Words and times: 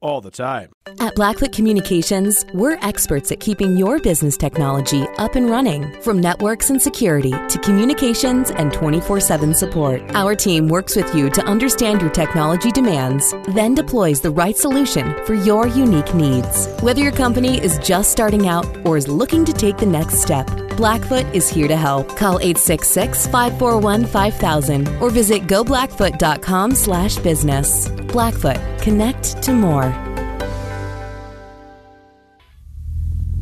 all 0.00 0.20
the 0.20 0.30
time. 0.30 0.70
At 1.00 1.14
Blackfoot 1.14 1.52
Communications, 1.52 2.44
we're 2.54 2.78
experts 2.82 3.30
at 3.32 3.40
keeping 3.40 3.76
your 3.76 3.98
business 3.98 4.36
technology 4.36 5.06
up 5.18 5.34
and 5.34 5.50
running. 5.50 6.00
From 6.02 6.18
networks 6.20 6.70
and 6.70 6.80
security 6.80 7.30
to 7.30 7.58
communications 7.62 8.50
and 8.50 8.72
24 8.72 9.20
7 9.20 9.54
support, 9.54 10.02
our 10.10 10.34
team 10.34 10.68
works 10.68 10.96
with 10.96 11.14
you 11.14 11.30
to 11.30 11.44
understand 11.44 12.00
your 12.00 12.10
technology 12.10 12.70
demands, 12.70 13.34
then 13.48 13.74
deploys 13.74 14.20
the 14.20 14.30
right 14.30 14.56
solution 14.56 15.14
for 15.24 15.34
your 15.34 15.66
unique 15.66 16.14
needs. 16.14 16.66
Whether 16.80 17.02
your 17.02 17.12
company 17.12 17.60
is 17.62 17.78
just 17.78 18.10
starting 18.12 18.48
out 18.48 18.66
or 18.86 18.96
is 18.96 19.08
looking 19.08 19.44
to 19.44 19.52
take 19.52 19.78
the 19.78 19.86
next 19.86 20.22
step, 20.22 20.46
Blackfoot 20.78 21.26
is 21.34 21.48
here 21.48 21.66
to 21.66 21.76
help. 21.76 22.16
Call 22.16 22.38
866 22.38 23.26
541 23.26 24.06
5000 24.06 24.88
or 25.00 25.10
visit 25.10 25.42
goblackfoot.com 25.42 26.74
slash 26.74 27.16
business. 27.16 27.88
Blackfoot, 28.08 28.58
connect 28.80 29.42
to 29.42 29.52
more. 29.52 29.94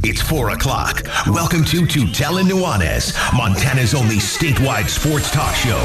It's 0.03 0.21
4 0.23 0.51
o'clock. 0.51 1.03
Welcome 1.29 1.65
to 1.67 1.83
Tutela 1.83 2.43
Nuanez, 2.43 3.15
Montana's 3.37 3.95
only 3.95 4.17
statewide 4.17 4.89
sports 4.89 5.31
talk 5.31 5.55
show. 5.55 5.79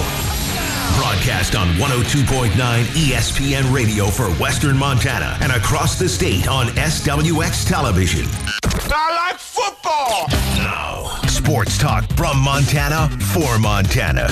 Broadcast 0.97 1.55
on 1.55 1.67
102.9 1.75 2.49
ESPN 2.49 3.73
radio 3.73 4.07
for 4.07 4.29
Western 4.41 4.77
Montana 4.77 5.37
and 5.41 5.51
across 5.51 5.97
the 5.97 6.09
state 6.09 6.47
on 6.47 6.67
SWX 6.69 7.67
television. 7.67 8.25
I 8.63 9.29
like 9.29 9.39
football. 9.39 10.27
Now, 10.57 11.21
sports 11.27 11.77
talk 11.77 12.03
from 12.13 12.39
Montana 12.39 13.09
for 13.33 13.57
Montana. 13.59 14.27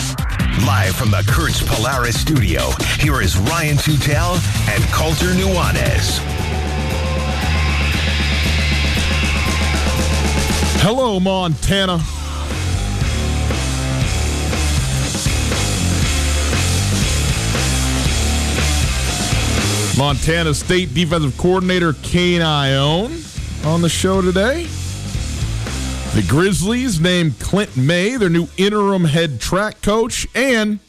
Live 0.57 0.95
from 0.95 1.11
the 1.11 1.23
Kurtz 1.27 1.61
Polaris 1.61 2.19
studio, 2.19 2.71
here 2.99 3.21
is 3.21 3.37
Ryan 3.37 3.77
Tutel 3.77 4.35
and 4.67 4.83
Colter 4.91 5.27
Nuanez. 5.27 6.19
Hello, 10.81 11.19
Montana. 11.19 12.01
Montana 19.97 20.53
State 20.53 20.93
defensive 20.93 21.37
coordinator 21.37 21.93
Kane 22.01 22.41
Ioane 22.41 23.65
on 23.65 23.81
the 23.81 23.89
show 23.89 24.21
today. 24.21 24.67
The 26.15 26.25
Grizzlies 26.27 26.99
named 26.99 27.39
Clint 27.39 27.77
May 27.77 28.17
their 28.17 28.31
new 28.31 28.47
interim 28.57 29.05
head 29.05 29.39
track 29.39 29.81
coach, 29.83 30.27
and 30.33 30.79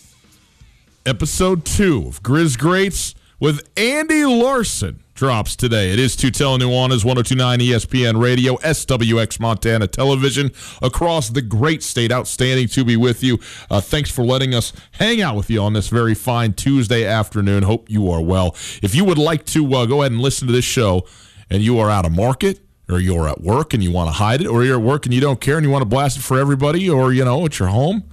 episode 1.04 1.66
two 1.66 2.04
of 2.06 2.22
Grizz 2.22 2.58
Greats 2.58 3.14
with 3.38 3.68
Andy 3.76 4.24
Larson 4.24 5.04
drops 5.12 5.56
today. 5.56 5.92
It 5.92 5.98
is 5.98 6.16
Tutel 6.16 6.58
Nuanez, 6.58 7.04
1029 7.04 7.58
ESPN 7.58 8.20
Radio, 8.20 8.56
SWX 8.56 9.38
Montana 9.38 9.86
Television, 9.86 10.52
across 10.80 11.28
the 11.28 11.42
great 11.42 11.82
state. 11.82 12.10
Outstanding 12.10 12.68
to 12.68 12.82
be 12.82 12.96
with 12.96 13.22
you. 13.22 13.38
Uh, 13.70 13.82
thanks 13.82 14.10
for 14.10 14.24
letting 14.24 14.54
us 14.54 14.72
hang 14.92 15.20
out 15.20 15.36
with 15.36 15.50
you 15.50 15.60
on 15.60 15.74
this 15.74 15.88
very 15.88 16.14
fine 16.14 16.54
Tuesday 16.54 17.04
afternoon. 17.04 17.62
Hope 17.62 17.90
you 17.90 18.10
are 18.10 18.22
well. 18.22 18.56
If 18.82 18.94
you 18.94 19.04
would 19.04 19.18
like 19.18 19.44
to 19.46 19.74
uh, 19.74 19.84
go 19.84 20.00
ahead 20.00 20.12
and 20.12 20.20
listen 20.22 20.46
to 20.46 20.52
this 20.52 20.64
show 20.64 21.06
and 21.50 21.62
you 21.62 21.78
are 21.78 21.90
out 21.90 22.06
of 22.06 22.12
market, 22.12 22.60
or 22.90 23.00
you're 23.00 23.28
at 23.28 23.40
work 23.40 23.74
and 23.74 23.82
you 23.82 23.90
want 23.90 24.08
to 24.08 24.12
hide 24.12 24.40
it, 24.40 24.46
or 24.46 24.64
you're 24.64 24.78
at 24.78 24.82
work 24.82 25.06
and 25.06 25.14
you 25.14 25.20
don't 25.20 25.40
care 25.40 25.56
and 25.56 25.64
you 25.64 25.70
want 25.70 25.82
to 25.82 25.88
blast 25.88 26.18
it 26.18 26.22
for 26.22 26.38
everybody, 26.38 26.88
or 26.88 27.12
you 27.12 27.24
know, 27.24 27.44
at 27.44 27.58
your 27.58 27.68
home, 27.68 28.04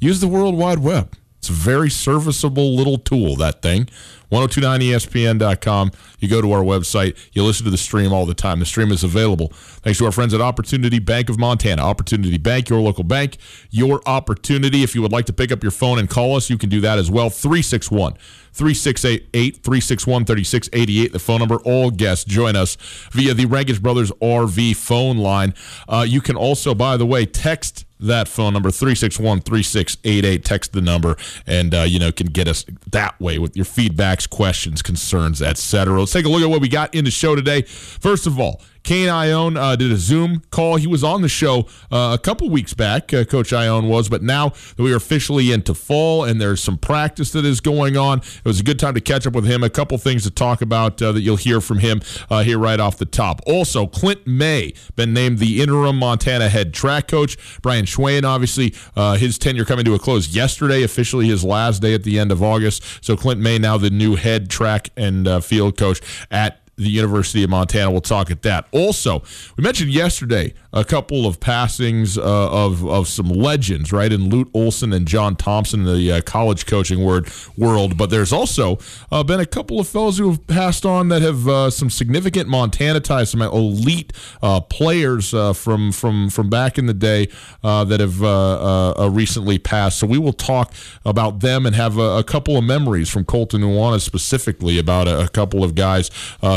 use 0.00 0.20
the 0.20 0.28
World 0.28 0.56
Wide 0.56 0.78
Web. 0.78 1.14
It's 1.38 1.48
a 1.48 1.52
very 1.52 1.90
serviceable 1.90 2.76
little 2.76 2.98
tool, 2.98 3.34
that 3.36 3.62
thing. 3.62 3.88
1029ESPN.com. 4.30 5.90
You 6.20 6.28
go 6.28 6.40
to 6.40 6.52
our 6.52 6.62
website, 6.62 7.18
you 7.32 7.44
listen 7.44 7.64
to 7.64 7.70
the 7.70 7.76
stream 7.76 8.12
all 8.12 8.24
the 8.24 8.34
time. 8.34 8.60
The 8.60 8.64
stream 8.64 8.90
is 8.90 9.04
available 9.04 9.48
thanks 9.52 9.98
to 9.98 10.06
our 10.06 10.12
friends 10.12 10.32
at 10.32 10.40
Opportunity 10.40 10.98
Bank 11.00 11.28
of 11.28 11.38
Montana. 11.38 11.82
Opportunity 11.82 12.38
Bank, 12.38 12.70
your 12.70 12.80
local 12.80 13.04
bank, 13.04 13.36
your 13.70 14.00
opportunity. 14.06 14.82
If 14.82 14.94
you 14.94 15.02
would 15.02 15.12
like 15.12 15.26
to 15.26 15.32
pick 15.32 15.52
up 15.52 15.62
your 15.62 15.72
phone 15.72 15.98
and 15.98 16.08
call 16.08 16.36
us, 16.36 16.48
you 16.48 16.56
can 16.56 16.70
do 16.70 16.80
that 16.80 16.98
as 16.98 17.10
well. 17.10 17.28
361 17.28 18.14
3688 18.52 19.56
361 19.62 20.24
3688, 20.24 21.12
the 21.12 21.18
phone 21.18 21.38
number. 21.40 21.56
All 21.64 21.90
guests 21.90 22.24
join 22.24 22.56
us 22.56 22.76
via 23.12 23.34
the 23.34 23.46
Rangitsch 23.46 23.80
Brothers 23.80 24.10
RV 24.12 24.76
phone 24.76 25.18
line. 25.18 25.54
Uh, 25.88 26.04
you 26.06 26.20
can 26.20 26.36
also, 26.36 26.74
by 26.74 26.96
the 26.96 27.06
way, 27.06 27.26
text 27.26 27.86
that 28.02 28.26
phone 28.28 28.52
number 28.52 28.70
361-3688 28.70 30.42
text 30.42 30.72
the 30.72 30.80
number 30.80 31.16
and 31.46 31.72
uh, 31.72 31.82
you 31.82 31.98
know 31.98 32.10
can 32.10 32.26
get 32.26 32.48
us 32.48 32.64
that 32.90 33.18
way 33.20 33.38
with 33.38 33.56
your 33.56 33.64
feedbacks 33.64 34.28
questions 34.28 34.82
concerns 34.82 35.40
etc 35.40 35.98
let's 35.98 36.12
take 36.12 36.26
a 36.26 36.28
look 36.28 36.42
at 36.42 36.50
what 36.50 36.60
we 36.60 36.68
got 36.68 36.92
in 36.94 37.04
the 37.04 37.10
show 37.10 37.36
today 37.36 37.62
first 37.62 38.26
of 38.26 38.40
all 38.40 38.60
Kane 38.82 39.08
Ioane 39.08 39.56
uh, 39.56 39.76
did 39.76 39.92
a 39.92 39.96
Zoom 39.96 40.42
call. 40.50 40.76
He 40.76 40.86
was 40.86 41.04
on 41.04 41.22
the 41.22 41.28
show 41.28 41.66
uh, 41.90 42.16
a 42.18 42.18
couple 42.18 42.50
weeks 42.50 42.74
back, 42.74 43.14
uh, 43.14 43.24
Coach 43.24 43.50
Ioane 43.50 43.88
was, 43.88 44.08
but 44.08 44.22
now 44.22 44.50
that 44.50 44.82
we 44.82 44.92
are 44.92 44.96
officially 44.96 45.52
into 45.52 45.74
fall 45.74 46.24
and 46.24 46.40
there's 46.40 46.60
some 46.60 46.78
practice 46.78 47.30
that 47.32 47.44
is 47.44 47.60
going 47.60 47.96
on, 47.96 48.18
it 48.18 48.44
was 48.44 48.60
a 48.60 48.64
good 48.64 48.78
time 48.78 48.94
to 48.94 49.00
catch 49.00 49.26
up 49.26 49.34
with 49.34 49.44
him. 49.44 49.62
A 49.62 49.70
couple 49.70 49.96
things 49.98 50.24
to 50.24 50.30
talk 50.30 50.62
about 50.62 51.00
uh, 51.00 51.12
that 51.12 51.20
you'll 51.20 51.36
hear 51.36 51.60
from 51.60 51.78
him 51.78 52.00
uh, 52.30 52.42
here 52.42 52.58
right 52.58 52.80
off 52.80 52.98
the 52.98 53.06
top. 53.06 53.40
Also, 53.46 53.86
Clint 53.86 54.26
May 54.26 54.72
been 54.96 55.12
named 55.12 55.38
the 55.38 55.62
interim 55.62 55.96
Montana 55.96 56.48
head 56.48 56.74
track 56.74 57.08
coach. 57.08 57.36
Brian 57.62 57.84
Schweyen, 57.84 58.24
obviously, 58.24 58.74
uh, 58.96 59.14
his 59.16 59.38
tenure 59.38 59.64
coming 59.64 59.84
to 59.84 59.94
a 59.94 59.98
close 59.98 60.34
yesterday, 60.34 60.82
officially 60.82 61.28
his 61.28 61.44
last 61.44 61.82
day 61.82 61.94
at 61.94 62.02
the 62.02 62.18
end 62.18 62.32
of 62.32 62.42
August. 62.42 62.82
So 63.04 63.16
Clint 63.16 63.40
May 63.40 63.58
now 63.58 63.78
the 63.78 63.90
new 63.90 64.16
head 64.16 64.50
track 64.50 64.90
and 64.96 65.42
field 65.44 65.78
coach 65.78 66.00
at 66.30 66.61
the 66.76 66.88
University 66.88 67.44
of 67.44 67.50
Montana. 67.50 67.90
We'll 67.90 68.00
talk 68.00 68.30
at 68.30 68.42
that. 68.42 68.66
Also, 68.72 69.22
we 69.56 69.62
mentioned 69.62 69.90
yesterday 69.90 70.54
a 70.72 70.84
couple 70.84 71.26
of 71.26 71.38
passings 71.38 72.16
uh, 72.16 72.22
of 72.22 72.86
of 72.86 73.06
some 73.06 73.28
legends, 73.28 73.92
right? 73.92 74.10
In 74.10 74.30
Lute 74.30 74.50
Olson 74.54 74.92
and 74.92 75.06
John 75.06 75.36
Thompson 75.36 75.86
in 75.86 75.94
the 75.94 76.12
uh, 76.12 76.20
college 76.22 76.64
coaching 76.64 77.04
word 77.04 77.30
world. 77.58 77.98
But 77.98 78.08
there's 78.08 78.32
also 78.32 78.78
uh, 79.10 79.22
been 79.22 79.40
a 79.40 79.46
couple 79.46 79.80
of 79.80 79.88
fellows 79.88 80.16
who 80.18 80.30
have 80.30 80.46
passed 80.46 80.86
on 80.86 81.08
that 81.08 81.20
have 81.20 81.46
uh, 81.46 81.70
some 81.70 81.90
significant 81.90 82.48
Montana 82.48 83.00
ties, 83.00 83.30
some 83.30 83.42
elite 83.42 84.12
uh, 84.42 84.60
players 84.60 85.34
uh, 85.34 85.52
from 85.52 85.92
from 85.92 86.30
from 86.30 86.48
back 86.48 86.78
in 86.78 86.86
the 86.86 86.94
day 86.94 87.28
that 87.62 88.00
have 88.00 89.14
recently 89.14 89.58
passed. 89.58 89.98
So 89.98 90.06
we 90.06 90.18
will 90.18 90.32
talk 90.32 90.72
about 91.04 91.40
them 91.40 91.66
and 91.66 91.76
have 91.76 91.98
a, 91.98 92.18
a 92.18 92.24
couple 92.24 92.56
of 92.56 92.64
memories 92.64 93.10
from 93.10 93.24
Colter 93.24 93.58
Nuanez 93.58 94.00
specifically 94.00 94.78
about 94.78 95.06
a, 95.06 95.24
a 95.24 95.28
couple 95.28 95.62
of 95.62 95.74
guys 95.74 96.10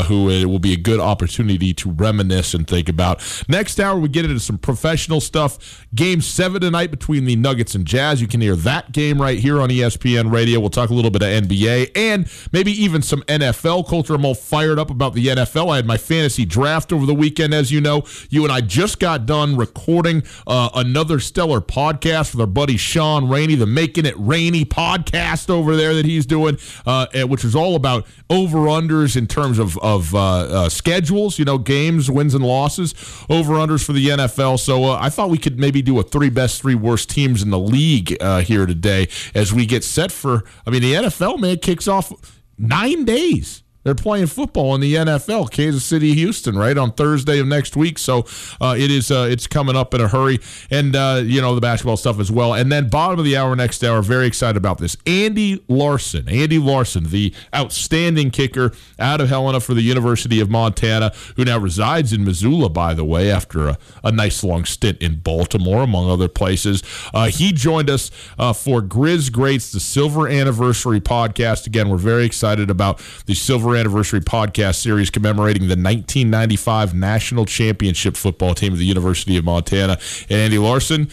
who 0.06 0.30
it 0.30 0.46
will 0.46 0.58
be 0.58 0.72
a 0.72 0.76
good 0.76 1.00
opportunity 1.00 1.72
to 1.74 1.90
reminisce 1.90 2.54
and 2.54 2.66
think 2.66 2.88
about. 2.88 3.22
Next 3.48 3.78
hour, 3.78 3.98
we 3.98 4.08
get 4.08 4.24
into 4.24 4.40
some 4.40 4.58
professional 4.58 5.20
stuff. 5.20 5.86
Game 5.94 6.20
seven 6.20 6.60
tonight 6.60 6.90
between 6.90 7.24
the 7.24 7.36
Nuggets 7.36 7.74
and 7.74 7.86
Jazz. 7.86 8.20
You 8.20 8.26
can 8.26 8.40
hear 8.40 8.56
that 8.56 8.92
game 8.92 9.20
right 9.20 9.38
here 9.38 9.60
on 9.60 9.68
ESPN 9.68 10.32
Radio. 10.32 10.60
We'll 10.60 10.70
talk 10.70 10.90
a 10.90 10.94
little 10.94 11.10
bit 11.10 11.22
of 11.22 11.28
NBA 11.28 11.92
and 11.94 12.30
maybe 12.52 12.72
even 12.72 13.02
some 13.02 13.22
NFL 13.22 13.88
culture. 13.88 14.14
I'm 14.14 14.24
all 14.24 14.34
fired 14.34 14.78
up 14.78 14.90
about 14.90 15.14
the 15.14 15.26
NFL. 15.26 15.72
I 15.72 15.76
had 15.76 15.86
my 15.86 15.96
fantasy 15.96 16.44
draft 16.44 16.92
over 16.92 17.06
the 17.06 17.14
weekend, 17.14 17.54
as 17.54 17.70
you 17.70 17.80
know. 17.80 18.02
You 18.30 18.44
and 18.44 18.52
I 18.52 18.60
just 18.60 18.98
got 18.98 19.26
done 19.26 19.56
recording 19.56 20.22
uh, 20.46 20.70
another 20.74 21.20
stellar 21.20 21.60
podcast 21.60 22.32
with 22.32 22.40
our 22.40 22.46
buddy 22.46 22.76
Sean 22.76 23.28
Rainey, 23.28 23.54
the 23.54 23.66
Making 23.66 24.06
It 24.06 24.14
Rainy 24.16 24.64
podcast 24.64 25.50
over 25.50 25.76
there 25.76 25.94
that 25.94 26.04
he's 26.04 26.26
doing, 26.26 26.58
uh, 26.86 27.06
which 27.26 27.44
is 27.44 27.54
all 27.54 27.74
about 27.74 28.06
over 28.30 28.58
unders 28.58 29.16
in 29.16 29.26
terms 29.26 29.58
of 29.58 29.78
of 29.96 30.14
uh, 30.14 30.18
uh, 30.18 30.68
schedules. 30.68 31.38
You 31.38 31.44
know, 31.44 31.58
games, 31.58 32.10
wins 32.10 32.34
and 32.34 32.44
losses, 32.44 32.94
over 33.28 33.54
unders 33.54 33.84
for 33.84 33.92
the 33.92 34.08
NFL. 34.08 34.58
So 34.58 34.84
uh, 34.84 34.98
I 35.00 35.10
thought 35.10 35.30
we 35.30 35.38
could 35.38 35.58
maybe 35.58 35.82
do 35.82 35.98
a 35.98 36.02
three 36.02 36.30
best, 36.30 36.62
three 36.62 36.74
worst 36.74 37.10
teams 37.10 37.42
in 37.42 37.50
the 37.50 37.58
league 37.58 38.16
uh, 38.20 38.40
here 38.40 38.66
today 38.66 39.08
as 39.34 39.52
we 39.52 39.66
get 39.66 39.84
set 39.84 40.12
for. 40.12 40.44
I 40.66 40.70
mean, 40.70 40.82
the 40.82 40.94
NFL 40.94 41.40
man 41.40 41.58
kicks 41.58 41.88
off 41.88 42.12
nine 42.58 43.04
days 43.04 43.62
they're 43.86 43.94
playing 43.94 44.26
football 44.26 44.74
in 44.74 44.80
the 44.80 44.94
NFL, 44.96 45.52
Kansas 45.52 45.84
City, 45.84 46.12
Houston, 46.14 46.58
right 46.58 46.76
on 46.76 46.90
Thursday 46.90 47.38
of 47.38 47.46
next 47.46 47.76
week. 47.76 48.00
So 48.00 48.26
uh, 48.60 48.74
it 48.76 48.90
is 48.90 49.12
uh, 49.12 49.28
it's 49.30 49.46
coming 49.46 49.76
up 49.76 49.94
in 49.94 50.00
a 50.00 50.08
hurry, 50.08 50.40
and 50.72 50.96
uh, 50.96 51.22
you 51.24 51.40
know 51.40 51.54
the 51.54 51.60
basketball 51.60 51.96
stuff 51.96 52.18
as 52.18 52.28
well. 52.28 52.52
And 52.52 52.72
then 52.72 52.88
bottom 52.88 53.20
of 53.20 53.24
the 53.24 53.36
hour, 53.36 53.54
next 53.54 53.84
hour, 53.84 54.02
very 54.02 54.26
excited 54.26 54.56
about 54.56 54.78
this. 54.78 54.96
Andy 55.06 55.62
Larson, 55.68 56.28
Andy 56.28 56.58
Larson, 56.58 57.10
the 57.10 57.32
outstanding 57.54 58.32
kicker 58.32 58.72
out 58.98 59.20
of 59.20 59.28
Helena 59.28 59.60
for 59.60 59.72
the 59.72 59.82
University 59.82 60.40
of 60.40 60.50
Montana, 60.50 61.12
who 61.36 61.44
now 61.44 61.58
resides 61.58 62.12
in 62.12 62.24
Missoula, 62.24 62.68
by 62.68 62.92
the 62.92 63.04
way, 63.04 63.30
after 63.30 63.68
a, 63.68 63.78
a 64.02 64.10
nice 64.10 64.42
long 64.42 64.64
stint 64.64 65.00
in 65.00 65.20
Baltimore, 65.20 65.82
among 65.82 66.10
other 66.10 66.26
places. 66.26 66.82
Uh, 67.14 67.28
he 67.28 67.52
joined 67.52 67.88
us 67.88 68.10
uh, 68.36 68.52
for 68.52 68.82
Grizz 68.82 69.30
Greats, 69.30 69.70
the 69.70 69.78
Silver 69.78 70.26
Anniversary 70.26 71.00
podcast. 71.00 71.68
Again, 71.68 71.88
we're 71.88 71.98
very 71.98 72.24
excited 72.24 72.68
about 72.68 73.00
the 73.26 73.34
Silver 73.34 73.75
anniversary 73.76 74.20
podcast 74.20 74.76
series 74.76 75.10
commemorating 75.10 75.62
the 75.62 75.76
1995 75.76 76.94
national 76.94 77.44
championship 77.44 78.16
football 78.16 78.54
team 78.54 78.72
of 78.72 78.78
the 78.78 78.84
University 78.84 79.36
of 79.36 79.44
Montana. 79.44 79.98
And 80.28 80.40
Andy 80.40 80.58
Larson 80.58 81.08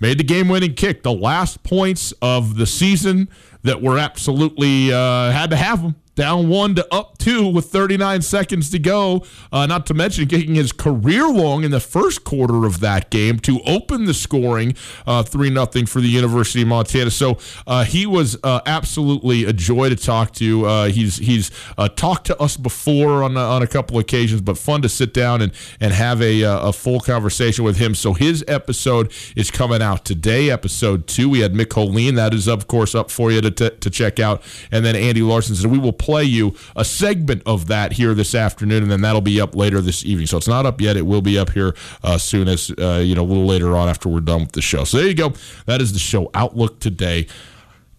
made 0.00 0.18
the 0.18 0.24
game 0.24 0.48
winning 0.48 0.74
kick, 0.74 1.02
the 1.02 1.12
last 1.12 1.62
points 1.62 2.12
of 2.22 2.56
the 2.56 2.66
season 2.66 3.28
that 3.62 3.82
were 3.82 3.98
absolutely 3.98 4.92
uh, 4.92 5.30
had 5.30 5.50
to 5.50 5.56
have 5.56 5.82
them 5.82 5.96
down 6.16 6.48
one 6.48 6.74
to 6.74 6.94
up 6.94 7.18
two 7.18 7.46
with 7.46 7.66
39 7.66 8.22
seconds 8.22 8.70
to 8.70 8.78
go. 8.78 9.24
Uh, 9.52 9.66
not 9.66 9.86
to 9.86 9.94
mention 9.94 10.26
kicking 10.26 10.56
his 10.56 10.72
career 10.72 11.28
long 11.28 11.62
in 11.62 11.70
the 11.70 11.80
first 11.80 12.24
quarter 12.24 12.64
of 12.64 12.80
that 12.80 13.10
game 13.10 13.38
to 13.40 13.60
open 13.66 14.06
the 14.06 14.14
scoring 14.14 14.74
uh, 15.06 15.22
3 15.22 15.50
nothing 15.50 15.86
for 15.86 16.00
the 16.00 16.08
University 16.08 16.62
of 16.62 16.68
Montana. 16.68 17.10
So 17.10 17.38
uh, 17.66 17.84
he 17.84 18.06
was 18.06 18.36
uh, 18.42 18.60
absolutely 18.66 19.44
a 19.44 19.52
joy 19.52 19.90
to 19.90 19.96
talk 19.96 20.32
to. 20.34 20.66
Uh, 20.66 20.88
he's 20.88 21.18
he's 21.18 21.50
uh, 21.78 21.88
talked 21.88 22.26
to 22.26 22.40
us 22.40 22.56
before 22.56 23.22
on, 23.22 23.36
on 23.36 23.62
a 23.62 23.66
couple 23.66 23.98
occasions, 23.98 24.40
but 24.40 24.58
fun 24.58 24.82
to 24.82 24.88
sit 24.88 25.12
down 25.12 25.42
and, 25.42 25.52
and 25.80 25.92
have 25.92 26.22
a, 26.22 26.42
a 26.42 26.72
full 26.72 27.00
conversation 27.00 27.64
with 27.64 27.76
him. 27.76 27.94
So 27.94 28.14
his 28.14 28.44
episode 28.48 29.12
is 29.36 29.50
coming 29.50 29.82
out 29.82 30.04
today, 30.04 30.50
episode 30.50 31.06
two. 31.06 31.28
We 31.28 31.40
had 31.40 31.52
Mick 31.52 31.66
Holeen. 31.66 32.16
That 32.16 32.32
is, 32.32 32.48
of 32.48 32.66
course, 32.66 32.94
up 32.94 33.10
for 33.10 33.30
you 33.30 33.40
to, 33.42 33.50
t- 33.50 33.70
to 33.70 33.90
check 33.90 34.18
out. 34.18 34.42
And 34.70 34.84
then 34.84 34.96
Andy 34.96 35.22
Larson 35.22 35.54
said, 35.54 35.70
we 35.70 35.78
will 35.78 35.92
play 36.06 36.22
you 36.22 36.54
a 36.76 36.84
segment 36.84 37.42
of 37.46 37.66
that 37.66 37.92
here 37.92 38.14
this 38.14 38.32
afternoon, 38.32 38.84
and 38.84 38.92
then 38.92 39.00
that'll 39.00 39.20
be 39.20 39.40
up 39.40 39.56
later 39.56 39.80
this 39.80 40.04
evening. 40.04 40.28
So 40.28 40.36
it's 40.36 40.46
not 40.46 40.64
up 40.64 40.80
yet; 40.80 40.96
it 40.96 41.04
will 41.04 41.20
be 41.20 41.36
up 41.36 41.50
here 41.50 41.74
uh, 42.04 42.16
soon 42.16 42.46
as 42.46 42.70
uh, 42.78 43.02
you 43.04 43.16
know 43.16 43.22
a 43.22 43.26
little 43.26 43.44
later 43.44 43.76
on 43.76 43.88
after 43.88 44.08
we're 44.08 44.20
done 44.20 44.42
with 44.42 44.52
the 44.52 44.62
show. 44.62 44.84
So 44.84 44.98
there 44.98 45.08
you 45.08 45.14
go. 45.14 45.32
That 45.66 45.80
is 45.80 45.92
the 45.92 45.98
show 45.98 46.30
outlook 46.32 46.78
today. 46.78 47.26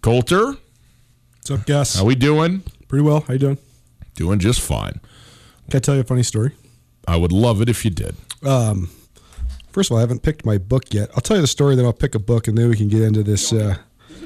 Colter, 0.00 0.46
what's 1.36 1.50
up, 1.50 1.66
Gus? 1.66 1.96
How 1.96 2.04
we 2.06 2.14
doing? 2.14 2.62
Pretty 2.88 3.04
well. 3.04 3.20
How 3.20 3.34
you 3.34 3.38
doing? 3.38 3.58
Doing 4.14 4.38
just 4.38 4.60
fine. 4.60 5.00
Can 5.70 5.76
I 5.76 5.80
tell 5.80 5.94
you 5.94 6.00
a 6.00 6.04
funny 6.04 6.22
story? 6.22 6.52
I 7.06 7.16
would 7.16 7.32
love 7.32 7.60
it 7.60 7.68
if 7.68 7.84
you 7.84 7.90
did. 7.90 8.16
Um, 8.42 8.90
first 9.70 9.90
of 9.90 9.92
all, 9.92 9.98
I 9.98 10.00
haven't 10.00 10.22
picked 10.22 10.46
my 10.46 10.56
book 10.56 10.94
yet. 10.94 11.10
I'll 11.14 11.20
tell 11.20 11.36
you 11.36 11.42
the 11.42 11.46
story, 11.46 11.76
then 11.76 11.84
I'll 11.84 11.92
pick 11.92 12.14
a 12.14 12.18
book, 12.18 12.48
and 12.48 12.56
then 12.56 12.70
we 12.70 12.76
can 12.76 12.88
get 12.88 13.02
into 13.02 13.22
this. 13.22 13.52
Uh, 13.52 13.76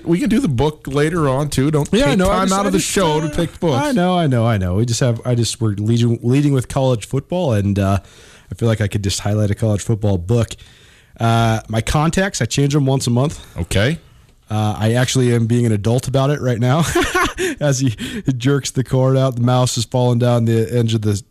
we 0.04 0.18
can 0.18 0.28
do 0.28 0.40
the 0.40 0.48
book 0.48 0.86
later 0.86 1.28
on 1.28 1.48
too. 1.50 1.70
Don't 1.70 1.88
yeah, 1.92 2.06
take 2.06 2.18
no, 2.18 2.26
time 2.26 2.48
just, 2.48 2.58
out 2.58 2.66
of 2.66 2.72
the 2.72 2.80
show 2.80 3.18
uh, 3.18 3.28
to 3.28 3.34
pick 3.34 3.58
books. 3.60 3.84
I 3.84 3.92
know, 3.92 4.16
I 4.16 4.26
know, 4.26 4.46
I 4.46 4.58
know. 4.58 4.76
We 4.76 4.86
just 4.86 5.00
have. 5.00 5.20
I 5.26 5.34
just 5.34 5.60
we're 5.60 5.70
leading 5.70 6.18
leading 6.22 6.52
with 6.52 6.68
college 6.68 7.06
football, 7.06 7.52
and 7.52 7.78
uh, 7.78 7.98
I 8.50 8.54
feel 8.54 8.68
like 8.68 8.80
I 8.80 8.88
could 8.88 9.04
just 9.04 9.20
highlight 9.20 9.50
a 9.50 9.54
college 9.54 9.82
football 9.82 10.18
book. 10.18 10.50
Uh, 11.18 11.60
my 11.68 11.80
contacts, 11.80 12.40
I 12.40 12.46
change 12.46 12.74
them 12.74 12.86
once 12.86 13.06
a 13.06 13.10
month. 13.10 13.44
Okay. 13.56 13.98
Uh, 14.50 14.74
I 14.76 14.94
actually 14.94 15.34
am 15.34 15.46
being 15.46 15.64
an 15.64 15.72
adult 15.72 16.08
about 16.08 16.30
it 16.30 16.40
right 16.40 16.58
now. 16.58 16.82
As 17.60 17.80
he 17.80 17.90
jerks 18.36 18.70
the 18.70 18.84
cord 18.84 19.16
out, 19.16 19.36
the 19.36 19.40
mouse 19.40 19.78
is 19.78 19.84
falling 19.84 20.18
down 20.18 20.44
the 20.44 20.68
edge 20.70 20.94
of 20.94 21.02
the 21.02 21.22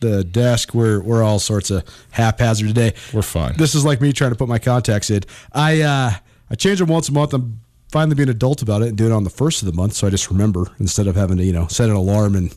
the 0.00 0.22
desk. 0.22 0.74
We're 0.74 1.00
we're 1.00 1.22
all 1.22 1.38
sorts 1.38 1.70
of 1.70 1.84
haphazard 2.10 2.68
today. 2.68 2.94
We're 3.12 3.22
fine. 3.22 3.56
This 3.56 3.74
is 3.74 3.84
like 3.84 4.00
me 4.00 4.12
trying 4.12 4.32
to 4.32 4.36
put 4.36 4.48
my 4.48 4.58
contacts 4.58 5.10
in. 5.10 5.22
I 5.52 5.80
uh, 5.80 6.12
I 6.50 6.54
change 6.54 6.78
them 6.78 6.88
once 6.88 7.08
a 7.08 7.12
month. 7.12 7.32
I'm 7.32 7.61
finally 7.92 8.16
be 8.16 8.24
an 8.24 8.30
adult 8.30 8.62
about 8.62 8.82
it 8.82 8.88
and 8.88 8.98
do 8.98 9.06
it 9.06 9.12
on 9.12 9.24
the 9.24 9.30
first 9.30 9.62
of 9.62 9.66
the 9.66 9.74
month, 9.74 9.92
so 9.92 10.06
I 10.06 10.10
just 10.10 10.30
remember 10.30 10.66
instead 10.80 11.06
of 11.06 11.14
having 11.14 11.36
to 11.36 11.44
you 11.44 11.52
know 11.52 11.68
set 11.68 11.88
an 11.88 11.94
alarm 11.94 12.34
and 12.34 12.54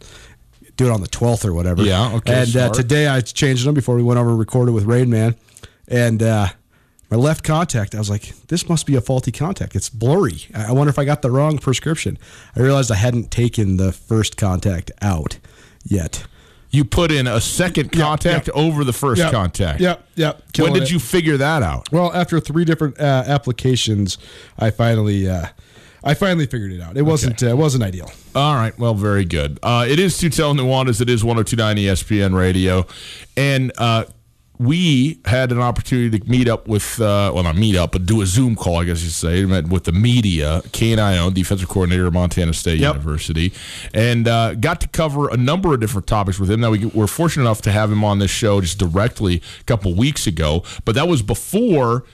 do 0.78 0.88
it 0.88 0.92
on 0.92 1.02
the 1.02 1.08
twelfth 1.08 1.46
or 1.46 1.54
whatever. 1.54 1.84
Yeah, 1.84 2.16
okay. 2.16 2.42
And 2.42 2.56
uh, 2.56 2.70
today 2.70 3.08
I 3.08 3.22
changed 3.22 3.66
them 3.68 3.76
before 3.76 3.96
we 3.96 4.04
went 4.04 4.20
over 4.20 4.30
and 4.32 4.40
recorded 4.40 4.72
with 4.72 4.86
Rain 4.86 5.10
Man, 5.10 5.36
and 5.88 6.24
uh, 6.24 6.48
my 7.12 7.18
left 7.18 7.44
contact. 7.44 7.94
I 7.94 8.00
was 8.00 8.10
like, 8.10 8.34
this 8.48 8.68
must 8.68 8.88
be 8.88 8.96
a 8.96 9.02
faulty 9.02 9.32
contact. 9.32 9.76
It's 9.76 9.90
blurry. 9.90 10.46
I 10.56 10.72
wonder 10.72 10.90
if 10.90 10.98
I 10.98 11.06
got 11.06 11.22
the 11.22 11.30
wrong 11.30 11.60
prescription. 11.60 12.18
I 12.56 12.62
realized 12.62 12.92
I 12.92 12.96
hadn't 12.96 13.30
taken 13.30 13.78
the 13.78 13.92
first 13.92 14.38
contact 14.38 14.92
out 15.02 15.38
yet 15.84 16.26
you 16.76 16.86
put 16.86 17.12
in 17.12 17.28
a 17.28 17.42
second 17.42 17.92
contact 17.92 18.48
yep, 18.48 18.56
yep. 18.56 18.66
over 18.66 18.84
the 18.84 18.94
first 18.94 19.20
yep, 19.20 19.32
contact. 19.32 19.80
Yep, 19.80 20.08
yep. 20.16 20.44
When 20.58 20.74
did 20.74 20.84
it. 20.84 20.92
you 20.92 21.00
figure 21.00 21.38
that 21.38 21.64
out? 21.64 21.92
Well, 21.92 22.14
after 22.14 22.40
three 22.40 22.66
different 22.66 23.00
uh, 23.00 23.24
applications, 23.26 24.18
I 24.60 24.72
finally. 24.72 25.30
Uh, 25.30 25.48
I 26.08 26.14
finally 26.14 26.46
figured 26.46 26.72
it 26.72 26.82
out. 26.82 26.98
It 26.98 27.02
wasn't 27.02 27.42
okay. 27.42 27.52
uh, 27.52 27.56
wasn't 27.56 27.84
ideal. 27.84 28.12
All 28.36 28.54
right. 28.54 28.78
Well, 28.78 28.94
very 28.94 29.26
good. 29.26 29.58
Uh, 29.64 29.88
it 29.90 29.98
is 29.98 30.16
Tutel 30.16 30.56
Nuanez. 30.56 31.02
It 31.02 31.10
is 31.10 31.24
1029 31.24 31.78
ESPN 31.78 32.38
Radio. 32.38 32.86
And 33.36 33.72
uh, 33.80 34.06
we 34.60 35.20
had 35.26 35.52
an 35.52 35.60
opportunity 35.60 36.20
to 36.20 36.30
meet 36.30 36.48
up 36.48 36.68
with, 36.68 37.00
uh, 37.02 37.32
well, 37.34 37.44
not 37.44 37.56
meet 37.56 37.76
up, 37.76 37.92
but 37.92 38.06
do 38.06 38.22
a 38.22 38.26
Zoom 38.26 38.56
call, 38.56 38.78
I 38.78 38.86
guess 38.86 39.04
you 39.04 39.10
say, 39.10 39.46
with 39.46 39.84
the 39.84 39.92
media, 39.92 40.62
Kane 40.72 40.98
defensive 41.34 41.70
coordinator 41.70 42.08
of 42.08 42.14
Montana 42.14 42.54
State 42.54 42.80
yep. 42.80 42.96
University, 42.96 43.54
and 43.94 44.28
uh, 44.28 44.54
got 44.56 44.82
to 44.82 44.88
cover 44.88 45.30
a 45.30 45.38
number 45.38 45.74
of 45.74 45.80
different 45.80 46.08
topics 46.08 46.40
with 46.40 46.50
him. 46.50 46.62
Now, 46.62 46.72
we 46.72 46.86
were 46.86 47.08
fortunate 47.08 47.44
enough 47.44 47.62
to 47.64 47.72
have 47.72 47.92
him 47.92 48.04
on 48.04 48.20
this 48.20 48.32
show 48.32 48.62
just 48.62 48.78
directly 48.78 49.42
a 49.60 49.64
couple 49.64 49.94
weeks 49.94 50.28
ago, 50.28 50.64
but 50.86 50.96
that 50.96 51.08
was 51.08 51.22
before– 51.22 52.04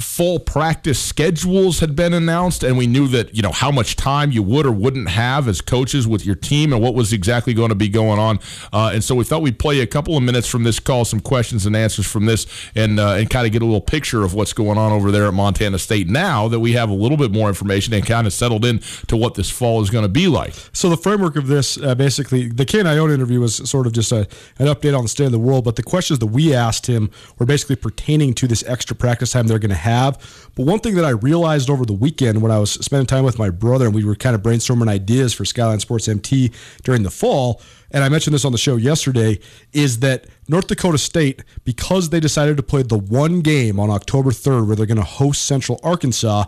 full 0.00 0.38
practice 0.38 0.98
schedules 0.98 1.80
had 1.80 1.96
been 1.96 2.14
announced 2.14 2.62
and 2.62 2.78
we 2.78 2.86
knew 2.86 3.08
that 3.08 3.34
you 3.34 3.42
know 3.42 3.50
how 3.50 3.70
much 3.70 3.96
time 3.96 4.30
you 4.30 4.42
would 4.42 4.64
or 4.64 4.70
wouldn't 4.70 5.08
have 5.08 5.48
as 5.48 5.60
coaches 5.60 6.06
with 6.06 6.24
your 6.24 6.36
team 6.36 6.72
and 6.72 6.80
what 6.80 6.94
was 6.94 7.12
exactly 7.12 7.52
going 7.52 7.68
to 7.68 7.74
be 7.74 7.88
going 7.88 8.18
on. 8.18 8.38
Uh, 8.72 8.92
and 8.94 9.02
so 9.02 9.14
we 9.14 9.24
thought 9.24 9.42
we'd 9.42 9.58
play 9.58 9.80
a 9.80 9.86
couple 9.86 10.16
of 10.16 10.22
minutes 10.22 10.48
from 10.48 10.62
this 10.62 10.78
call 10.78 11.04
some 11.04 11.18
questions 11.18 11.66
and 11.66 11.74
answers 11.74 12.06
from 12.06 12.26
this 12.26 12.46
and 12.76 13.00
uh, 13.00 13.14
and 13.14 13.28
kind 13.28 13.44
of 13.44 13.52
get 13.52 13.60
a 13.60 13.64
little 13.64 13.80
picture 13.80 14.22
of 14.22 14.34
what's 14.34 14.52
going 14.52 14.78
on 14.78 14.92
over 14.92 15.10
there 15.10 15.26
at 15.26 15.34
Montana 15.34 15.78
State 15.78 16.06
now 16.08 16.46
that 16.46 16.60
we 16.60 16.72
have 16.72 16.90
a 16.90 16.94
little 16.94 17.16
bit 17.16 17.32
more 17.32 17.48
information 17.48 17.92
and 17.92 18.06
kind 18.06 18.26
of 18.26 18.32
settled 18.32 18.64
in 18.64 18.78
to 19.08 19.16
what 19.16 19.34
this 19.34 19.50
fall 19.50 19.82
is 19.82 19.90
going 19.90 20.04
to 20.04 20.08
be 20.08 20.28
like. 20.28 20.54
So 20.72 20.88
the 20.88 20.96
framework 20.96 21.34
of 21.34 21.48
this 21.48 21.76
uh, 21.76 21.96
basically 21.96 22.48
the 22.48 22.64
Kane 22.64 22.84
Ioane 22.84 23.12
interview 23.12 23.40
was 23.40 23.56
sort 23.68 23.86
of 23.86 23.92
just 23.94 24.12
a, 24.12 24.28
an 24.60 24.66
update 24.66 24.96
on 24.96 25.02
the 25.02 25.08
state 25.08 25.26
of 25.26 25.32
the 25.32 25.40
world 25.40 25.64
but 25.64 25.74
the 25.74 25.82
questions 25.82 26.20
that 26.20 26.26
we 26.26 26.54
asked 26.54 26.86
him 26.86 27.10
were 27.38 27.46
basically 27.46 27.76
pertaining 27.76 28.32
to 28.34 28.46
this 28.46 28.62
extra 28.64 28.94
practice 28.94 29.32
time 29.32 29.48
they're 29.48 29.58
going 29.58 29.70
to 29.70 29.74
have 29.74 29.87
have. 29.88 30.50
But 30.54 30.66
one 30.66 30.80
thing 30.80 30.94
that 30.96 31.04
I 31.04 31.10
realized 31.10 31.70
over 31.70 31.84
the 31.84 31.92
weekend 31.92 32.42
when 32.42 32.50
I 32.50 32.58
was 32.58 32.72
spending 32.72 33.06
time 33.06 33.24
with 33.24 33.38
my 33.38 33.50
brother 33.50 33.86
and 33.86 33.94
we 33.94 34.04
were 34.04 34.14
kind 34.14 34.34
of 34.34 34.42
brainstorming 34.42 34.88
ideas 34.88 35.32
for 35.32 35.44
Skyline 35.44 35.80
Sports 35.80 36.08
MT 36.08 36.52
during 36.82 37.02
the 37.02 37.10
fall, 37.10 37.60
and 37.90 38.04
I 38.04 38.08
mentioned 38.08 38.34
this 38.34 38.44
on 38.44 38.52
the 38.52 38.58
show 38.58 38.76
yesterday, 38.76 39.38
is 39.72 40.00
that 40.00 40.26
North 40.48 40.66
Dakota 40.66 40.98
State, 40.98 41.42
because 41.64 42.10
they 42.10 42.20
decided 42.20 42.56
to 42.56 42.62
play 42.62 42.82
the 42.82 42.98
one 42.98 43.40
game 43.40 43.80
on 43.80 43.90
October 43.90 44.30
3rd 44.30 44.66
where 44.66 44.76
they're 44.76 44.86
going 44.86 44.96
to 44.96 45.02
host 45.02 45.46
Central 45.46 45.80
Arkansas, 45.82 46.44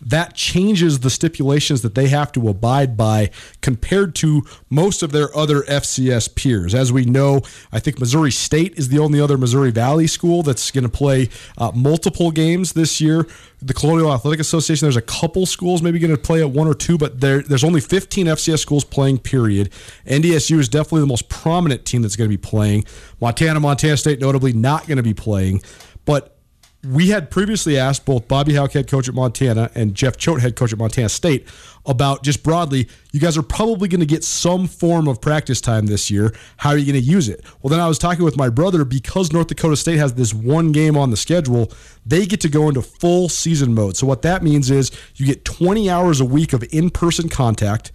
that 0.00 0.34
changes 0.34 1.00
the 1.00 1.10
stipulations 1.10 1.82
that 1.82 1.94
they 1.94 2.08
have 2.08 2.32
to 2.32 2.48
abide 2.48 2.96
by 2.96 3.30
compared 3.60 4.14
to 4.16 4.42
most 4.70 5.02
of 5.02 5.12
their 5.12 5.34
other 5.36 5.62
FCS 5.62 6.34
peers. 6.34 6.74
As 6.74 6.92
we 6.92 7.04
know, 7.04 7.42
I 7.72 7.80
think 7.80 7.98
Missouri 7.98 8.30
State 8.30 8.78
is 8.78 8.88
the 8.88 8.98
only 8.98 9.20
other 9.20 9.36
Missouri 9.36 9.70
Valley 9.70 10.06
school 10.06 10.42
that's 10.42 10.70
going 10.70 10.84
to 10.84 10.90
play 10.90 11.28
uh, 11.58 11.72
multiple 11.74 12.30
games 12.30 12.72
this 12.72 13.00
year. 13.00 13.26
The 13.60 13.74
Colonial 13.74 14.12
Athletic 14.12 14.40
Association, 14.40 14.86
there's 14.86 14.96
a 14.96 15.02
couple 15.02 15.44
schools 15.44 15.82
maybe 15.82 15.98
going 15.98 16.16
to 16.16 16.20
play 16.20 16.40
at 16.40 16.50
one 16.50 16.66
or 16.66 16.74
two, 16.74 16.96
but 16.96 17.20
there, 17.20 17.42
there's 17.42 17.64
only 17.64 17.82
15 17.82 18.26
FCS 18.26 18.60
schools 18.60 18.84
playing, 18.84 19.18
period. 19.18 19.70
NDSU 20.06 20.58
is 20.58 20.68
definitely 20.68 21.00
the 21.00 21.06
most 21.06 21.28
prominent 21.28 21.84
team 21.84 22.00
that's 22.00 22.16
going 22.16 22.30
to 22.30 22.34
be 22.34 22.40
playing. 22.40 22.84
Montana, 23.20 23.60
Montana 23.60 23.98
State, 23.98 24.18
notably, 24.18 24.54
not 24.54 24.86
going 24.86 24.96
to 24.96 25.02
be 25.02 25.12
playing. 25.12 25.60
But 26.06 26.39
we 26.82 27.08
had 27.08 27.30
previously 27.30 27.78
asked 27.78 28.06
both 28.06 28.26
Bobby 28.26 28.54
Hauck, 28.54 28.72
head 28.72 28.88
coach 28.88 29.08
at 29.08 29.14
Montana, 29.14 29.70
and 29.74 29.94
Jeff 29.94 30.16
Choate, 30.16 30.40
head 30.40 30.56
coach 30.56 30.72
at 30.72 30.78
Montana 30.78 31.10
State, 31.10 31.46
about 31.84 32.22
just 32.22 32.42
broadly, 32.42 32.88
you 33.12 33.20
guys 33.20 33.36
are 33.36 33.42
probably 33.42 33.88
going 33.88 34.00
to 34.00 34.06
get 34.06 34.24
some 34.24 34.66
form 34.66 35.06
of 35.06 35.20
practice 35.20 35.60
time 35.60 35.86
this 35.86 36.10
year. 36.10 36.34
How 36.58 36.70
are 36.70 36.78
you 36.78 36.90
going 36.90 37.02
to 37.02 37.10
use 37.10 37.28
it? 37.28 37.44
Well, 37.60 37.70
then 37.70 37.80
I 37.80 37.88
was 37.88 37.98
talking 37.98 38.24
with 38.24 38.36
my 38.36 38.48
brother 38.48 38.84
because 38.84 39.32
North 39.32 39.48
Dakota 39.48 39.76
State 39.76 39.98
has 39.98 40.14
this 40.14 40.32
one 40.32 40.72
game 40.72 40.96
on 40.96 41.10
the 41.10 41.16
schedule, 41.16 41.70
they 42.06 42.24
get 42.26 42.40
to 42.42 42.48
go 42.48 42.68
into 42.68 42.82
full 42.82 43.28
season 43.28 43.74
mode. 43.74 43.96
So, 43.96 44.06
what 44.06 44.22
that 44.22 44.42
means 44.42 44.70
is 44.70 44.90
you 45.16 45.26
get 45.26 45.44
20 45.44 45.90
hours 45.90 46.20
a 46.20 46.24
week 46.24 46.52
of 46.54 46.64
in 46.72 46.90
person 46.90 47.28
contact 47.28 47.92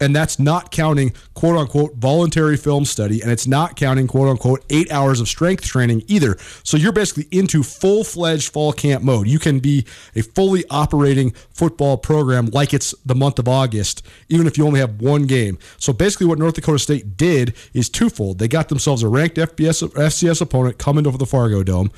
and 0.00 0.14
that's 0.14 0.38
not 0.38 0.70
counting 0.70 1.12
quote 1.34 1.56
unquote 1.56 1.94
voluntary 1.96 2.56
film 2.56 2.84
study 2.84 3.22
and 3.22 3.30
it's 3.30 3.46
not 3.46 3.76
counting 3.76 4.06
quote 4.06 4.28
unquote 4.28 4.64
eight 4.70 4.90
hours 4.90 5.20
of 5.20 5.28
strength 5.28 5.64
training 5.64 6.02
either. 6.06 6.36
So 6.62 6.76
you're 6.76 6.92
basically 6.92 7.26
into 7.30 7.62
full-fledged 7.62 8.52
fall 8.52 8.72
camp 8.72 9.02
mode. 9.02 9.26
You 9.26 9.38
can 9.38 9.60
be 9.60 9.86
a 10.14 10.22
fully 10.22 10.64
operating 10.70 11.32
football 11.50 11.96
program 11.96 12.46
like 12.46 12.74
it's 12.74 12.94
the 13.04 13.14
month 13.14 13.38
of 13.38 13.48
august 13.48 14.06
even 14.28 14.46
if 14.46 14.58
you 14.58 14.66
only 14.66 14.80
have 14.80 15.00
one 15.00 15.26
game. 15.26 15.58
So 15.78 15.92
basically 15.92 16.26
what 16.26 16.38
north 16.38 16.54
dakota 16.54 16.78
state 16.78 17.16
did 17.16 17.54
is 17.72 17.88
twofold. 17.88 18.38
They 18.38 18.48
got 18.48 18.68
themselves 18.68 19.02
a 19.02 19.08
ranked 19.08 19.36
FBS, 19.36 19.88
fcs 19.88 20.40
opponent 20.40 20.78
coming 20.78 21.06
over 21.06 21.18
the 21.18 21.26
fargo 21.26 21.62
dome. 21.62 21.90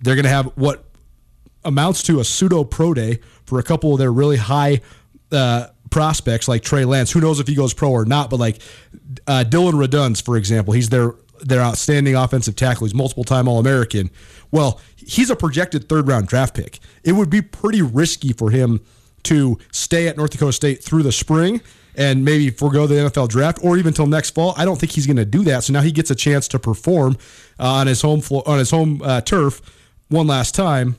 They're 0.00 0.16
going 0.16 0.24
to 0.24 0.30
have 0.30 0.46
what 0.56 0.84
amounts 1.64 2.02
to 2.04 2.20
a 2.20 2.24
pseudo 2.24 2.64
pro 2.64 2.94
day 2.94 3.20
for 3.46 3.58
a 3.58 3.62
couple 3.62 3.92
of 3.92 3.98
their 3.98 4.12
really 4.12 4.36
high 4.36 4.80
uh, 5.32 5.68
prospects 5.94 6.48
like 6.48 6.64
Trey 6.64 6.84
Lance. 6.84 7.12
Who 7.12 7.20
knows 7.20 7.38
if 7.38 7.46
he 7.46 7.54
goes 7.54 7.72
pro 7.72 7.88
or 7.88 8.04
not? 8.04 8.28
But 8.28 8.40
like 8.40 8.58
uh, 9.28 9.44
Dillon 9.44 9.76
Radunz, 9.76 10.20
for 10.20 10.36
example, 10.36 10.74
he's 10.74 10.88
their 10.88 11.14
their 11.40 11.60
outstanding 11.60 12.16
offensive 12.16 12.56
tackle. 12.56 12.84
He's 12.86 12.94
multiple 12.94 13.22
time 13.22 13.46
All 13.46 13.60
American. 13.60 14.10
Well, 14.50 14.80
he's 14.96 15.30
a 15.30 15.36
projected 15.36 15.88
third 15.88 16.08
round 16.08 16.26
draft 16.26 16.56
pick. 16.56 16.80
It 17.04 17.12
would 17.12 17.30
be 17.30 17.40
pretty 17.40 17.80
risky 17.80 18.32
for 18.32 18.50
him 18.50 18.80
to 19.22 19.56
stay 19.70 20.08
at 20.08 20.16
North 20.16 20.32
Dakota 20.32 20.52
State 20.52 20.82
through 20.82 21.04
the 21.04 21.12
spring 21.12 21.60
and 21.94 22.24
maybe 22.24 22.50
forego 22.50 22.88
the 22.88 22.96
NFL 22.96 23.28
draft 23.28 23.60
or 23.62 23.78
even 23.78 23.94
till 23.94 24.08
next 24.08 24.30
fall. 24.30 24.52
I 24.56 24.64
don't 24.64 24.80
think 24.80 24.90
he's 24.90 25.06
going 25.06 25.16
to 25.16 25.24
do 25.24 25.44
that. 25.44 25.62
So 25.62 25.72
now 25.72 25.80
he 25.80 25.92
gets 25.92 26.10
a 26.10 26.16
chance 26.16 26.48
to 26.48 26.58
perform 26.58 27.16
uh, 27.60 27.68
on 27.68 27.86
his 27.86 28.02
home 28.02 28.20
floor, 28.20 28.42
on 28.46 28.58
his 28.58 28.72
home 28.72 29.00
uh, 29.04 29.20
turf 29.20 29.62
one 30.08 30.26
last 30.26 30.56
time 30.56 30.96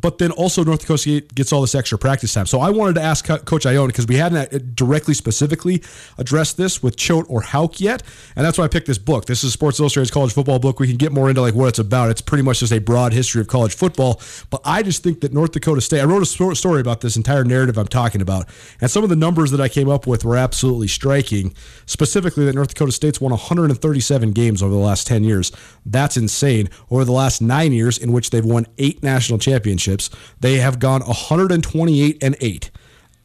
but 0.00 0.18
then 0.18 0.30
also 0.32 0.64
North 0.64 0.80
Dakota 0.80 0.98
State 0.98 1.34
gets 1.34 1.52
all 1.52 1.60
this 1.60 1.74
extra 1.74 1.98
practice 1.98 2.32
time. 2.32 2.46
So 2.46 2.60
I 2.60 2.70
wanted 2.70 2.94
to 2.96 3.02
ask 3.02 3.24
Coach 3.24 3.64
Ioane 3.64 3.86
because 3.88 4.06
we 4.06 4.16
hadn't 4.16 4.54
uh, 4.54 4.58
directly 4.74 5.14
specifically 5.14 5.82
addressed 6.18 6.56
this 6.56 6.82
with 6.82 6.96
Choate 6.96 7.26
or 7.28 7.40
Hauck 7.42 7.80
yet, 7.80 8.02
and 8.34 8.44
that's 8.44 8.58
why 8.58 8.64
I 8.64 8.68
picked 8.68 8.86
this 8.86 8.98
book. 8.98 9.26
This 9.26 9.42
is 9.42 9.48
a 9.48 9.52
Sports 9.52 9.80
Illustrated's 9.80 10.10
college 10.10 10.32
football 10.32 10.58
book. 10.58 10.80
We 10.80 10.88
can 10.88 10.96
get 10.96 11.12
more 11.12 11.28
into 11.28 11.40
like 11.40 11.54
what 11.54 11.68
it's 11.68 11.78
about. 11.78 12.10
It's 12.10 12.20
pretty 12.20 12.42
much 12.42 12.60
just 12.60 12.72
a 12.72 12.78
broad 12.78 13.12
history 13.12 13.40
of 13.40 13.48
college 13.48 13.74
football, 13.74 14.20
but 14.50 14.60
I 14.64 14.82
just 14.82 15.02
think 15.02 15.20
that 15.20 15.32
North 15.32 15.52
Dakota 15.52 15.80
State. 15.80 16.00
I 16.00 16.04
wrote 16.04 16.22
a 16.22 16.54
story 16.54 16.80
about 16.80 17.00
this 17.00 17.16
entire 17.16 17.44
narrative 17.44 17.78
I'm 17.78 17.88
talking 17.88 18.20
about, 18.20 18.46
and 18.80 18.90
some 18.90 19.02
of 19.02 19.10
the 19.10 19.16
numbers 19.16 19.50
that 19.50 19.60
I 19.60 19.68
came 19.68 19.88
up 19.88 20.06
with 20.06 20.24
were 20.24 20.36
absolutely 20.36 20.88
striking. 20.88 21.54
Specifically, 21.86 22.44
that 22.44 22.54
North 22.54 22.68
Dakota 22.68 22.92
State's 22.92 23.20
won 23.20 23.30
137 23.30 24.32
games 24.32 24.62
over 24.62 24.72
the 24.72 24.78
last 24.78 25.06
10 25.06 25.24
years. 25.24 25.52
That's 25.84 26.16
insane. 26.16 26.68
Over 26.90 27.04
the 27.04 27.12
last 27.12 27.40
nine 27.40 27.72
years, 27.72 27.98
in 27.98 28.12
which 28.12 28.30
they've 28.30 28.44
won 28.44 28.66
eight 28.78 29.02
national 29.02 29.38
championships 29.38 29.85
championships. 29.86 30.10
They 30.40 30.56
have 30.56 30.78
gone 30.78 31.02
128 31.02 32.22
and 32.22 32.36
8 32.40 32.70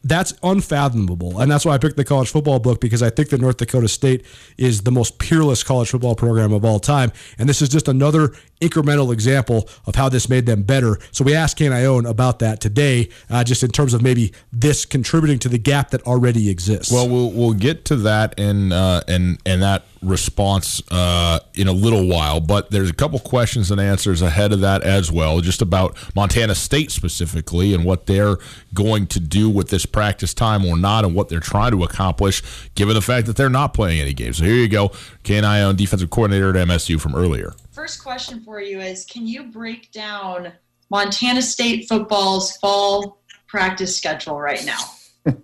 that's 0.04 0.34
unfathomable. 0.42 1.38
And 1.38 1.48
that's 1.48 1.64
why 1.64 1.74
I 1.74 1.78
picked 1.78 1.96
the 1.96 2.04
college 2.04 2.28
football 2.28 2.58
book 2.58 2.80
because 2.80 3.04
I 3.04 3.10
think 3.10 3.28
that 3.28 3.40
North 3.40 3.58
Dakota 3.58 3.86
State 3.86 4.26
is 4.58 4.82
the 4.82 4.90
most 4.90 5.20
peerless 5.20 5.62
college 5.62 5.90
football 5.90 6.16
program 6.16 6.52
of 6.52 6.64
all 6.64 6.80
time. 6.80 7.12
And 7.38 7.48
this 7.48 7.62
is 7.62 7.68
just 7.68 7.86
another 7.86 8.34
incremental 8.62 9.12
example 9.12 9.68
of 9.86 9.94
how 9.94 10.08
this 10.08 10.28
made 10.28 10.46
them 10.46 10.62
better. 10.62 10.98
So 11.10 11.24
we 11.24 11.34
asked 11.34 11.56
Kane 11.56 11.72
Ioane 11.72 12.08
about 12.08 12.38
that 12.38 12.60
today, 12.60 13.08
uh, 13.28 13.44
just 13.44 13.62
in 13.62 13.70
terms 13.70 13.92
of 13.92 14.02
maybe 14.02 14.32
this 14.52 14.84
contributing 14.84 15.38
to 15.40 15.48
the 15.48 15.58
gap 15.58 15.90
that 15.90 16.02
already 16.02 16.48
exists. 16.48 16.92
Well, 16.92 17.08
we'll, 17.08 17.30
we'll 17.32 17.54
get 17.54 17.84
to 17.86 17.96
that 17.96 18.38
and, 18.38 18.72
uh, 18.72 19.02
and, 19.08 19.38
and 19.44 19.62
that 19.62 19.84
response 20.02 20.82
uh, 20.90 21.38
in 21.54 21.68
a 21.68 21.72
little 21.72 22.06
while, 22.06 22.40
but 22.40 22.70
there's 22.70 22.90
a 22.90 22.94
couple 22.94 23.18
questions 23.20 23.70
and 23.70 23.80
answers 23.80 24.20
ahead 24.20 24.52
of 24.52 24.60
that 24.60 24.82
as 24.82 25.12
well, 25.12 25.40
just 25.40 25.62
about 25.62 25.96
Montana 26.14 26.54
State 26.54 26.90
specifically 26.90 27.74
and 27.74 27.84
what 27.84 28.06
they're 28.06 28.36
going 28.74 29.06
to 29.08 29.20
do 29.20 29.48
with 29.48 29.68
this 29.68 29.86
practice 29.86 30.34
time 30.34 30.64
or 30.64 30.76
not 30.76 31.04
and 31.04 31.14
what 31.14 31.28
they're 31.28 31.40
trying 31.40 31.70
to 31.72 31.84
accomplish, 31.84 32.42
given 32.74 32.94
the 32.94 33.02
fact 33.02 33.26
that 33.26 33.36
they're 33.36 33.48
not 33.48 33.74
playing 33.74 34.00
any 34.00 34.12
games. 34.12 34.38
So 34.38 34.44
here 34.44 34.54
you 34.54 34.68
go. 34.68 34.92
Kane 35.22 35.44
Ioane, 35.44 35.76
defensive 35.76 36.10
coordinator 36.10 36.50
at 36.50 36.68
MSU 36.68 37.00
from 37.00 37.14
earlier. 37.14 37.54
First 37.82 38.04
question 38.04 38.40
for 38.44 38.60
you 38.60 38.78
is 38.78 39.04
Can 39.06 39.26
you 39.26 39.42
break 39.42 39.90
down 39.90 40.52
Montana 40.88 41.42
State 41.42 41.88
football's 41.88 42.56
fall 42.58 43.18
practice 43.48 43.96
schedule 43.96 44.38
right 44.38 44.64
now? 44.64 45.34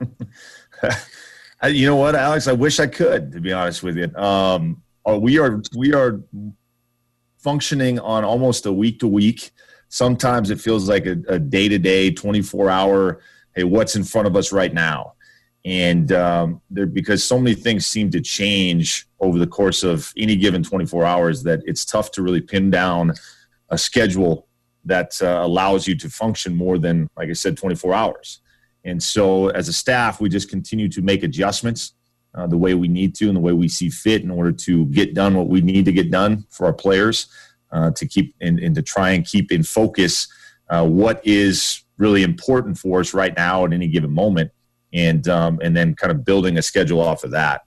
you 1.69 1.85
know 1.85 1.97
what, 1.97 2.15
Alex? 2.15 2.47
I 2.47 2.53
wish 2.53 2.79
I 2.79 2.87
could, 2.87 3.33
to 3.33 3.41
be 3.41 3.53
honest 3.53 3.83
with 3.83 3.97
you. 3.97 4.15
Um, 4.15 4.81
uh, 5.05 5.19
we 5.19 5.41
are 5.41 5.61
we 5.77 5.93
are 5.93 6.21
functioning 7.39 7.99
on 7.99 8.23
almost 8.23 8.67
a 8.67 8.73
week 8.73 9.01
to 9.01 9.09
week. 9.09 9.51
Sometimes 9.89 10.51
it 10.51 10.61
feels 10.61 10.89
like 10.89 11.07
a 11.07 11.41
day 11.41 11.69
to 11.69 11.77
day, 11.81 12.13
twenty 12.13 12.43
four 12.43 12.71
hour 12.71 13.21
hey, 13.57 13.65
what's 13.65 13.97
in 13.97 14.05
front 14.05 14.29
of 14.29 14.37
us 14.37 14.53
right 14.53 14.73
now? 14.73 15.15
And 15.69 16.13
um, 16.13 16.63
there, 16.71 16.87
because 16.87 17.23
so 17.23 17.39
many 17.39 17.55
things 17.55 17.85
seem 17.85 18.11
to 18.13 18.23
change 18.23 19.07
over 19.21 19.39
the 19.39 19.47
course 19.47 19.83
of 19.83 20.11
any 20.17 20.35
given 20.35 20.63
24 20.63 21.05
hours, 21.05 21.43
that 21.43 21.61
it's 21.67 21.85
tough 21.85 22.11
to 22.13 22.23
really 22.23 22.41
pin 22.41 22.71
down 22.71 23.13
a 23.69 23.77
schedule 23.77 24.49
that 24.87 25.21
uh, 25.21 25.41
allows 25.43 25.87
you 25.87 25.95
to 25.97 26.09
function 26.09 26.57
more 26.57 26.79
than, 26.79 27.07
like 27.19 27.29
I 27.29 27.35
said, 27.35 27.59
24 27.59 27.93
hours. 27.93 28.41
And 28.85 29.03
so, 29.03 29.49
as 29.49 29.69
a 29.69 29.73
staff, 29.75 30.23
we 30.23 30.31
just 30.31 30.49
continue 30.49 30.89
to 30.89 31.03
make 31.03 31.23
adjustments 31.23 31.93
uh, 32.35 32.47
the 32.47 32.57
way 32.57 32.73
we 32.73 32.89
need 32.89 33.15
to 33.17 33.27
and 33.27 33.37
the 33.37 33.41
way 33.41 33.53
we 33.53 33.69
see 33.69 33.91
fit 33.91 34.23
in 34.23 34.31
order 34.31 34.53
to 34.53 34.87
get 34.87 35.13
done 35.13 35.37
what 35.37 35.49
we 35.49 35.61
need 35.61 35.85
to 35.85 35.93
get 35.93 36.11
done 36.11 36.47
for 36.49 36.65
our 36.65 36.73
players 36.73 37.27
uh, 37.73 37.91
to 37.91 38.07
keep 38.07 38.35
and, 38.41 38.59
and, 38.59 38.75
to 38.75 38.81
try 38.81 39.11
and 39.11 39.27
keep 39.27 39.53
in 39.53 39.63
focus 39.63 40.29
uh, 40.71 40.87
what 40.87 41.21
is 41.27 41.83
really 41.99 42.23
important 42.23 42.79
for 42.79 43.01
us 43.01 43.13
right 43.13 43.37
now 43.37 43.67
at 43.67 43.75
any 43.75 43.89
given 43.89 44.11
moment, 44.11 44.51
and 44.93 45.29
um, 45.29 45.59
and 45.63 45.77
then 45.77 45.95
kind 45.95 46.11
of 46.11 46.25
building 46.25 46.59
a 46.59 46.63
schedule 46.63 47.01
off 47.01 47.25
of 47.25 47.31
that. 47.33 47.63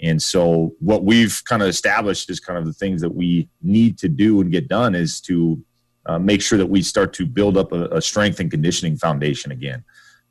And 0.00 0.20
so, 0.22 0.74
what 0.78 1.04
we've 1.04 1.42
kind 1.44 1.62
of 1.62 1.68
established 1.68 2.28
is 2.30 2.40
kind 2.40 2.58
of 2.58 2.66
the 2.66 2.72
things 2.72 3.00
that 3.00 3.14
we 3.14 3.48
need 3.62 3.98
to 3.98 4.08
do 4.08 4.40
and 4.40 4.50
get 4.50 4.68
done 4.68 4.94
is 4.94 5.20
to 5.22 5.62
uh, 6.06 6.18
make 6.18 6.42
sure 6.42 6.58
that 6.58 6.66
we 6.66 6.82
start 6.82 7.12
to 7.14 7.26
build 7.26 7.56
up 7.56 7.72
a, 7.72 7.86
a 7.86 8.02
strength 8.02 8.40
and 8.40 8.50
conditioning 8.50 8.96
foundation 8.96 9.52
again. 9.52 9.82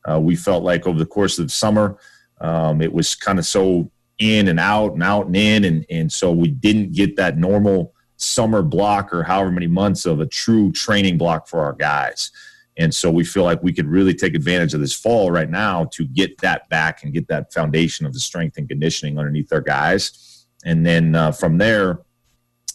Uh, 0.10 0.20
we 0.20 0.36
felt 0.36 0.64
like 0.64 0.86
over 0.86 1.00
the 1.00 1.06
course 1.06 1.40
of 1.40 1.48
the 1.48 1.52
summer, 1.52 1.98
um, 2.42 2.82
it 2.82 2.94
was 2.94 3.16
kind 3.16 3.40
of 3.40 3.46
so 3.46 3.90
in 4.20 4.48
and 4.48 4.60
out 4.60 4.94
and 4.94 5.04
out 5.04 5.26
and 5.26 5.36
in, 5.36 5.64
and 5.66 5.86
and 5.90 6.12
so 6.12 6.32
we 6.32 6.48
didn't 6.48 6.94
get 6.94 7.16
that 7.16 7.38
normal 7.38 7.94
summer 8.18 8.62
block 8.62 9.14
or 9.14 9.24
however 9.24 9.52
many 9.52 9.68
months 9.68 10.06
of 10.06 10.20
a 10.20 10.26
true 10.26 10.72
training 10.72 11.18
block 11.18 11.48
for 11.48 11.62
our 11.62 11.74
guys. 11.74 12.32
And 12.78 12.94
so 12.94 13.10
we 13.10 13.24
feel 13.24 13.44
like 13.44 13.64
we 13.64 13.74
could 13.74 13.88
really 13.88 14.14
take 14.14 14.36
advantage 14.36 14.74
of 14.74 14.82
this 14.82 14.94
fall 14.94 15.32
right 15.32 15.50
now 15.50 15.86
to 15.94 16.06
get 16.06 16.38
that 16.42 16.68
back 16.70 17.04
and 17.04 17.14
get 17.14 17.28
that 17.30 17.54
foundation 17.54 18.06
of 18.06 18.14
the 18.14 18.20
strength 18.20 18.58
and 18.58 18.68
conditioning 18.68 19.18
underneath 19.18 19.52
our 19.54 19.62
guys. 19.62 20.46
And 20.66 20.86
then 20.86 21.16
uh, 21.16 21.32
from 21.32 21.58
there, 21.58 22.02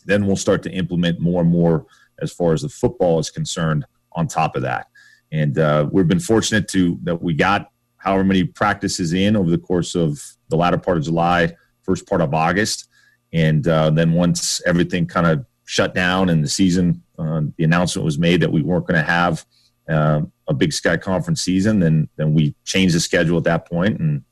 then 0.07 0.27
we'll 0.27 0.37
start 0.37 0.63
to 0.63 0.71
implement 0.71 1.21
more 1.21 1.43
and 1.43 1.51
more 1.51 1.87
as 2.23 2.33
far 2.33 2.53
as 2.55 2.63
the 2.63 2.69
football 2.69 3.19
is 3.19 3.31
concerned 3.31 3.85
on 4.13 4.27
top 4.27 4.57
of 4.57 4.63
that. 4.63 4.87
And 5.33 5.59
uh, 5.59 5.89
we've 5.93 6.09
been 6.09 6.21
fortunate 6.21 6.67
to 6.69 6.99
that 7.03 7.23
we 7.23 7.35
got 7.35 7.71
however 7.99 8.25
many 8.25 8.45
practices 8.45 9.13
in 9.13 9.37
over 9.37 9.51
the 9.51 9.59
course 9.59 9.95
of 9.95 10.19
the 10.49 10.57
latter 10.57 10.79
part 10.79 10.97
of 10.97 11.05
July, 11.05 11.55
first 11.83 12.09
part 12.09 12.23
of 12.23 12.33
August. 12.33 12.89
And 13.35 13.69
uh, 13.69 13.91
then 13.91 14.13
once 14.13 14.63
everything 14.67 15.07
kind 15.07 15.27
of 15.27 15.45
shut 15.67 15.95
down 15.95 16.31
and 16.31 16.43
the 16.43 16.49
season, 16.49 17.03
uh, 17.19 17.43
the 17.59 17.65
announcement 17.65 18.05
was 18.05 18.19
made 18.19 18.41
that 18.41 18.51
we 18.51 18.63
weren't 18.63 18.87
going 18.87 18.99
to 18.99 19.07
have– 19.07 19.45
um, 19.91 20.33
a 20.49 20.55
Big 20.55 20.73
Sky 20.73 20.97
Conference 20.97 21.43
season, 21.43 21.81
then 21.81 22.09
then 22.17 22.35
we 22.35 22.55
changed 22.65 22.95
the 22.95 23.01
schedule 23.01 23.39
at 23.39 23.45
that 23.45 23.69
point, 23.69 24.01
and 24.01 24.23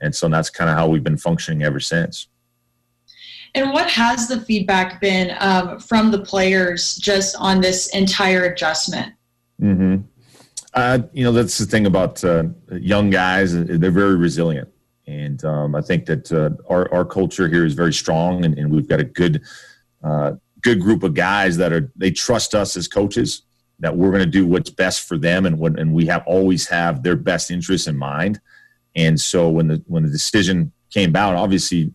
and 0.00 0.14
so 0.14 0.28
that's 0.28 0.50
kind 0.50 0.70
of 0.70 0.76
how 0.76 0.88
we've 0.88 1.04
been 1.04 1.16
functioning 1.16 1.62
ever 1.62 1.80
since. 1.80 2.28
And 3.54 3.72
what 3.72 3.88
has 3.88 4.28
the 4.28 4.40
feedback 4.40 5.00
been 5.00 5.34
um, 5.40 5.78
from 5.80 6.10
the 6.10 6.18
players 6.18 6.96
just 6.96 7.36
on 7.38 7.62
this 7.62 7.88
entire 7.94 8.44
adjustment? 8.44 9.14
Mm-hmm. 9.62 10.02
Uh, 10.74 10.98
you 11.14 11.24
know, 11.24 11.32
that's 11.32 11.56
the 11.56 11.64
thing 11.64 11.86
about 11.86 12.22
uh, 12.22 12.44
young 12.72 13.08
guys; 13.08 13.54
they're 13.54 13.90
very 13.90 14.16
resilient, 14.16 14.68
and 15.06 15.42
um, 15.44 15.74
I 15.74 15.80
think 15.80 16.04
that 16.06 16.30
uh, 16.30 16.50
our 16.70 16.92
our 16.92 17.04
culture 17.04 17.48
here 17.48 17.64
is 17.64 17.72
very 17.72 17.94
strong, 17.94 18.44
and, 18.44 18.58
and 18.58 18.70
we've 18.70 18.88
got 18.88 19.00
a 19.00 19.04
good 19.04 19.42
uh, 20.04 20.32
good 20.60 20.80
group 20.80 21.02
of 21.02 21.14
guys 21.14 21.56
that 21.56 21.72
are 21.72 21.90
they 21.96 22.10
trust 22.10 22.54
us 22.54 22.76
as 22.76 22.88
coaches 22.88 23.45
that 23.80 23.96
we're 23.96 24.10
going 24.10 24.24
to 24.24 24.26
do 24.26 24.46
what's 24.46 24.70
best 24.70 25.06
for 25.06 25.18
them, 25.18 25.46
and 25.46 25.60
and 25.78 25.92
we 25.92 26.06
have 26.06 26.22
always 26.26 26.66
have 26.68 27.02
their 27.02 27.16
best 27.16 27.50
interests 27.50 27.86
in 27.86 27.96
mind. 27.96 28.40
And 28.94 29.20
so 29.20 29.48
when 29.50 29.68
the 29.68 29.82
when 29.86 30.02
the 30.02 30.10
decision 30.10 30.72
came 30.90 31.14
out, 31.14 31.34
obviously 31.34 31.92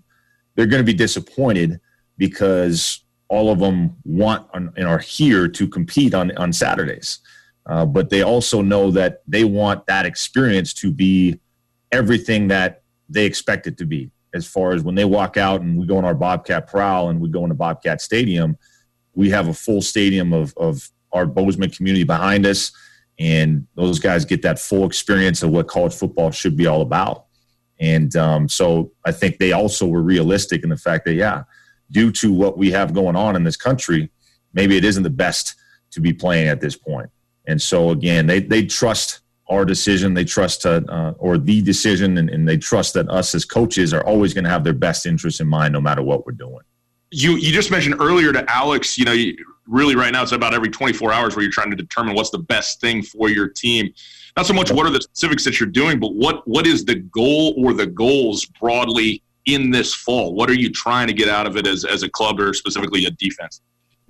they're 0.56 0.68
going 0.68 0.84
to 0.84 0.92
be 0.92 0.98
disappointed 0.98 1.80
because 2.18 3.04
all 3.30 3.50
of 3.50 3.60
them 3.60 3.96
want 4.04 4.48
and 4.54 4.86
are 4.86 5.00
here 5.00 5.48
to 5.48 5.68
compete 5.68 6.14
on 6.14 6.36
on 6.38 6.54
Saturdays. 6.54 7.20
Uh, 7.66 7.86
but 7.86 8.10
they 8.10 8.24
also 8.24 8.62
know 8.62 8.92
that 8.92 9.22
they 9.28 9.44
want 9.44 9.86
that 9.86 10.06
experience 10.06 10.74
to 10.74 10.92
be 10.92 11.40
everything 11.92 12.48
that 12.48 12.84
they 13.10 13.26
expect 13.26 13.68
it 13.68 13.78
to 13.78 13.86
be. 13.86 14.10
As 14.34 14.48
far 14.48 14.72
as 14.72 14.82
when 14.82 14.96
they 14.96 15.06
walk 15.06 15.38
out 15.38 15.62
and 15.62 15.78
we 15.78 15.86
go 15.86 15.98
on 15.98 16.06
our 16.06 16.16
Bobcat 16.16 16.68
prowl 16.68 17.10
and 17.10 17.20
we 17.20 17.30
go 17.30 17.44
into 17.44 17.56
Bobcat 17.56 18.02
Stadium, 18.02 18.58
we 19.14 19.30
have 19.30 19.48
a 19.48 19.54
full 19.54 19.82
stadium 19.82 20.32
of, 20.32 20.54
of 20.58 20.90
our 21.14 21.26
Bozeman 21.26 21.70
community 21.70 22.04
behind 22.04 22.46
us. 22.46 22.72
And 23.20 23.68
those 23.76 24.00
guys 24.00 24.26
get 24.26 24.42
that 24.42 24.60
full 24.60 24.86
experience 24.86 25.44
of 25.44 25.52
what 25.52 25.68
college 25.68 25.94
football 25.94 26.32
should 26.32 26.58
be 26.58 26.68
all 26.68 26.82
about. 26.82 27.26
And 27.80 28.16
um, 28.16 28.48
so 28.48 28.92
I 29.06 29.12
think 29.12 29.38
they 29.38 29.52
also 29.52 29.88
were 29.88 30.02
realistic 30.02 30.64
in 30.64 30.70
the 30.70 30.78
fact 30.78 31.06
that, 31.06 31.14
yeah, 31.14 31.44
due 31.92 32.12
to 32.14 32.32
what 32.32 32.58
we 32.58 32.72
have 32.72 32.94
going 32.94 33.16
on 33.16 33.36
in 33.36 33.44
this 33.44 33.58
country, 33.58 34.10
maybe 34.54 34.78
it 34.78 34.86
isn't 34.86 35.04
the 35.04 35.10
best 35.10 35.56
to 35.92 36.02
be 36.02 36.14
playing 36.14 36.48
at 36.48 36.62
this 36.62 36.76
point. 36.76 37.10
And 37.48 37.62
so 37.62 37.90
again, 37.90 38.28
they 38.28 38.40
they 38.40 38.66
trust 38.66 39.22
our 39.50 39.66
decision, 39.66 40.14
they 40.14 40.24
trust 40.24 40.66
uh, 40.66 40.82
uh, 40.88 41.14
or 41.18 41.38
the 41.38 41.62
decision, 41.62 42.18
and, 42.18 42.30
and 42.30 42.48
they 42.48 42.58
trust 42.58 42.94
that 42.94 43.10
us 43.10 43.36
as 43.36 43.44
coaches 43.44 43.94
are 43.94 44.06
always 44.06 44.34
going 44.34 44.46
to 44.46 44.50
have 44.50 44.64
their 44.64 44.74
best 44.74 45.06
interests 45.06 45.42
in 45.42 45.48
mind, 45.48 45.74
no 45.74 45.82
matter 45.82 46.02
what 46.02 46.26
we're 46.26 46.32
doing. 46.32 46.62
You 47.12 47.36
you 47.36 47.52
just 47.52 47.72
mentioned 47.72 47.96
earlier 48.00 48.32
to 48.32 48.50
Alex, 48.50 48.98
you 48.98 49.06
know, 49.06 49.12
you, 49.12 49.36
really 49.68 49.96
right 49.96 50.12
now 50.12 50.24
it's 50.24 50.32
about 50.32 50.54
every 50.54 50.70
24 50.70 51.14
hours 51.14 51.36
where 51.36 51.44
you're 51.44 51.52
trying 51.52 51.70
to 51.70 51.76
determine 51.76 52.16
what's 52.16 52.30
the 52.30 52.40
best 52.40 52.82
thing 52.82 53.04
for 53.04 53.30
your 53.30 53.48
team. 53.48 53.94
Not 54.38 54.46
so 54.46 54.54
much 54.54 54.72
what 54.72 54.86
are 54.86 54.92
the 54.92 55.02
specifics 55.02 55.44
that 55.44 55.60
you're 55.60 55.70
doing, 55.70 56.00
but 56.00 56.14
what 56.14 56.48
what 56.48 56.66
is 56.66 56.86
the 56.86 56.96
goal 56.96 57.54
or 57.58 57.74
the 57.74 57.88
goals 57.88 58.46
broadly 58.46 59.24
in 59.46 59.72
this 59.72 59.94
fall? 59.94 60.34
What 60.34 60.50
are 60.50 60.56
you 60.56 60.72
trying 60.72 61.08
to 61.08 61.14
get 61.14 61.28
out 61.28 61.48
of 61.48 61.58
it 61.58 61.68
as 61.68 61.86
as 61.86 62.04
a 62.04 62.10
club 62.10 62.40
or 62.40 62.54
specifically 62.54 63.06
a 63.06 63.12
defense? 63.12 63.62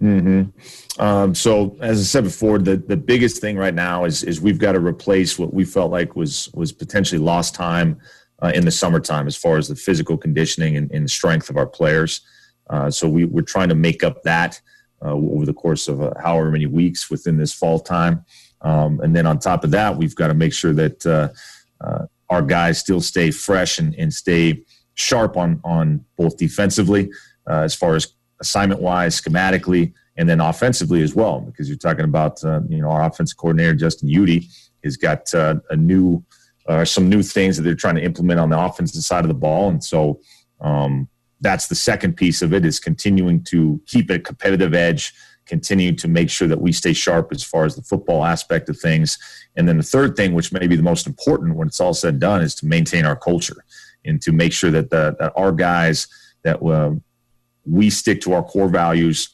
Mm-hmm. 0.02 1.02
Um, 1.02 1.36
so, 1.36 1.78
as 1.80 2.00
I 2.00 2.04
said 2.04 2.24
before, 2.24 2.58
the, 2.58 2.78
the 2.78 2.98
biggest 2.98 3.40
thing 3.40 3.56
right 3.56 3.74
now 3.74 4.06
is 4.06 4.24
is 4.24 4.42
we've 4.42 4.58
got 4.58 4.72
to 4.72 4.80
replace 4.80 5.38
what 5.38 5.54
we 5.54 5.64
felt 5.64 5.92
like 5.92 6.16
was 6.16 6.50
was 6.54 6.72
potentially 6.72 7.20
lost 7.20 7.54
time 7.54 8.00
uh, 8.42 8.52
in 8.56 8.66
the 8.66 8.72
summertime 8.72 9.28
as 9.28 9.38
far 9.38 9.58
as 9.58 9.68
the 9.68 9.76
physical 9.76 10.18
conditioning 10.18 10.76
and, 10.78 10.92
and 10.92 11.10
strength 11.10 11.50
of 11.50 11.58
our 11.58 11.68
players. 11.68 12.22
Uh, 12.72 12.90
so 12.90 13.08
we, 13.08 13.26
we're 13.26 13.42
trying 13.42 13.70
to 13.70 13.76
make 13.76 14.04
up 14.04 14.24
that 14.24 14.60
uh, 15.04 15.12
over 15.12 15.46
the 15.46 15.54
course 15.54 15.88
of 15.88 16.02
uh, 16.02 16.14
however 16.22 16.50
many 16.50 16.66
weeks 16.66 17.10
within 17.10 17.38
this 17.38 17.54
fall 17.54 17.80
time. 17.80 18.26
Um, 18.62 19.00
and 19.02 19.16
then 19.16 19.26
on 19.26 19.40
top 19.40 19.64
of 19.64 19.72
that, 19.72 19.98
we've 19.98 20.16
got 20.16 20.28
to 20.28 20.34
make 20.34 20.54
sure 20.54 20.74
that 20.74 21.32
our 22.30 22.42
guys 22.42 22.80
still 22.80 23.02
stay 23.02 23.30
fresh 23.30 23.78
and, 23.78 23.94
and 23.96 24.14
stay 24.14 24.64
sharp 24.94 25.36
on 25.36 25.60
on 25.64 26.06
both 26.18 26.38
defensively 26.38 27.12
as 27.48 27.76
far 27.76 27.96
as 27.96 28.14
assignment 28.42 28.82
wise, 28.82 29.20
schematically, 29.20 29.94
and 30.18 30.28
then 30.28 30.42
offensively 30.42 31.02
as 31.02 31.16
well. 31.16 31.40
Because 31.40 31.70
you're 31.70 31.78
talking 31.78 32.06
about 32.06 32.44
uh, 32.44 32.62
you 32.68 32.82
know 32.82 32.90
our 32.90 33.06
offensive 33.06 33.38
coordinator 33.38 33.74
Justin 33.74 34.10
Udy 34.10 34.50
has 34.84 34.98
got 34.98 35.34
uh, 35.34 35.56
a 35.70 35.76
new 35.76 36.24
uh, 36.68 36.84
some 36.84 37.10
new 37.10 37.24
things 37.24 37.56
that 37.56 37.64
they're 37.64 37.76
trying 37.76 37.96
to 37.96 38.04
implement 38.04 38.40
on 38.40 38.50
the 38.50 38.60
offensive 38.60 39.02
side 39.04 39.24
of 39.24 39.30
the 39.30 39.34
ball, 39.34 39.70
and 39.70 39.84
so 39.84 40.20
um, 40.60 41.08
that's 41.42 41.68
the 41.68 41.76
second 41.76 42.16
piece 42.16 42.42
of 42.42 42.54
it 42.54 42.66
is 42.66 42.80
continuing 42.80 43.44
to 43.46 43.82
keep 43.88 44.10
a 44.10 44.20
competitive 44.20 44.74
edge. 44.74 45.14
Continue 45.48 45.94
to 45.96 46.08
make 46.08 46.30
sure 46.30 46.48
that 46.48 46.62
we 46.62 46.72
stay 46.72 46.94
sharp 46.94 47.30
as 47.32 47.44
far 47.44 47.66
as 47.66 47.76
the 47.76 47.82
football 47.82 48.24
aspect 48.24 48.70
of 48.70 48.80
things. 48.80 49.18
And 49.56 49.68
then 49.68 49.78
the 49.78 49.84
third 49.84 50.16
thing, 50.16 50.34
which 50.34 50.54
may 50.54 50.68
be 50.68 50.76
the 50.76 50.84
most 50.84 51.08
important 51.08 51.56
when 51.56 51.68
it's 51.68 51.82
all 51.82 51.94
said 51.94 52.14
and 52.14 52.22
done, 52.22 52.42
is 52.42 52.56
to 52.56 52.68
maintain 52.68 53.06
our 53.06 53.16
culture 53.16 53.66
and 54.06 54.22
to 54.22 54.32
make 54.32 54.54
sure 54.54 54.72
that, 54.72 54.92
the, 54.92 55.16
that 55.20 55.34
our 55.36 55.52
guys 55.52 56.08
that 56.44 56.64
uh, 56.64 56.92
we 57.66 57.90
stick 57.90 58.22
to 58.22 58.34
our 58.34 58.44
core 58.44 58.70
values, 58.70 59.30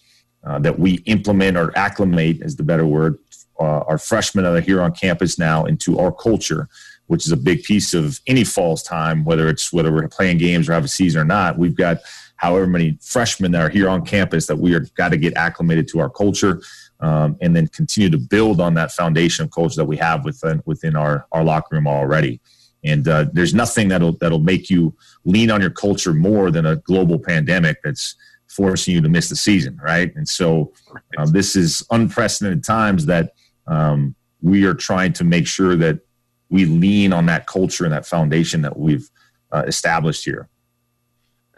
uh, 0.45 0.59
that 0.59 0.79
we 0.79 0.95
implement 1.05 1.57
or 1.57 1.77
acclimate, 1.77 2.41
is 2.41 2.55
the 2.55 2.63
better 2.63 2.85
word, 2.85 3.17
uh, 3.59 3.79
our 3.81 3.97
freshmen 3.97 4.43
that 4.43 4.53
are 4.55 4.61
here 4.61 4.81
on 4.81 4.93
campus 4.93 5.37
now 5.37 5.65
into 5.65 5.99
our 5.99 6.11
culture, 6.11 6.69
which 7.07 7.25
is 7.25 7.31
a 7.31 7.37
big 7.37 7.63
piece 7.63 7.93
of 7.93 8.19
any 8.27 8.43
fall's 8.43 8.83
time, 8.83 9.23
whether 9.23 9.47
it's 9.47 9.73
whether 9.73 9.91
we're 9.91 10.07
playing 10.07 10.37
games 10.37 10.69
or 10.69 10.73
have 10.73 10.85
a 10.85 10.89
season 10.89 11.21
or 11.21 11.25
not. 11.25 11.57
We've 11.57 11.75
got 11.75 11.97
however 12.35 12.67
many 12.67 12.97
freshmen 13.01 13.51
that 13.51 13.61
are 13.61 13.69
here 13.69 13.89
on 13.89 14.05
campus 14.05 14.45
that 14.47 14.57
we 14.57 14.75
are 14.75 14.85
got 14.95 15.09
to 15.09 15.17
get 15.17 15.35
acclimated 15.35 15.87
to 15.89 15.99
our 15.99 16.09
culture. 16.09 16.61
Um, 16.99 17.37
and 17.41 17.55
then 17.55 17.67
continue 17.67 18.09
to 18.09 18.17
build 18.17 18.59
on 18.59 18.73
that 18.73 18.91
foundation 18.91 19.45
of 19.45 19.51
culture 19.51 19.75
that 19.75 19.85
we 19.85 19.97
have 19.97 20.25
within 20.25 20.63
within 20.65 20.95
our, 20.95 21.27
our 21.31 21.43
locker 21.43 21.75
room 21.75 21.85
already. 21.85 22.41
And 22.83 23.07
uh, 23.07 23.25
there's 23.33 23.53
nothing 23.53 23.89
that'll 23.89 24.13
that'll 24.13 24.39
make 24.39 24.71
you 24.71 24.95
lean 25.23 25.51
on 25.51 25.61
your 25.61 25.69
culture 25.69 26.11
more 26.11 26.49
than 26.49 26.65
a 26.65 26.77
global 26.77 27.19
pandemic 27.19 27.83
that's 27.83 28.15
forcing 28.47 28.95
you 28.95 29.01
to 29.01 29.09
miss 29.09 29.29
the 29.29 29.35
season, 29.35 29.79
right? 29.83 30.15
And 30.15 30.27
so 30.27 30.73
um, 31.19 31.31
this 31.31 31.55
is 31.55 31.85
unprecedented 31.91 32.63
times 32.63 33.05
that 33.05 33.33
um, 33.67 34.15
we 34.41 34.65
are 34.65 34.73
trying 34.73 35.13
to 35.13 35.23
make 35.23 35.45
sure 35.45 35.75
that 35.75 35.99
we 36.49 36.65
lean 36.65 37.13
on 37.13 37.25
that 37.27 37.47
culture 37.47 37.83
and 37.83 37.93
that 37.93 38.05
foundation 38.05 38.61
that 38.61 38.77
we've 38.77 39.09
uh, 39.51 39.63
established 39.67 40.23
here. 40.25 40.47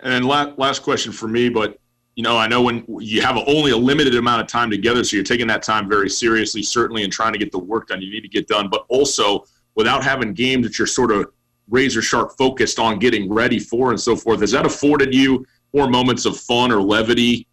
And 0.02 0.26
last, 0.26 0.58
last 0.58 0.84
question 0.84 1.12
for 1.12 1.28
me, 1.28 1.50
but 1.50 1.78
you 2.16 2.24
know, 2.24 2.38
I 2.38 2.48
know 2.48 2.62
when 2.62 2.84
you 3.00 3.22
have 3.22 3.38
only 3.48 3.72
a 3.72 3.78
limited 3.78 4.16
amount 4.16 4.42
of 4.42 4.48
time 4.48 4.70
together, 4.70 5.04
so 5.04 5.16
you're 5.16 5.24
taking 5.24 5.48
that 5.48 5.64
time 5.64 5.88
very 5.88 6.10
seriously, 6.10 6.62
certainly, 6.62 7.04
and 7.04 7.14
trying 7.14 7.32
to 7.34 7.40
get 7.40 7.52
the 7.52 7.60
work 7.60 7.88
done 7.88 8.02
you 8.02 8.12
need 8.12 8.22
to 8.22 8.28
get 8.28 8.48
done, 8.48 8.68
but 8.70 8.86
also 8.90 9.46
without 9.76 10.04
having 10.04 10.34
games 10.34 10.66
that 10.68 10.78
you're 10.78 10.86
sort 10.86 11.12
of 11.12 11.32
razor 11.70 12.02
sharp 12.02 12.32
focused 12.38 12.80
on 12.80 13.00
getting 13.00 13.32
ready 13.32 13.60
for 13.60 13.92
and 13.92 14.00
so 14.00 14.16
forth. 14.16 14.42
Has 14.42 14.52
that 14.52 14.66
afforded 14.66 15.14
you 15.14 15.46
more 15.74 15.88
moments 15.88 16.26
of 16.26 16.38
fun 16.38 16.72
or 16.72 16.82
levity 16.82 17.48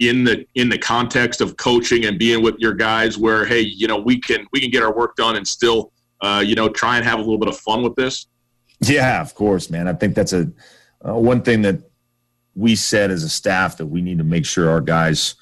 in 0.00 0.24
the 0.24 0.44
in 0.54 0.68
the 0.68 0.78
context 0.78 1.40
of 1.40 1.56
coaching 1.56 2.06
and 2.06 2.18
being 2.18 2.42
with 2.42 2.56
your 2.58 2.74
guys 2.74 3.18
where 3.18 3.44
hey 3.44 3.60
you 3.60 3.86
know 3.86 3.98
we 3.98 4.18
can 4.18 4.46
we 4.52 4.60
can 4.60 4.70
get 4.70 4.82
our 4.82 4.94
work 4.94 5.14
done 5.14 5.36
and 5.36 5.46
still 5.46 5.92
uh, 6.22 6.42
you 6.44 6.54
know 6.54 6.68
try 6.68 6.96
and 6.96 7.04
have 7.04 7.18
a 7.18 7.22
little 7.22 7.38
bit 7.38 7.48
of 7.48 7.56
fun 7.56 7.82
with 7.82 7.94
this 7.96 8.26
yeah 8.82 9.20
of 9.20 9.34
course 9.34 9.70
man 9.70 9.88
i 9.88 9.92
think 9.92 10.14
that's 10.14 10.32
a 10.32 10.50
uh, 11.06 11.14
one 11.14 11.42
thing 11.42 11.62
that 11.62 11.80
we 12.54 12.74
said 12.76 13.10
as 13.10 13.22
a 13.22 13.28
staff 13.28 13.76
that 13.76 13.86
we 13.86 14.02
need 14.02 14.18
to 14.18 14.24
make 14.24 14.44
sure 14.44 14.68
our 14.70 14.80
guys 14.80 15.34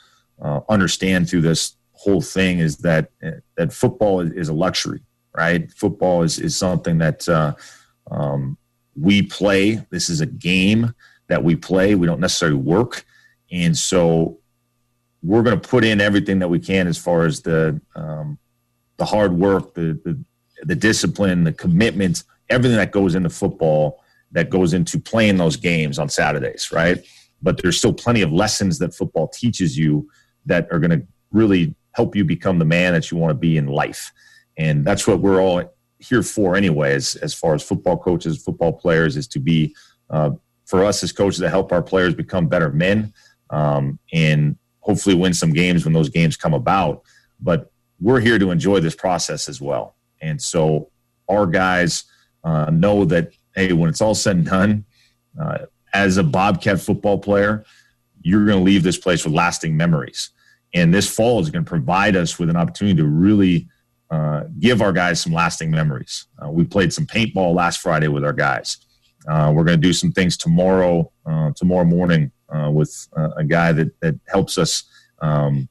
uh, 0.43 0.61
understand 0.69 1.29
through 1.29 1.41
this 1.41 1.75
whole 1.93 2.21
thing 2.21 2.61
is 2.61 2.77
that 2.77 3.11
that 3.57 3.73
football 3.73 4.21
is 4.21 4.49
a 4.49 4.53
luxury 4.53 5.03
right? 5.39 5.71
Football 5.73 6.25
is, 6.25 6.41
is 6.41 6.57
something 6.57 6.99
that 6.99 7.29
uh, 7.29 7.55
um, 8.11 8.59
we 9.01 9.23
play. 9.23 9.87
This 9.91 10.11
is 10.11 10.21
a 10.21 10.27
game 10.27 10.95
that 11.29 11.45
we 11.45 11.55
play. 11.55 11.95
We 11.95 12.09
don't 12.09 12.21
necessarily 12.21 12.59
work. 12.59 13.05
And 13.53 13.77
so 13.77 14.39
we're 15.23 15.45
going 15.45 15.59
to 15.59 15.69
put 15.69 15.85
in 15.85 16.01
everything 16.01 16.41
that 16.41 16.49
we 16.49 16.59
can 16.59 16.89
as 16.89 16.99
far 16.99 17.25
as 17.25 17.43
the 17.43 17.81
um, 17.95 18.39
the 18.97 19.05
hard 19.05 19.33
work, 19.33 19.75
the, 19.75 20.01
the 20.05 20.19
the 20.63 20.75
discipline, 20.75 21.45
the 21.45 21.53
commitment, 21.53 22.25
everything 22.51 22.77
that 22.77 22.93
goes 22.93 23.15
into 23.15 23.31
football 23.31 24.03
that 24.33 24.51
goes 24.51 24.75
into 24.75 25.01
playing 25.01 25.37
those 25.37 25.57
games 25.57 25.99
on 25.99 26.09
Saturdays, 26.09 26.71
right? 26.73 27.05
But 27.41 27.63
there's 27.63 27.79
still 27.79 27.93
plenty 27.93 28.23
of 28.23 28.33
lessons 28.33 28.79
that 28.79 28.95
football 28.95 29.29
teaches 29.29 29.79
you 29.79 30.09
that 30.47 30.69
are 30.71 30.79
going 30.79 31.01
to 31.01 31.07
really 31.31 31.75
help 31.93 32.15
you 32.15 32.25
become 32.25 32.59
the 32.59 32.65
man 32.65 32.93
that 32.93 33.11
you 33.11 33.17
want 33.17 33.31
to 33.31 33.35
be 33.35 33.57
in 33.57 33.67
life. 33.67 34.13
And 34.57 34.85
that's 34.85 35.07
what 35.07 35.21
we're 35.21 35.41
all 35.41 35.63
here 35.99 36.23
for 36.23 36.57
anyway 36.57 36.95
as, 36.95 37.17
as 37.17 37.35
far 37.35 37.55
as 37.55 37.63
football 37.63 37.99
coaches 37.99 38.41
football 38.41 38.73
players 38.73 39.17
is 39.17 39.27
to 39.27 39.41
be 39.41 39.75
uh, 40.11 40.31
for 40.65 40.85
us 40.85 41.03
as 41.03 41.11
coaches 41.11 41.41
to 41.41 41.51
help 41.51 41.73
our 41.73 41.83
players 41.83 42.15
become 42.15 42.47
better 42.47 42.71
men 42.71 43.13
um, 43.51 43.99
and 44.13 44.57
hopefully 44.81 45.17
win 45.17 45.35
some 45.35 45.53
games 45.53 45.85
when 45.85 45.93
those 45.93 46.09
games 46.09 46.37
come 46.37 46.55
about. 46.55 47.03
But 47.41 47.73
we're 48.01 48.21
here 48.21 48.39
to 48.39 48.53
enjoy 48.53 48.79
this 48.79 48.95
process 48.95 49.49
as 49.49 49.61
well 49.61 49.97
and 50.21 50.41
so 50.41 50.91
our 51.29 51.47
guys 51.47 52.05
uh, 52.45 52.71
know 52.71 53.05
that 53.05 53.33
hey 53.55 53.73
when 53.73 53.89
it's 53.89 54.01
all 54.01 54.15
said 54.15 54.37
and 54.37 54.47
done 54.47 54.85
uh, 55.41 55.59
as 55.95 56.17
a 56.17 56.23
bobcat 56.23 56.81
football 56.81 57.19
player 57.19 57.65
you're 58.23 58.45
going 58.45 58.59
to 58.59 58.65
leave 58.65 58.83
this 58.83 58.99
place 58.99 59.25
with 59.25 59.35
lasting 59.35 59.77
memories 59.77 60.31
and 60.75 60.93
this 60.93 61.09
fall 61.09 61.41
is 61.41 61.51
going 61.51 61.65
to 61.65 61.69
provide 61.69 62.17
us 62.17 62.39
with 62.39 62.51
an 62.51 62.57
opportunity 62.57 62.97
to 62.97 63.07
really 63.07 63.69
uh, 64.11 64.45
give 64.59 64.81
our 64.81 64.93
guys 64.93 65.21
some 65.21 65.33
lasting 65.33 65.71
memories. 65.71 66.27
Uh, 66.43 66.51
we 66.51 66.65
played 66.65 66.93
some 66.93 67.07
paintball 67.07 67.55
last 67.55 67.81
Friday 67.81 68.09
with 68.09 68.25
our 68.25 68.33
guys. 68.33 68.79
Uh, 69.29 69.53
we're 69.55 69.65
going 69.65 69.79
to 69.79 69.87
do 69.87 69.93
some 69.93 70.13
things 70.13 70.37
tomorrow, 70.37 71.11
uh, 71.27 71.51
tomorrow 71.55 71.85
morning, 71.85 72.33
with 72.71 73.09
a 73.37 73.45
guy 73.45 73.73
that 73.73 73.89
that 74.01 74.19
helps 74.27 74.57
us 74.57 74.85
um, 75.21 75.69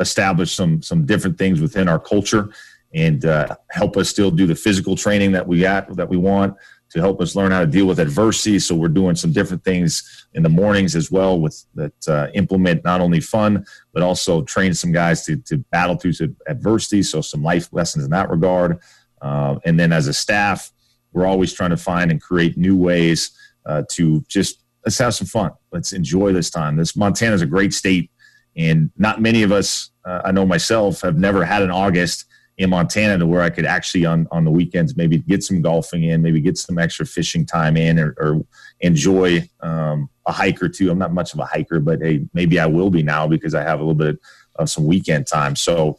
establish 0.00 0.52
some 0.52 0.80
some 0.80 1.04
different 1.04 1.36
things 1.36 1.60
within 1.60 1.88
our 1.88 1.98
culture. 1.98 2.50
And 2.94 3.24
uh, 3.24 3.54
help 3.70 3.96
us 3.96 4.08
still 4.08 4.30
do 4.30 4.46
the 4.46 4.54
physical 4.54 4.96
training 4.96 5.32
that 5.32 5.46
we 5.46 5.60
got 5.60 5.94
that 5.96 6.08
we 6.08 6.16
want 6.16 6.56
to 6.90 7.00
help 7.00 7.20
us 7.20 7.36
learn 7.36 7.52
how 7.52 7.60
to 7.60 7.66
deal 7.66 7.86
with 7.86 7.98
adversity. 7.98 8.58
So 8.58 8.74
we're 8.74 8.88
doing 8.88 9.14
some 9.14 9.32
different 9.32 9.62
things 9.62 10.26
in 10.32 10.42
the 10.42 10.48
mornings 10.48 10.96
as 10.96 11.10
well 11.10 11.38
with 11.38 11.64
that 11.74 12.08
uh, 12.08 12.28
implement 12.34 12.84
not 12.84 13.00
only 13.00 13.20
fun 13.20 13.66
but 13.92 14.02
also 14.02 14.42
train 14.42 14.72
some 14.72 14.92
guys 14.92 15.24
to, 15.26 15.36
to 15.36 15.58
battle 15.70 15.96
through 15.96 16.14
some 16.14 16.36
adversity. 16.46 17.02
So 17.02 17.20
some 17.20 17.42
life 17.42 17.68
lessons 17.72 18.04
in 18.04 18.10
that 18.12 18.30
regard. 18.30 18.78
Uh, 19.20 19.58
and 19.64 19.78
then 19.78 19.92
as 19.92 20.06
a 20.06 20.14
staff, 20.14 20.72
we're 21.12 21.26
always 21.26 21.52
trying 21.52 21.70
to 21.70 21.76
find 21.76 22.10
and 22.10 22.22
create 22.22 22.56
new 22.56 22.76
ways 22.76 23.32
uh, 23.66 23.82
to 23.90 24.24
just 24.28 24.62
let's 24.84 24.98
have 24.98 25.14
some 25.14 25.26
fun. 25.26 25.52
Let's 25.72 25.92
enjoy 25.92 26.32
this 26.32 26.50
time. 26.50 26.76
This 26.76 26.96
Montana 26.96 27.34
is 27.34 27.42
a 27.42 27.46
great 27.46 27.74
state, 27.74 28.10
and 28.56 28.90
not 28.96 29.20
many 29.20 29.42
of 29.42 29.52
us, 29.52 29.90
uh, 30.04 30.22
I 30.24 30.32
know 30.32 30.46
myself, 30.46 31.00
have 31.00 31.16
never 31.16 31.44
had 31.44 31.62
an 31.62 31.70
August 31.70 32.24
in 32.58 32.70
Montana 32.70 33.16
to 33.18 33.26
where 33.26 33.40
I 33.40 33.50
could 33.50 33.64
actually 33.64 34.04
on 34.04 34.26
on 34.30 34.44
the 34.44 34.50
weekends 34.50 34.96
maybe 34.96 35.18
get 35.18 35.42
some 35.42 35.62
golfing 35.62 36.02
in, 36.02 36.22
maybe 36.22 36.40
get 36.40 36.58
some 36.58 36.78
extra 36.78 37.06
fishing 37.06 37.46
time 37.46 37.76
in, 37.76 37.98
or, 37.98 38.14
or 38.18 38.44
enjoy 38.80 39.48
um, 39.60 40.10
a 40.26 40.32
hike 40.32 40.60
or 40.62 40.68
two. 40.68 40.90
I'm 40.90 40.98
not 40.98 41.14
much 41.14 41.32
of 41.32 41.38
a 41.38 41.44
hiker, 41.44 41.80
but 41.80 42.00
hey, 42.02 42.26
maybe 42.34 42.58
I 42.58 42.66
will 42.66 42.90
be 42.90 43.02
now 43.02 43.26
because 43.26 43.54
I 43.54 43.62
have 43.62 43.78
a 43.78 43.82
little 43.82 43.94
bit 43.94 44.18
of 44.56 44.68
some 44.68 44.84
weekend 44.84 45.28
time. 45.28 45.54
So 45.54 45.98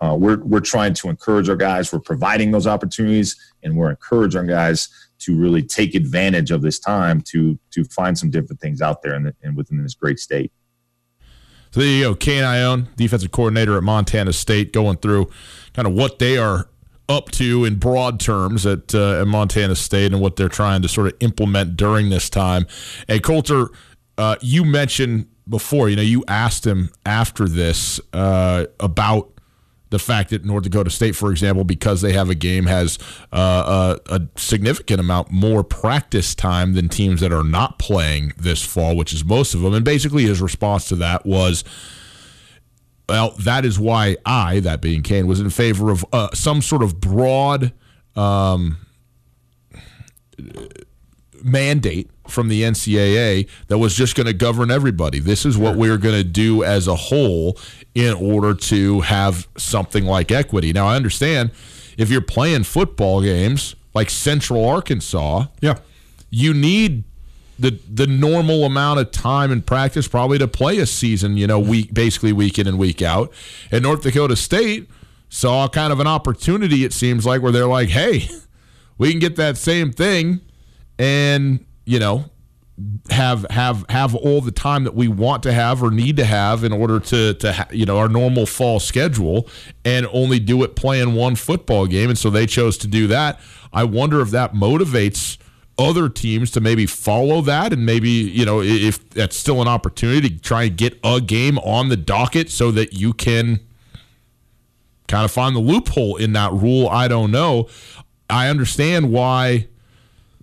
uh, 0.00 0.16
we're 0.18 0.38
we're 0.38 0.60
trying 0.60 0.94
to 0.94 1.10
encourage 1.10 1.48
our 1.50 1.56
guys. 1.56 1.92
We're 1.92 2.00
providing 2.00 2.52
those 2.52 2.66
opportunities, 2.66 3.36
and 3.62 3.76
we're 3.76 3.90
encouraging 3.90 4.40
our 4.40 4.46
guys 4.46 4.88
to 5.20 5.36
really 5.36 5.62
take 5.62 5.94
advantage 5.94 6.50
of 6.50 6.62
this 6.62 6.78
time 6.78 7.20
to 7.22 7.58
to 7.72 7.84
find 7.84 8.16
some 8.16 8.30
different 8.30 8.60
things 8.60 8.80
out 8.80 9.02
there 9.02 9.14
and 9.14 9.56
within 9.56 9.82
this 9.82 9.94
great 9.94 10.18
state. 10.18 10.52
So 11.70 11.80
there 11.80 11.88
you 11.88 12.02
go, 12.04 12.14
Kane 12.14 12.44
Ioane, 12.44 12.94
defensive 12.96 13.30
coordinator 13.30 13.76
at 13.76 13.82
Montana 13.82 14.32
State, 14.32 14.72
going 14.72 14.96
through 14.98 15.30
kind 15.74 15.86
of 15.86 15.94
what 15.94 16.18
they 16.18 16.38
are 16.38 16.68
up 17.08 17.30
to 17.32 17.64
in 17.64 17.76
broad 17.76 18.20
terms 18.20 18.66
at, 18.66 18.94
uh, 18.94 19.20
at 19.20 19.26
Montana 19.26 19.74
State 19.74 20.12
and 20.12 20.20
what 20.20 20.36
they're 20.36 20.48
trying 20.48 20.82
to 20.82 20.88
sort 20.88 21.06
of 21.06 21.14
implement 21.20 21.76
during 21.76 22.10
this 22.10 22.28
time. 22.28 22.66
And 23.08 23.22
Colter, 23.22 23.68
uh, 24.18 24.36
you 24.40 24.64
mentioned 24.64 25.26
before, 25.48 25.88
you 25.88 25.96
know, 25.96 26.02
you 26.02 26.24
asked 26.28 26.66
him 26.66 26.90
after 27.06 27.48
this 27.48 28.00
uh, 28.12 28.66
about 28.80 29.32
the 29.90 29.98
fact 29.98 30.30
that 30.30 30.44
North 30.44 30.64
Dakota 30.64 30.90
State, 30.90 31.16
for 31.16 31.30
example, 31.30 31.64
because 31.64 32.00
they 32.00 32.12
have 32.12 32.28
a 32.28 32.34
game, 32.34 32.66
has 32.66 32.98
uh, 33.32 33.98
a, 34.08 34.14
a, 34.14 34.28
significant 34.36 35.00
amount 35.00 35.30
more 35.30 35.64
practice 35.64 36.34
time 36.34 36.74
than 36.74 36.88
teams 36.88 37.20
that 37.20 37.32
are 37.32 37.44
not 37.44 37.78
playing 37.78 38.32
this 38.36 38.62
fall, 38.62 38.96
which 38.96 39.12
is 39.12 39.24
most 39.24 39.54
of 39.54 39.62
them. 39.62 39.74
And 39.74 39.84
basically, 39.84 40.24
his 40.24 40.40
response 40.40 40.88
to 40.88 40.96
that 40.96 41.24
was, 41.24 41.64
well, 43.08 43.30
that 43.38 43.64
is 43.64 43.78
why 43.78 44.16
I, 44.26 44.60
that 44.60 44.82
being 44.82 45.02
Kane, 45.02 45.26
was 45.26 45.40
in 45.40 45.50
favor 45.50 45.90
of 45.90 46.04
uh, 46.12 46.28
some 46.34 46.60
sort 46.60 46.82
of 46.82 47.00
broad 47.00 47.72
um, 48.14 48.76
mandate 51.44 52.10
from 52.28 52.48
the 52.48 52.62
NCAA 52.62 53.48
that 53.68 53.78
was 53.78 53.94
just 53.94 54.14
going 54.14 54.26
to 54.26 54.32
govern 54.32 54.70
everybody. 54.70 55.18
This 55.18 55.46
is 55.46 55.56
what 55.56 55.76
we're 55.76 55.98
going 55.98 56.14
to 56.14 56.24
do 56.24 56.62
as 56.62 56.86
a 56.86 56.94
whole 56.94 57.58
in 57.94 58.14
order 58.14 58.54
to 58.54 59.00
have 59.00 59.48
something 59.56 60.04
like 60.04 60.30
equity. 60.30 60.72
Now, 60.72 60.86
I 60.86 60.96
understand 60.96 61.50
if 61.96 62.10
you're 62.10 62.20
playing 62.20 62.64
football 62.64 63.22
games 63.22 63.74
like 63.94 64.10
Central 64.10 64.64
Arkansas, 64.66 65.46
yeah, 65.60 65.78
you 66.30 66.54
need 66.54 67.04
the 67.58 67.78
the 67.92 68.06
normal 68.06 68.64
amount 68.64 69.00
of 69.00 69.10
time 69.10 69.50
and 69.50 69.66
practice 69.66 70.06
probably 70.06 70.38
to 70.38 70.46
play 70.46 70.78
a 70.78 70.86
season, 70.86 71.36
you 71.36 71.46
know, 71.46 71.58
week 71.58 71.92
basically 71.92 72.32
week 72.32 72.58
in 72.58 72.68
and 72.68 72.78
week 72.78 73.02
out. 73.02 73.32
And 73.72 73.82
North 73.82 74.02
Dakota 74.02 74.36
State 74.36 74.88
saw 75.28 75.68
kind 75.68 75.92
of 75.92 76.00
an 76.00 76.06
opportunity 76.06 76.84
it 76.84 76.92
seems 76.92 77.26
like 77.26 77.42
where 77.42 77.50
they're 77.50 77.66
like, 77.66 77.88
"Hey, 77.88 78.28
we 78.98 79.10
can 79.10 79.18
get 79.18 79.36
that 79.36 79.56
same 79.56 79.90
thing 79.90 80.40
and, 80.98 81.64
you 81.84 81.98
know, 81.98 82.30
have 83.10 83.44
have 83.50 83.84
have 83.88 84.14
all 84.14 84.40
the 84.40 84.52
time 84.52 84.84
that 84.84 84.94
we 84.94 85.08
want 85.08 85.42
to 85.42 85.52
have 85.52 85.82
or 85.82 85.90
need 85.90 86.16
to 86.16 86.24
have 86.24 86.62
in 86.62 86.72
order 86.72 87.00
to 87.00 87.34
to 87.34 87.52
ha- 87.52 87.66
you 87.72 87.84
know 87.84 87.98
our 87.98 88.08
normal 88.08 88.46
fall 88.46 88.78
schedule 88.78 89.48
and 89.84 90.06
only 90.12 90.38
do 90.38 90.62
it 90.62 90.76
playing 90.76 91.14
one 91.14 91.34
football 91.34 91.86
game. 91.86 92.08
And 92.08 92.18
so 92.18 92.30
they 92.30 92.46
chose 92.46 92.78
to 92.78 92.86
do 92.86 93.06
that. 93.08 93.40
I 93.72 93.84
wonder 93.84 94.20
if 94.20 94.30
that 94.30 94.54
motivates 94.54 95.38
other 95.78 96.08
teams 96.08 96.50
to 96.52 96.60
maybe 96.60 96.86
follow 96.86 97.40
that 97.42 97.72
and 97.72 97.86
maybe 97.86 98.10
you 98.10 98.44
know 98.44 98.60
if 98.60 99.08
that's 99.10 99.36
still 99.36 99.62
an 99.62 99.68
opportunity 99.68 100.28
to 100.28 100.38
try 100.38 100.64
and 100.64 100.76
get 100.76 100.98
a 101.04 101.20
game 101.20 101.58
on 101.58 101.88
the 101.88 101.96
docket 101.96 102.50
so 102.50 102.70
that 102.72 102.92
you 102.92 103.12
can 103.12 103.60
kind 105.08 105.24
of 105.24 105.30
find 105.30 105.56
the 105.56 105.60
loophole 105.60 106.16
in 106.16 106.32
that 106.34 106.52
rule. 106.52 106.88
I 106.88 107.08
don't 107.08 107.30
know. 107.30 107.68
I 108.30 108.48
understand 108.48 109.10
why 109.10 109.68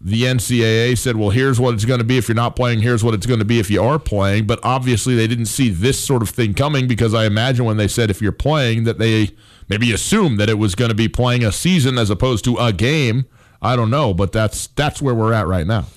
the 0.06 0.22
NCAA 0.22 0.96
said, 1.00 1.16
well, 1.16 1.32
here's 1.32 1.60
what 1.60 1.74
it's 1.74 1.84
going 1.84 1.98
to 1.98 2.06
be 2.06 2.20
if 2.20 2.28
you're 2.28 2.36
not 2.36 2.56
playing, 2.56 2.80
here's 2.80 3.04
what 3.04 3.16
it's 3.16 3.26
going 3.26 3.40
to 3.40 3.46
be 3.46 3.58
if 3.58 3.72
you 3.72 3.82
are 3.82 3.98
playing. 3.98 4.46
But 4.46 4.60
obviously, 4.62 5.16
they 5.16 5.26
didn't 5.26 5.48
see 5.48 5.70
this 5.70 6.02
sort 6.02 6.22
of 6.22 6.30
thing 6.30 6.54
coming 6.54 6.88
because 6.88 7.16
I 7.16 7.26
imagine 7.26 7.66
when 7.66 7.78
they 7.78 7.88
said 7.88 8.12
if 8.12 8.22
you're 8.22 8.32
playing, 8.32 8.84
that 8.84 9.00
they 9.00 9.32
maybe 9.68 9.92
assumed 9.92 10.40
that 10.40 10.48
it 10.48 10.60
was 10.60 10.76
going 10.76 10.90
to 10.90 10.96
be 10.96 11.08
playing 11.08 11.44
a 11.44 11.52
season 11.52 11.98
as 11.98 12.12
opposed 12.12 12.46
to 12.46 12.56
a 12.58 12.72
game. 12.72 13.26
I 13.64 13.76
don't 13.76 13.90
know, 13.90 14.14
but 14.14 14.32
that's 14.32 14.68
that's 14.68 15.02
where 15.02 15.16
we're 15.16 15.34
at 15.34 15.48
right 15.48 15.66
now. 15.66 15.88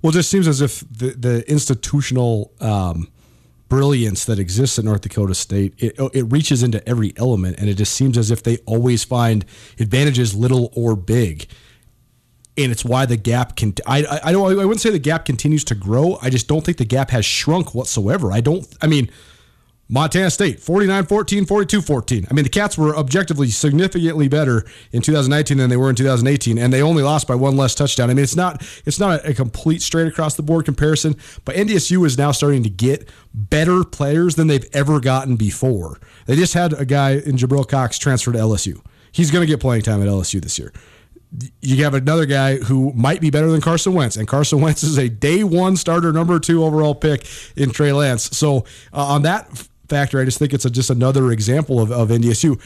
Well, 0.00 0.10
it 0.10 0.14
just 0.14 0.30
seems 0.30 0.46
as 0.46 0.60
if 0.60 0.84
the, 0.88 1.08
the 1.08 1.50
institutional 1.50 2.52
um, 2.60 3.08
brilliance 3.68 4.26
that 4.26 4.38
exists 4.38 4.78
at 4.78 4.84
North 4.84 5.00
Dakota 5.00 5.34
State 5.34 5.74
it, 5.78 5.96
it 6.14 6.30
reaches 6.30 6.62
into 6.62 6.88
every 6.88 7.14
element, 7.16 7.58
and 7.58 7.68
it 7.68 7.74
just 7.74 7.94
seems 7.94 8.16
as 8.16 8.30
if 8.30 8.44
they 8.44 8.58
always 8.58 9.02
find 9.02 9.44
advantages, 9.80 10.36
little 10.36 10.70
or 10.76 10.94
big 10.94 11.48
and 12.56 12.72
it's 12.72 12.84
why 12.84 13.06
the 13.06 13.16
gap 13.16 13.56
can. 13.56 13.74
I 13.86 14.20
I 14.24 14.32
don't. 14.32 14.46
I 14.58 14.64
wouldn't 14.64 14.80
say 14.80 14.90
the 14.90 14.98
gap 14.98 15.24
continues 15.24 15.64
to 15.64 15.74
grow. 15.74 16.18
I 16.22 16.30
just 16.30 16.48
don't 16.48 16.64
think 16.64 16.78
the 16.78 16.84
gap 16.84 17.10
has 17.10 17.24
shrunk 17.24 17.74
whatsoever. 17.74 18.32
I 18.32 18.40
don't. 18.40 18.66
I 18.80 18.86
mean, 18.86 19.10
Montana 19.88 20.30
State 20.30 20.58
49-14, 20.58 21.46
42-14. 21.46 22.26
I 22.28 22.34
mean, 22.34 22.42
the 22.42 22.50
Cats 22.50 22.76
were 22.76 22.96
objectively 22.96 23.48
significantly 23.50 24.26
better 24.26 24.64
in 24.90 25.00
2019 25.00 25.58
than 25.58 25.70
they 25.70 25.76
were 25.76 25.90
in 25.90 25.94
2018, 25.94 26.58
and 26.58 26.72
they 26.72 26.82
only 26.82 27.04
lost 27.04 27.28
by 27.28 27.36
one 27.36 27.56
less 27.56 27.74
touchdown. 27.74 28.10
I 28.10 28.14
mean, 28.14 28.24
it's 28.24 28.34
not 28.34 28.66
it's 28.84 28.98
not 28.98 29.24
a 29.24 29.32
complete 29.32 29.82
straight 29.82 30.08
across 30.08 30.34
the 30.34 30.42
board 30.42 30.64
comparison, 30.64 31.14
but 31.44 31.54
NDSU 31.54 32.04
is 32.04 32.18
now 32.18 32.32
starting 32.32 32.64
to 32.64 32.70
get 32.70 33.08
better 33.32 33.84
players 33.84 34.34
than 34.34 34.48
they've 34.48 34.68
ever 34.72 34.98
gotten 34.98 35.36
before. 35.36 36.00
They 36.26 36.34
just 36.34 36.54
had 36.54 36.72
a 36.72 36.84
guy 36.84 37.12
in 37.12 37.36
Jabril 37.36 37.68
Cox 37.68 37.98
transfer 37.98 38.32
to 38.32 38.38
LSU. 38.38 38.80
He's 39.12 39.30
going 39.30 39.42
to 39.42 39.46
get 39.46 39.60
playing 39.60 39.82
time 39.82 40.02
at 40.02 40.08
LSU 40.08 40.42
this 40.42 40.58
year 40.58 40.72
you 41.60 41.84
have 41.84 41.94
another 41.94 42.26
guy 42.26 42.56
who 42.56 42.92
might 42.92 43.20
be 43.20 43.30
better 43.30 43.50
than 43.50 43.60
Carson 43.60 43.94
Wentz, 43.94 44.16
and 44.16 44.26
Carson 44.26 44.60
Wentz 44.60 44.82
is 44.82 44.98
a 44.98 45.08
day 45.08 45.44
one 45.44 45.76
starter, 45.76 46.12
number 46.12 46.38
two 46.38 46.64
overall 46.64 46.94
pick 46.94 47.26
in 47.56 47.70
Trey 47.70 47.92
Lance. 47.92 48.36
So 48.36 48.58
uh, 48.92 49.06
on 49.06 49.22
that 49.22 49.66
factor, 49.88 50.20
I 50.20 50.24
just 50.24 50.38
think 50.38 50.54
it's 50.54 50.64
a, 50.64 50.70
just 50.70 50.90
another 50.90 51.30
example 51.32 51.80
of, 51.80 51.90
of 51.90 52.08
NDSU. 52.08 52.60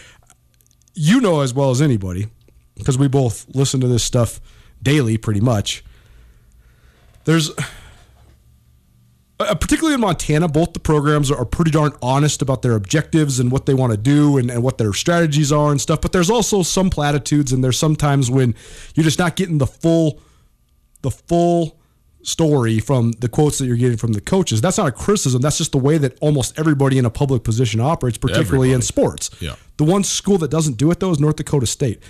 You 0.95 1.21
know 1.21 1.41
as 1.41 1.55
well 1.55 1.71
as 1.71 1.81
anybody, 1.81 2.29
because 2.77 2.99
we 2.99 3.09
both 3.09 3.47
listen 3.55 3.81
to 3.81 3.89
this 3.89 4.05
stuff 4.05 4.41
daily, 4.83 5.17
pretty 5.17 5.41
much. 5.41 5.85
There's 7.25 7.51
uh, 9.49 9.55
particularly 9.55 9.95
in 9.95 10.01
Montana, 10.01 10.49
both 10.49 10.73
the 10.73 10.81
programs 10.81 11.31
are 11.31 11.45
pretty 11.45 11.71
darn 11.71 11.93
honest 12.03 12.43
about 12.43 12.63
their 12.63 12.75
objectives 12.75 13.41
and 13.41 13.51
what 13.51 13.67
they 13.67 13.75
want 13.75 13.93
to 13.93 13.97
do 13.97 14.37
and, 14.39 14.51
and 14.51 14.63
what 14.63 14.79
their 14.79 14.93
strategies 14.93 15.53
are 15.53 15.71
and 15.71 15.81
stuff. 15.81 16.01
But 16.01 16.13
there's 16.13 16.31
also 16.31 16.63
some 16.63 16.91
platitudes, 16.91 17.53
and 17.53 17.63
there's 17.63 17.79
sometimes 17.79 18.31
when 18.31 18.55
you're 18.95 19.05
just 19.05 19.19
not 19.19 19.37
getting 19.37 19.59
the 19.59 19.67
full, 19.67 20.21
the 21.03 21.11
full 21.11 21.79
story 22.23 22.79
from 22.81 23.13
the 23.13 23.29
quotes 23.29 23.59
that 23.59 23.67
you're 23.67 23.77
getting 23.77 23.97
from 23.97 24.13
the 24.13 24.21
coaches. 24.21 24.61
That's 24.61 24.79
not 24.79 24.89
a 24.89 24.93
criticism. 24.93 25.41
That's 25.41 25.59
just 25.59 25.73
the 25.73 25.79
way 25.79 25.99
that 25.99 26.19
almost 26.21 26.59
everybody 26.59 26.99
in 26.99 27.05
a 27.05 27.11
public 27.11 27.45
position 27.45 27.81
operates, 27.81 28.19
particularly 28.19 28.69
everybody. 28.69 28.75
in 28.75 28.83
sports. 28.83 29.31
Yeah. 29.41 29.57
The 29.79 29.85
one 29.85 30.05
school 30.05 30.39
that 30.39 30.51
doesn't 30.51 30.77
do 30.77 30.91
it 30.91 31.01
though 31.01 31.11
is 31.11 31.21
North 31.21 31.37
Dakota 31.37 31.67
State. 31.67 32.03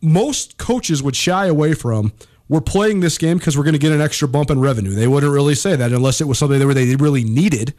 Most 0.00 0.56
coaches 0.58 1.02
would 1.02 1.16
shy 1.16 1.46
away 1.46 1.74
from 1.74 2.12
we're 2.48 2.60
playing 2.60 3.00
this 3.00 3.18
game 3.18 3.38
because 3.38 3.56
we're 3.56 3.64
going 3.64 3.74
to 3.74 3.78
get 3.78 3.92
an 3.92 4.00
extra 4.00 4.28
bump 4.28 4.50
in 4.50 4.60
revenue. 4.60 4.94
They 4.94 5.08
wouldn't 5.08 5.32
really 5.32 5.54
say 5.54 5.76
that 5.76 5.92
unless 5.92 6.20
it 6.20 6.28
was 6.28 6.38
something 6.38 6.58
that 6.60 6.74
they 6.74 6.96
really 6.96 7.24
needed. 7.24 7.74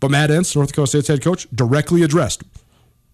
But 0.00 0.10
Matt 0.10 0.30
Entz, 0.30 0.54
North 0.54 0.68
Dakota 0.68 0.86
State's 0.88 1.08
head 1.08 1.22
coach, 1.22 1.46
directly 1.54 2.02
addressed 2.02 2.42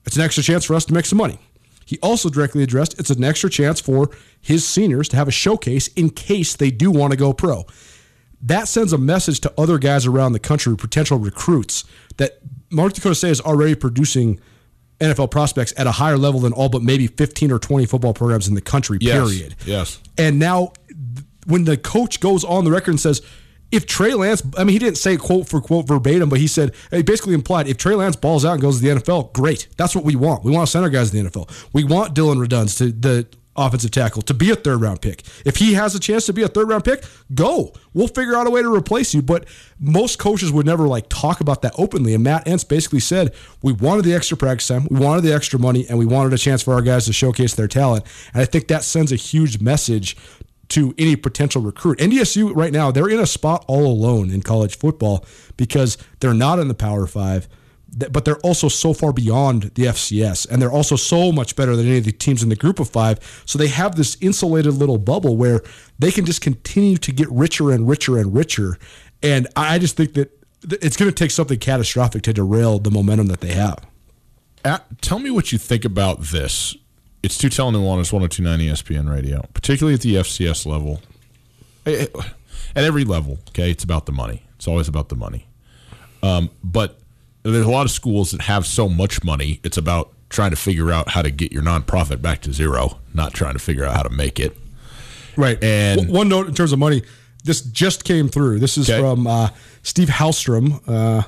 it's 0.04 0.16
an 0.16 0.22
extra 0.22 0.42
chance 0.42 0.64
for 0.64 0.74
us 0.74 0.84
to 0.86 0.94
make 0.94 1.06
some 1.06 1.18
money. 1.18 1.38
He 1.84 1.98
also 2.02 2.28
directly 2.28 2.62
addressed 2.62 2.98
it's 2.98 3.10
an 3.10 3.22
extra 3.22 3.50
chance 3.50 3.80
for 3.80 4.10
his 4.40 4.66
seniors 4.66 5.08
to 5.10 5.16
have 5.16 5.28
a 5.28 5.32
showcase 5.32 5.88
in 5.88 6.10
case 6.10 6.56
they 6.56 6.70
do 6.70 6.90
want 6.90 7.12
to 7.12 7.16
go 7.16 7.32
pro. 7.32 7.66
That 8.40 8.66
sends 8.66 8.92
a 8.92 8.98
message 8.98 9.40
to 9.40 9.52
other 9.56 9.78
guys 9.78 10.06
around 10.06 10.32
the 10.32 10.40
country, 10.40 10.76
potential 10.76 11.18
recruits, 11.18 11.84
that 12.16 12.40
North 12.70 12.94
Dakota 12.94 13.14
State 13.14 13.30
is 13.30 13.40
already 13.40 13.74
producing 13.76 14.40
NFL 15.02 15.30
prospects 15.30 15.72
at 15.76 15.86
a 15.86 15.92
higher 15.92 16.16
level 16.16 16.40
than 16.40 16.52
all 16.52 16.68
but 16.68 16.82
maybe 16.82 17.06
15 17.06 17.52
or 17.52 17.58
20 17.58 17.86
football 17.86 18.14
programs 18.14 18.48
in 18.48 18.54
the 18.54 18.60
country, 18.60 18.98
yes. 19.00 19.14
period. 19.14 19.54
Yes. 19.66 20.00
And 20.16 20.38
now, 20.38 20.72
when 21.46 21.64
the 21.64 21.76
coach 21.76 22.20
goes 22.20 22.44
on 22.44 22.64
the 22.64 22.70
record 22.70 22.90
and 22.92 23.00
says, 23.00 23.22
if 23.72 23.86
Trey 23.86 24.12
Lance, 24.12 24.42
I 24.58 24.64
mean, 24.64 24.74
he 24.74 24.78
didn't 24.78 24.98
say 24.98 25.16
quote 25.16 25.48
for 25.48 25.60
quote 25.60 25.88
verbatim, 25.88 26.28
but 26.28 26.38
he 26.38 26.46
said 26.46 26.74
he 26.90 27.02
basically 27.02 27.32
implied 27.32 27.68
if 27.68 27.78
Trey 27.78 27.94
Lance 27.94 28.16
balls 28.16 28.44
out 28.44 28.52
and 28.52 28.60
goes 28.60 28.80
to 28.80 28.86
the 28.86 29.00
NFL, 29.00 29.32
great. 29.32 29.68
That's 29.78 29.94
what 29.96 30.04
we 30.04 30.14
want. 30.14 30.44
We 30.44 30.52
want 30.52 30.68
center 30.68 30.90
guys 30.90 31.12
in 31.12 31.24
the 31.24 31.30
NFL. 31.30 31.50
We 31.72 31.82
want 31.84 32.14
Dillon 32.14 32.38
Radunz 32.38 32.76
to 32.78 32.92
the 32.92 33.26
offensive 33.56 33.90
tackle 33.90 34.22
to 34.22 34.34
be 34.34 34.50
a 34.50 34.56
third 34.56 34.80
round 34.80 35.00
pick. 35.00 35.24
If 35.44 35.56
he 35.56 35.74
has 35.74 35.94
a 35.94 36.00
chance 36.00 36.26
to 36.26 36.32
be 36.32 36.42
a 36.42 36.48
third 36.48 36.68
round 36.68 36.84
pick, 36.84 37.04
go. 37.34 37.72
We'll 37.92 38.08
figure 38.08 38.34
out 38.34 38.46
a 38.46 38.50
way 38.50 38.62
to 38.62 38.74
replace 38.74 39.14
you. 39.14 39.22
But 39.22 39.46
most 39.78 40.18
coaches 40.18 40.50
would 40.52 40.66
never 40.66 40.88
like 40.88 41.08
talk 41.08 41.40
about 41.40 41.62
that 41.62 41.74
openly. 41.76 42.14
And 42.14 42.24
Matt 42.24 42.46
Entz 42.46 42.66
basically 42.66 43.00
said, 43.00 43.34
we 43.62 43.72
wanted 43.72 44.04
the 44.04 44.14
extra 44.14 44.36
practice 44.36 44.68
time, 44.68 44.86
we 44.90 44.98
wanted 44.98 45.22
the 45.22 45.34
extra 45.34 45.58
money, 45.58 45.86
and 45.88 45.98
we 45.98 46.06
wanted 46.06 46.32
a 46.32 46.38
chance 46.38 46.62
for 46.62 46.74
our 46.74 46.82
guys 46.82 47.06
to 47.06 47.12
showcase 47.12 47.54
their 47.54 47.68
talent. 47.68 48.04
And 48.32 48.42
I 48.42 48.46
think 48.46 48.68
that 48.68 48.84
sends 48.84 49.12
a 49.12 49.16
huge 49.16 49.60
message 49.60 50.16
to 50.68 50.94
any 50.96 51.16
potential 51.16 51.60
recruit. 51.60 51.98
NDSU 51.98 52.56
right 52.56 52.72
now, 52.72 52.90
they're 52.90 53.08
in 53.08 53.20
a 53.20 53.26
spot 53.26 53.64
all 53.68 53.86
alone 53.86 54.30
in 54.30 54.40
college 54.40 54.78
football 54.78 55.26
because 55.58 55.98
they're 56.20 56.32
not 56.32 56.58
in 56.58 56.68
the 56.68 56.74
Power 56.74 57.06
Five 57.06 57.46
but 57.92 58.24
they're 58.24 58.38
also 58.38 58.68
so 58.68 58.94
far 58.94 59.12
beyond 59.12 59.64
the 59.74 59.84
FCS, 59.84 60.48
and 60.50 60.62
they're 60.62 60.72
also 60.72 60.96
so 60.96 61.30
much 61.30 61.56
better 61.56 61.76
than 61.76 61.86
any 61.86 61.98
of 61.98 62.04
the 62.04 62.12
teams 62.12 62.42
in 62.42 62.48
the 62.48 62.56
group 62.56 62.80
of 62.80 62.88
five. 62.88 63.42
So 63.44 63.58
they 63.58 63.68
have 63.68 63.96
this 63.96 64.16
insulated 64.20 64.74
little 64.74 64.98
bubble 64.98 65.36
where 65.36 65.62
they 65.98 66.10
can 66.10 66.24
just 66.24 66.40
continue 66.40 66.96
to 66.96 67.12
get 67.12 67.30
richer 67.30 67.70
and 67.70 67.86
richer 67.86 68.16
and 68.16 68.34
richer. 68.34 68.78
And 69.22 69.46
I 69.56 69.78
just 69.78 69.96
think 69.96 70.14
that 70.14 70.30
it's 70.62 70.96
going 70.96 71.10
to 71.10 71.14
take 71.14 71.30
something 71.30 71.58
catastrophic 71.58 72.22
to 72.22 72.32
derail 72.32 72.78
the 72.78 72.90
momentum 72.90 73.26
that 73.28 73.40
they 73.40 73.52
have. 73.52 73.86
At, 74.64 75.02
tell 75.02 75.18
me 75.18 75.30
what 75.30 75.52
you 75.52 75.58
think 75.58 75.84
about 75.84 76.20
this. 76.20 76.76
It's 77.22 77.36
two 77.36 77.50
telling 77.50 77.74
Nuanez 77.74 78.12
1029 78.12 78.60
ESPN 78.60 79.12
radio, 79.12 79.42
particularly 79.54 79.94
at 79.94 80.00
the 80.00 80.16
FCS 80.16 80.66
level. 80.66 81.00
At 81.84 82.84
every 82.84 83.04
level, 83.04 83.38
okay, 83.48 83.70
it's 83.70 83.84
about 83.84 84.06
the 84.06 84.12
money. 84.12 84.44
It's 84.56 84.66
always 84.66 84.88
about 84.88 85.08
the 85.08 85.16
money. 85.16 85.46
Um, 86.22 86.50
but 86.62 87.01
there's 87.42 87.66
a 87.66 87.70
lot 87.70 87.86
of 87.86 87.90
schools 87.90 88.30
that 88.32 88.42
have 88.42 88.66
so 88.66 88.88
much 88.88 89.24
money. 89.24 89.60
It's 89.64 89.76
about 89.76 90.12
trying 90.28 90.50
to 90.50 90.56
figure 90.56 90.90
out 90.92 91.10
how 91.10 91.22
to 91.22 91.30
get 91.30 91.52
your 91.52 91.62
nonprofit 91.62 92.22
back 92.22 92.40
to 92.42 92.52
zero, 92.52 92.98
not 93.12 93.34
trying 93.34 93.52
to 93.54 93.58
figure 93.58 93.84
out 93.84 93.94
how 93.96 94.02
to 94.02 94.10
make 94.10 94.38
it. 94.40 94.56
Right. 95.36 95.62
And 95.62 96.08
one 96.08 96.28
note 96.28 96.46
in 96.48 96.54
terms 96.54 96.72
of 96.72 96.78
money, 96.78 97.02
this 97.44 97.60
just 97.62 98.04
came 98.04 98.28
through. 98.28 98.58
This 98.60 98.78
is 98.78 98.88
Okay. 98.88 99.00
from 99.00 99.26
uh, 99.26 99.48
Steve 99.82 100.08
Hallstrom, 100.08 100.80
uh, 100.86 101.22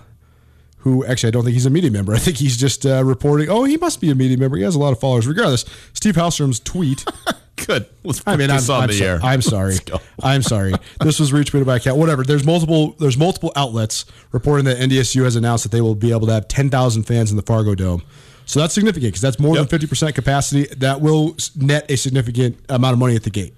who 0.79 1.05
actually 1.05 1.29
I 1.29 1.31
don't 1.33 1.45
think 1.45 1.55
he's 1.55 1.67
a 1.67 1.71
media 1.71 1.91
member. 1.91 2.15
I 2.15 2.19
think 2.19 2.37
he's 2.37 2.57
just 2.57 2.87
uh, 2.87 3.03
reporting. 3.05 3.49
Oh, 3.49 3.65
he 3.65 3.77
must 3.77 4.01
be 4.01 4.11
a 4.11 4.15
media 4.15 4.39
member. 4.39 4.57
He 4.57 4.63
has 4.63 4.75
a 4.75 4.79
lot 4.79 4.93
of 4.93 5.01
followers. 5.01 5.27
Regardless, 5.27 5.65
Steve 5.95 6.15
Hallstrom's 6.15 6.61
tweet. 6.61 7.05
Good. 7.57 7.87
Let's 8.03 8.21
put 8.21 8.33
I 8.33 8.37
mean, 8.37 8.49
this 8.49 8.69
I'm, 8.69 8.77
on 8.77 8.83
I'm 8.83 8.89
the 8.89 8.95
so- 8.95 9.05
air. 9.05 9.21
I'm 9.23 9.41
sorry. 9.43 9.77
I'm 10.23 10.43
sorry. 10.43 10.73
This 11.01 11.21
was 11.21 11.31
retweeted 11.33 11.67
by 11.67 11.77
account. 11.77 11.99
Whatever. 11.99 12.25
There's 12.25 12.45
multiple. 12.45 12.97
There's 12.99 13.17
multiple 13.17 13.53
outlets 13.57 14.05
reporting 14.33 14.65
that 14.67 14.79
NDSU 14.79 15.23
has 15.25 15.37
announced 15.37 15.63
that 15.65 15.71
they 15.73 15.81
will 15.81 15.95
be 15.95 16.11
able 16.11 16.27
to 16.27 16.33
have 16.33 16.49
10,000 16.49 17.05
fans 17.05 17.31
in 17.31 17.37
the 17.37 17.43
Fargo 17.43 17.75
Dome. 17.75 18.03
So 18.47 18.61
that's 18.61 18.75
significant 18.75 19.13
because 19.13 19.23
that's 19.23 19.39
more 19.39 19.57
Yep. 19.57 19.69
than 19.71 19.79
50% 19.81 20.15
capacity. 20.15 20.67
That 20.77 21.01
will 21.01 21.37
net 21.57 21.91
a 21.91 21.97
significant 21.97 22.59
amount 22.69 22.93
of 22.93 22.99
money 22.99 23.15
at 23.17 23.23
the 23.23 23.31
gate. 23.31 23.55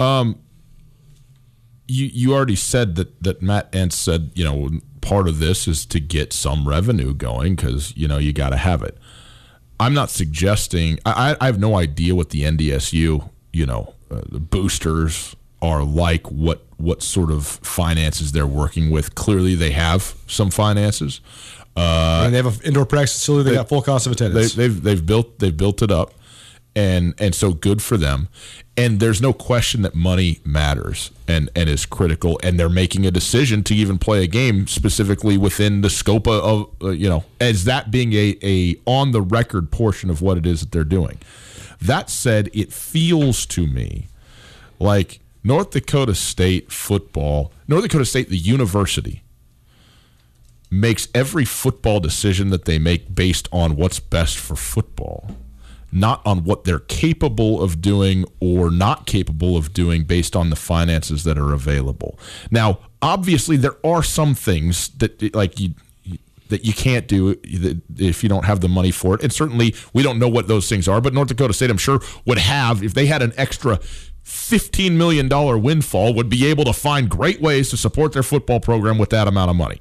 Um, 0.00 0.40
you 1.88 2.06
you 2.06 2.34
already 2.34 2.56
said 2.56 2.96
that 2.96 3.22
that 3.22 3.42
Matt 3.42 3.70
Entz 3.72 3.92
said 3.92 4.32
you 4.34 4.42
know 4.44 4.70
part 5.00 5.28
of 5.28 5.38
this 5.38 5.68
is 5.68 5.86
to 5.86 6.00
get 6.00 6.32
some 6.32 6.66
revenue 6.66 7.14
going 7.14 7.54
because 7.54 7.96
you 7.96 8.08
know 8.08 8.18
you 8.18 8.32
got 8.32 8.50
to 8.50 8.56
have 8.56 8.82
it. 8.82 8.98
I'm 9.78 9.94
not 9.94 10.10
suggesting 10.10 10.98
I, 11.04 11.36
I 11.40 11.46
have 11.46 11.58
no 11.58 11.76
idea 11.76 12.14
what 12.14 12.30
the 12.30 12.42
NDSU 12.42 13.28
you 13.52 13.66
know 13.66 13.94
uh, 14.10 14.20
the 14.28 14.40
boosters 14.40 15.34
are 15.62 15.82
like 15.84 16.26
what 16.30 16.62
what 16.76 17.02
sort 17.02 17.30
of 17.30 17.46
finances 17.46 18.32
they're 18.32 18.46
working 18.46 18.90
with. 18.90 19.14
Clearly, 19.14 19.54
they 19.54 19.70
have 19.72 20.14
some 20.26 20.50
finances. 20.50 21.20
and 21.76 22.32
they 22.32 22.36
have 22.36 22.46
an 22.60 22.66
indoor 22.66 22.84
practice 22.86 23.12
facility. 23.14 23.44
They, 23.44 23.50
they- 23.50 23.56
got 23.56 23.68
full 23.68 23.82
cost 23.82 24.06
of 24.06 24.16
They, 24.16 24.26
attendance. 24.26 24.54
they've 24.54 24.82
they've 24.82 25.04
built 25.04 25.38
they've 25.38 25.56
built 25.56 25.82
it 25.82 25.90
up, 25.90 26.12
and 26.76 27.14
and 27.18 27.34
so 27.34 27.52
good 27.52 27.82
for 27.82 27.96
them. 27.96 28.28
And 28.76 29.00
there's 29.00 29.22
no 29.22 29.32
question 29.32 29.80
that 29.82 29.94
money 29.94 30.40
matters 30.44 31.10
and 31.26 31.50
and 31.56 31.68
is 31.68 31.86
critical. 31.86 32.38
And 32.44 32.60
they're 32.60 32.68
making 32.68 33.06
a 33.06 33.10
decision 33.10 33.64
to 33.64 33.74
even 33.74 33.98
play 33.98 34.22
a 34.22 34.26
game 34.26 34.66
specifically 34.68 35.38
within 35.38 35.80
the 35.80 35.90
scope 35.90 36.28
of, 36.28 36.70
uh, 36.82 36.90
you 36.90 37.08
know 37.08 37.24
as 37.40 37.64
that 37.64 37.90
being 37.90 38.12
a 38.12 38.36
a 38.42 38.76
on 38.84 39.10
the 39.10 39.22
record 39.22 39.72
portion 39.72 40.10
of 40.10 40.20
what 40.20 40.36
it 40.36 40.46
is 40.46 40.60
that 40.60 40.70
they're 40.70 40.84
doing. 40.84 41.18
That 41.80 42.10
said, 42.10 42.50
it 42.52 42.72
feels 42.72 43.44
to 43.46 43.66
me 43.66 44.08
like 44.78 45.20
North 45.42 45.70
Dakota 45.70 46.14
State 46.14 46.70
football, 46.70 47.52
North 47.68 47.82
Dakota 47.82 48.04
State, 48.04 48.28
the 48.28 48.36
university, 48.36 49.22
makes 50.70 51.08
every 51.14 51.44
football 51.44 52.00
decision 52.00 52.50
that 52.50 52.64
they 52.64 52.78
make 52.78 53.14
based 53.14 53.48
on 53.52 53.76
what's 53.76 54.00
best 54.00 54.36
for 54.38 54.56
football, 54.56 55.36
not 55.96 56.24
on 56.26 56.44
what 56.44 56.64
they're 56.64 56.78
capable 56.78 57.62
of 57.62 57.80
doing 57.80 58.24
or 58.40 58.70
not 58.70 59.06
capable 59.06 59.56
of 59.56 59.72
doing 59.72 60.04
based 60.04 60.36
on 60.36 60.50
the 60.50 60.56
finances 60.56 61.24
that 61.24 61.38
are 61.38 61.52
available. 61.52 62.18
Now, 62.50 62.80
obviously, 63.00 63.56
there 63.56 63.76
are 63.84 64.02
some 64.02 64.34
things 64.34 64.88
that 64.98 65.34
like 65.34 65.58
you 65.58 65.74
that 66.48 66.64
you 66.64 66.72
can't 66.72 67.08
do 67.08 67.34
if 67.96 68.22
you 68.22 68.28
don't 68.28 68.44
have 68.44 68.60
the 68.60 68.68
money 68.68 68.92
for 68.92 69.14
it. 69.14 69.22
And 69.22 69.32
certainly, 69.32 69.74
we 69.92 70.02
don't 70.02 70.18
know 70.18 70.28
what 70.28 70.46
those 70.46 70.68
things 70.68 70.86
are. 70.86 71.00
But 71.00 71.12
North 71.12 71.28
Dakota 71.28 71.52
State, 71.52 71.70
I'm 71.70 71.78
sure, 71.78 72.00
would 72.24 72.38
have 72.38 72.82
if 72.82 72.94
they 72.94 73.06
had 73.06 73.22
an 73.22 73.32
extra. 73.36 73.80
$15 74.24 74.96
million 74.96 75.28
windfall 75.62 76.12
would 76.12 76.28
be 76.28 76.46
able 76.46 76.64
to 76.64 76.72
find 76.72 77.08
great 77.08 77.40
ways 77.40 77.70
to 77.70 77.76
support 77.76 78.12
their 78.12 78.24
football 78.24 78.58
program 78.58 78.98
with 78.98 79.10
that 79.10 79.28
amount 79.28 79.50
of 79.50 79.56
money. 79.56 79.80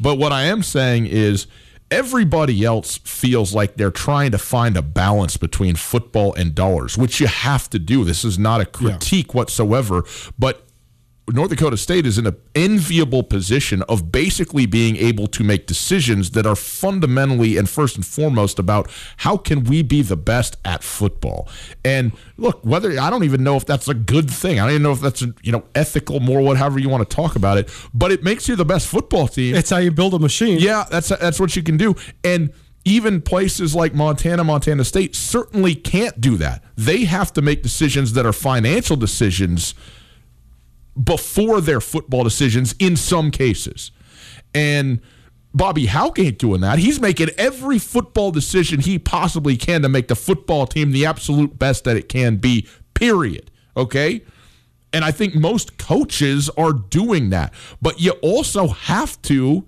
But 0.00 0.18
what 0.18 0.32
I 0.32 0.44
am 0.44 0.64
saying 0.64 1.06
is 1.06 1.46
everybody 1.90 2.64
else 2.64 2.98
feels 2.98 3.54
like 3.54 3.76
they're 3.76 3.90
trying 3.90 4.32
to 4.32 4.38
find 4.38 4.76
a 4.76 4.82
balance 4.82 5.36
between 5.36 5.74
football 5.74 6.34
and 6.34 6.54
dollars, 6.54 6.98
which 6.98 7.20
you 7.20 7.26
have 7.26 7.68
to 7.70 7.78
do. 7.78 8.04
This 8.04 8.24
is 8.24 8.38
not 8.38 8.60
a 8.60 8.66
critique 8.66 9.34
whatsoever, 9.34 10.04
but 10.38 10.67
North 11.30 11.50
Dakota 11.50 11.76
State 11.76 12.06
is 12.06 12.18
in 12.18 12.26
an 12.26 12.36
enviable 12.54 13.22
position 13.22 13.82
of 13.82 14.10
basically 14.10 14.66
being 14.66 14.96
able 14.96 15.26
to 15.28 15.44
make 15.44 15.66
decisions 15.66 16.30
that 16.30 16.46
are 16.46 16.56
fundamentally 16.56 17.56
and 17.56 17.68
first 17.68 17.96
and 17.96 18.06
foremost 18.06 18.58
about 18.58 18.90
how 19.18 19.36
can 19.36 19.64
we 19.64 19.82
be 19.82 20.02
the 20.02 20.16
best 20.16 20.56
at 20.64 20.82
football. 20.82 21.48
And 21.84 22.12
look, 22.36 22.64
whether 22.64 22.98
I 22.98 23.10
don't 23.10 23.24
even 23.24 23.42
know 23.42 23.56
if 23.56 23.66
that's 23.66 23.88
a 23.88 23.94
good 23.94 24.30
thing. 24.30 24.58
I 24.58 24.64
don't 24.64 24.70
even 24.70 24.82
know 24.82 24.92
if 24.92 25.00
that's 25.00 25.20
you 25.20 25.52
know 25.52 25.64
ethical, 25.74 26.20
more 26.20 26.40
whatever 26.40 26.78
you 26.78 26.88
want 26.88 27.08
to 27.08 27.14
talk 27.14 27.36
about 27.36 27.58
it. 27.58 27.70
But 27.92 28.12
it 28.12 28.22
makes 28.22 28.48
you 28.48 28.56
the 28.56 28.64
best 28.64 28.86
football 28.86 29.28
team. 29.28 29.54
it's 29.54 29.70
how 29.70 29.78
you 29.78 29.90
build 29.90 30.14
a 30.14 30.18
machine. 30.18 30.58
Yeah, 30.58 30.84
that's 30.90 31.08
that's 31.08 31.38
what 31.38 31.56
you 31.56 31.62
can 31.62 31.76
do. 31.76 31.94
And 32.24 32.52
even 32.84 33.20
places 33.20 33.74
like 33.74 33.94
Montana, 33.94 34.44
Montana 34.44 34.84
State 34.84 35.14
certainly 35.14 35.74
can't 35.74 36.20
do 36.20 36.36
that. 36.38 36.64
They 36.76 37.04
have 37.04 37.32
to 37.34 37.42
make 37.42 37.62
decisions 37.62 38.14
that 38.14 38.24
are 38.24 38.32
financial 38.32 38.96
decisions 38.96 39.74
before 41.02 41.60
their 41.60 41.80
football 41.80 42.24
decisions 42.24 42.74
in 42.78 42.96
some 42.96 43.30
cases. 43.30 43.90
And 44.54 45.00
Bobby 45.54 45.86
Hauck 45.86 46.18
ain't 46.18 46.38
doing 46.38 46.60
that. 46.60 46.78
He's 46.78 47.00
making 47.00 47.28
every 47.38 47.78
football 47.78 48.30
decision 48.30 48.80
he 48.80 48.98
possibly 48.98 49.56
can 49.56 49.82
to 49.82 49.88
make 49.88 50.08
the 50.08 50.16
football 50.16 50.66
team 50.66 50.92
the 50.92 51.06
absolute 51.06 51.58
best 51.58 51.84
that 51.84 51.96
it 51.96 52.08
can 52.08 52.36
be, 52.36 52.66
period. 52.94 53.50
Okay? 53.76 54.22
And 54.92 55.04
I 55.04 55.10
think 55.10 55.34
most 55.34 55.78
coaches 55.78 56.50
are 56.56 56.72
doing 56.72 57.30
that. 57.30 57.52
But 57.80 58.00
you 58.00 58.12
also 58.22 58.68
have 58.68 59.20
to 59.22 59.66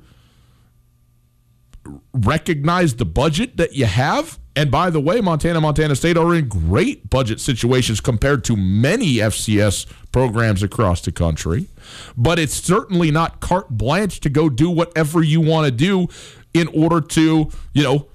recognize 2.12 2.94
the 2.96 3.04
budget 3.04 3.56
that 3.56 3.74
you 3.74 3.86
have. 3.86 4.38
And 4.60 4.70
by 4.70 4.90
the 4.90 5.00
way, 5.00 5.22
Montana, 5.22 5.58
Montana 5.58 5.96
State 5.96 6.18
are 6.18 6.34
in 6.34 6.46
great 6.46 7.08
budget 7.08 7.40
situations 7.40 7.98
compared 7.98 8.44
to 8.44 8.56
many 8.56 9.14
FCS 9.14 9.86
programs 10.12 10.62
across 10.62 11.00
the 11.00 11.10
country. 11.10 11.68
But 12.14 12.38
it's 12.38 12.56
certainly 12.56 13.10
not 13.10 13.40
carte 13.40 13.70
blanche 13.70 14.20
to 14.20 14.28
go 14.28 14.50
do 14.50 14.68
whatever 14.68 15.22
you 15.22 15.40
want 15.40 15.64
to 15.64 15.70
do 15.70 16.08
in 16.52 16.68
order 16.74 17.00
to, 17.00 17.48
you 17.72 17.82
know, 17.82 18.08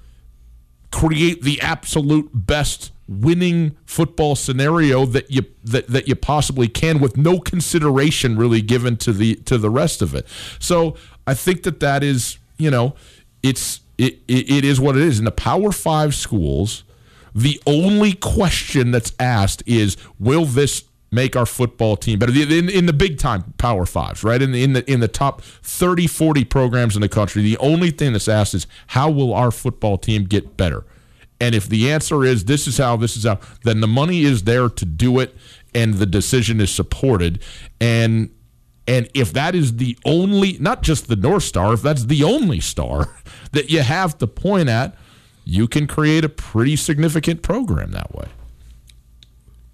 create 0.91 1.41
the 1.41 1.59
absolute 1.61 2.29
best 2.31 2.91
winning 3.07 3.75
football 3.87 4.35
scenario 4.35 5.07
that 5.07 5.31
you 5.31 5.45
that, 5.63 5.87
that 5.87 6.07
you 6.07 6.13
possibly 6.13 6.67
can 6.67 6.99
with 6.99 7.17
no 7.17 7.39
consideration 7.39 8.37
really 8.37 8.61
given 8.61 8.97
to 8.97 9.11
the 9.13 9.33
to 9.45 9.57
the 9.57 9.71
rest 9.71 10.03
of 10.03 10.13
it. 10.13 10.27
So 10.59 10.95
I 11.25 11.33
think 11.33 11.63
that 11.63 11.79
that 11.79 12.03
is 12.03 12.37
you 12.59 12.69
know 12.69 12.93
it's 13.41 13.79
it, 13.97 14.19
it, 14.27 14.49
it 14.49 14.65
is 14.65 14.79
what 14.79 14.95
it 14.95 15.03
is 15.03 15.19
in 15.19 15.25
the 15.25 15.31
Power 15.31 15.71
Five 15.71 16.15
schools. 16.15 16.83
The 17.33 17.61
only 17.67 18.13
question 18.13 18.91
that's 18.91 19.13
asked 19.19 19.63
is, 19.65 19.97
will 20.19 20.45
this 20.45 20.85
make 21.11 21.35
our 21.35 21.45
football 21.45 21.97
team 21.97 22.19
better? 22.19 22.31
In, 22.31 22.69
in 22.69 22.85
the 22.85 22.93
big 22.93 23.17
time 23.17 23.53
Power 23.57 23.85
Fives, 23.85 24.23
right? 24.23 24.41
In 24.41 24.51
the, 24.51 24.63
in 24.63 24.73
the 24.73 24.91
in 24.91 24.99
the 25.01 25.07
top 25.07 25.41
30, 25.41 26.07
40 26.07 26.45
programs 26.45 26.95
in 26.95 27.01
the 27.01 27.09
country, 27.09 27.41
the 27.41 27.57
only 27.57 27.91
thing 27.91 28.13
that's 28.13 28.27
asked 28.27 28.53
is, 28.53 28.67
how 28.87 29.09
will 29.09 29.33
our 29.33 29.51
football 29.51 29.97
team 29.97 30.23
get 30.23 30.55
better? 30.57 30.85
And 31.39 31.53
if 31.53 31.67
the 31.67 31.91
answer 31.91 32.23
is 32.23 32.45
this 32.45 32.67
is 32.67 32.77
how, 32.77 32.95
this 32.95 33.17
is 33.17 33.25
how, 33.25 33.39
then 33.63 33.81
the 33.81 33.87
money 33.87 34.23
is 34.23 34.43
there 34.43 34.69
to 34.69 34.85
do 34.85 35.19
it 35.19 35.35
and 35.73 35.95
the 35.95 36.05
decision 36.05 36.61
is 36.61 36.71
supported. 36.71 37.39
And 37.81 38.29
And 38.87 39.09
if 39.13 39.33
that 39.33 39.55
is 39.55 39.77
the 39.77 39.97
only, 40.05 40.57
not 40.59 40.83
just 40.83 41.07
the 41.07 41.15
North 41.15 41.43
Star, 41.43 41.73
if 41.73 41.81
that's 41.81 42.05
the 42.05 42.23
only 42.23 42.59
star 42.59 43.15
that 43.51 43.69
you 43.69 43.81
have 43.81 44.17
to 44.19 44.27
point 44.27 44.69
at, 44.69 44.95
you 45.43 45.67
can 45.67 45.87
create 45.87 46.23
a 46.23 46.29
pretty 46.29 46.75
significant 46.75 47.41
program 47.41 47.91
that 47.91 48.13
way. 48.13 48.27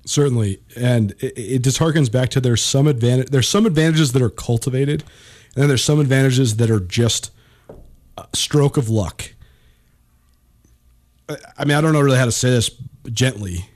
Certainly, 0.05 0.59
and 0.75 1.11
it, 1.19 1.33
it 1.37 1.59
just 1.59 1.79
harkens 1.79 2.11
back 2.11 2.29
to 2.29 2.41
there's 2.41 2.61
some 2.61 2.87
advantage. 2.87 3.29
There's 3.29 3.47
some 3.47 3.65
advantages 3.65 4.13
that 4.13 4.21
are 4.21 4.29
cultivated, 4.29 5.03
and 5.55 5.61
then 5.61 5.67
there's 5.67 5.83
some 5.83 5.99
advantages 5.99 6.57
that 6.57 6.71
are 6.71 6.79
just 6.79 7.31
stroke 8.33 8.77
of 8.77 8.89
luck. 8.89 9.33
I 11.57 11.65
mean, 11.65 11.77
I 11.77 11.81
don't 11.81 11.93
know 11.93 12.01
really 12.01 12.17
how 12.17 12.25
to 12.25 12.31
say 12.31 12.49
this 12.49 12.71
gently. 13.11 13.69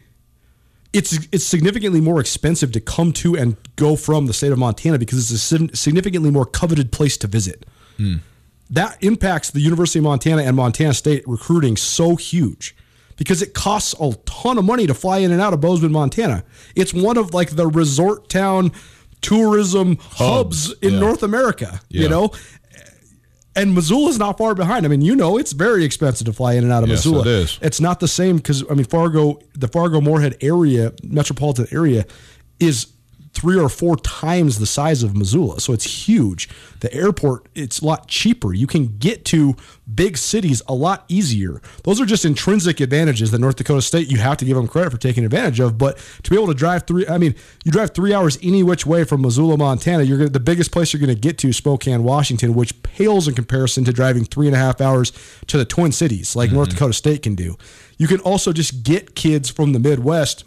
It's 0.95 1.27
it's 1.31 1.45
significantly 1.45 2.01
more 2.01 2.19
expensive 2.19 2.71
to 2.73 2.79
come 2.79 3.11
to 3.13 3.35
and 3.35 3.57
go 3.75 3.95
from 3.95 4.27
the 4.27 4.33
state 4.33 4.51
of 4.51 4.57
Montana 4.57 4.97
because 4.97 5.31
it's 5.31 5.51
a 5.51 5.75
significantly 5.75 6.31
more 6.31 6.45
coveted 6.45 6.91
place 6.91 7.17
to 7.17 7.27
visit. 7.27 7.65
Hmm. 7.97 8.15
That 8.69 8.97
impacts 9.03 9.51
the 9.51 9.59
University 9.59 9.99
of 9.99 10.03
Montana 10.03 10.43
and 10.43 10.55
Montana 10.55 10.93
State 10.93 11.27
recruiting 11.27 11.77
so 11.77 12.15
huge 12.15 12.75
because 13.17 13.41
it 13.41 13.53
costs 13.53 13.93
a 13.99 14.13
ton 14.25 14.57
of 14.57 14.65
money 14.65 14.87
to 14.87 14.93
fly 14.93 15.19
in 15.19 15.31
and 15.31 15.41
out 15.41 15.53
of 15.53 15.61
Bozeman, 15.61 15.91
Montana. 15.91 16.43
It's 16.75 16.93
one 16.93 17.17
of 17.17 17.33
like 17.33 17.51
the 17.51 17.67
resort 17.67 18.29
town 18.29 18.71
tourism 19.21 19.97
hubs, 19.97 20.67
hubs 20.67 20.73
in 20.81 20.93
yeah. 20.93 20.99
North 20.99 21.23
America, 21.23 21.79
yeah. 21.89 22.01
you 22.01 22.09
know? 22.09 22.31
And 23.55 23.73
Missoula's 23.73 24.19
not 24.19 24.37
far 24.37 24.53
behind. 24.53 24.85
I 24.85 24.89
mean, 24.89 25.01
you 25.01 25.15
know, 25.15 25.37
it's 25.37 25.53
very 25.53 25.85
expensive 25.85 26.25
to 26.25 26.33
fly 26.33 26.53
in 26.53 26.63
and 26.63 26.73
out 26.73 26.83
of 26.83 26.89
yes, 26.89 27.05
Missoula. 27.05 27.21
It 27.21 27.27
is. 27.27 27.59
It's 27.61 27.79
not 27.79 27.99
the 27.99 28.07
same 28.07 28.37
because 28.37 28.69
I 28.69 28.73
mean, 28.73 28.85
Fargo, 28.85 29.39
the 29.53 29.67
Fargo 29.69 30.01
Moorhead 30.01 30.37
area, 30.41 30.91
metropolitan 31.03 31.67
area, 31.71 32.05
is 32.59 32.87
three 33.35 33.59
or 33.59 33.67
four 33.67 33.97
times 33.97 34.59
the 34.59 34.65
size 34.65 35.03
of 35.03 35.15
Missoula. 35.15 35.59
So 35.59 35.73
it's 35.73 36.07
huge. 36.07 36.49
The 36.79 36.91
airport, 36.93 37.47
it's 37.53 37.79
a 37.79 37.85
lot 37.85 38.07
cheaper. 38.07 38.53
You 38.53 38.65
can 38.65 38.97
get 38.97 39.25
to 39.25 39.55
big 39.93 40.17
cities 40.17 40.61
a 40.67 40.73
lot 40.73 41.03
easier. 41.09 41.61
Those 41.83 41.99
are 41.99 42.05
just 42.05 42.23
intrinsic 42.23 42.79
advantages 42.79 43.31
that 43.31 43.39
North 43.39 43.57
Dakota 43.57 43.81
State, 43.81 44.09
you 44.09 44.17
have 44.19 44.37
to 44.37 44.45
give 44.45 44.55
them 44.55 44.67
credit 44.67 44.91
for 44.91 44.97
taking 44.97 45.25
advantage 45.25 45.59
of. 45.59 45.77
But 45.77 45.97
to 46.23 46.29
be 46.29 46.37
able 46.37 46.47
to 46.47 46.53
drive 46.53 46.87
three, 46.87 47.05
I 47.07 47.17
mean, 47.17 47.35
you 47.65 47.71
drive 47.71 47.93
three 47.93 48.13
hours 48.13 48.39
any 48.41 48.63
which 48.63 48.85
way 48.85 49.03
from 49.03 49.21
Missoula, 49.21 49.57
Montana, 49.57 50.03
you're 50.03 50.17
gonna, 50.17 50.29
the 50.29 50.39
biggest 50.39 50.71
place 50.71 50.93
you're 50.93 51.05
going 51.05 51.13
to 51.13 51.19
get 51.19 51.37
to 51.39 51.51
Spokane, 51.51 52.03
Washington, 52.03 52.53
which 52.53 52.81
pales 52.83 53.27
in 53.27 53.35
comparison 53.35 53.83
to 53.83 53.91
driving 53.91 54.23
three 54.23 54.47
and 54.47 54.55
a 54.55 54.59
half 54.59 54.79
hours 54.79 55.11
to 55.47 55.57
the 55.57 55.65
Twin 55.65 55.91
Cities 55.91 56.35
like 56.35 56.47
mm-hmm. 56.47 56.55
North 56.55 56.69
Dakota 56.69 56.93
State 56.93 57.21
can 57.21 57.35
do. 57.35 57.57
You 57.97 58.07
can 58.07 58.19
also 58.21 58.53
just 58.53 58.83
get 58.83 59.15
kids 59.15 59.49
from 59.49 59.73
the 59.73 59.79
Midwest 59.79 60.45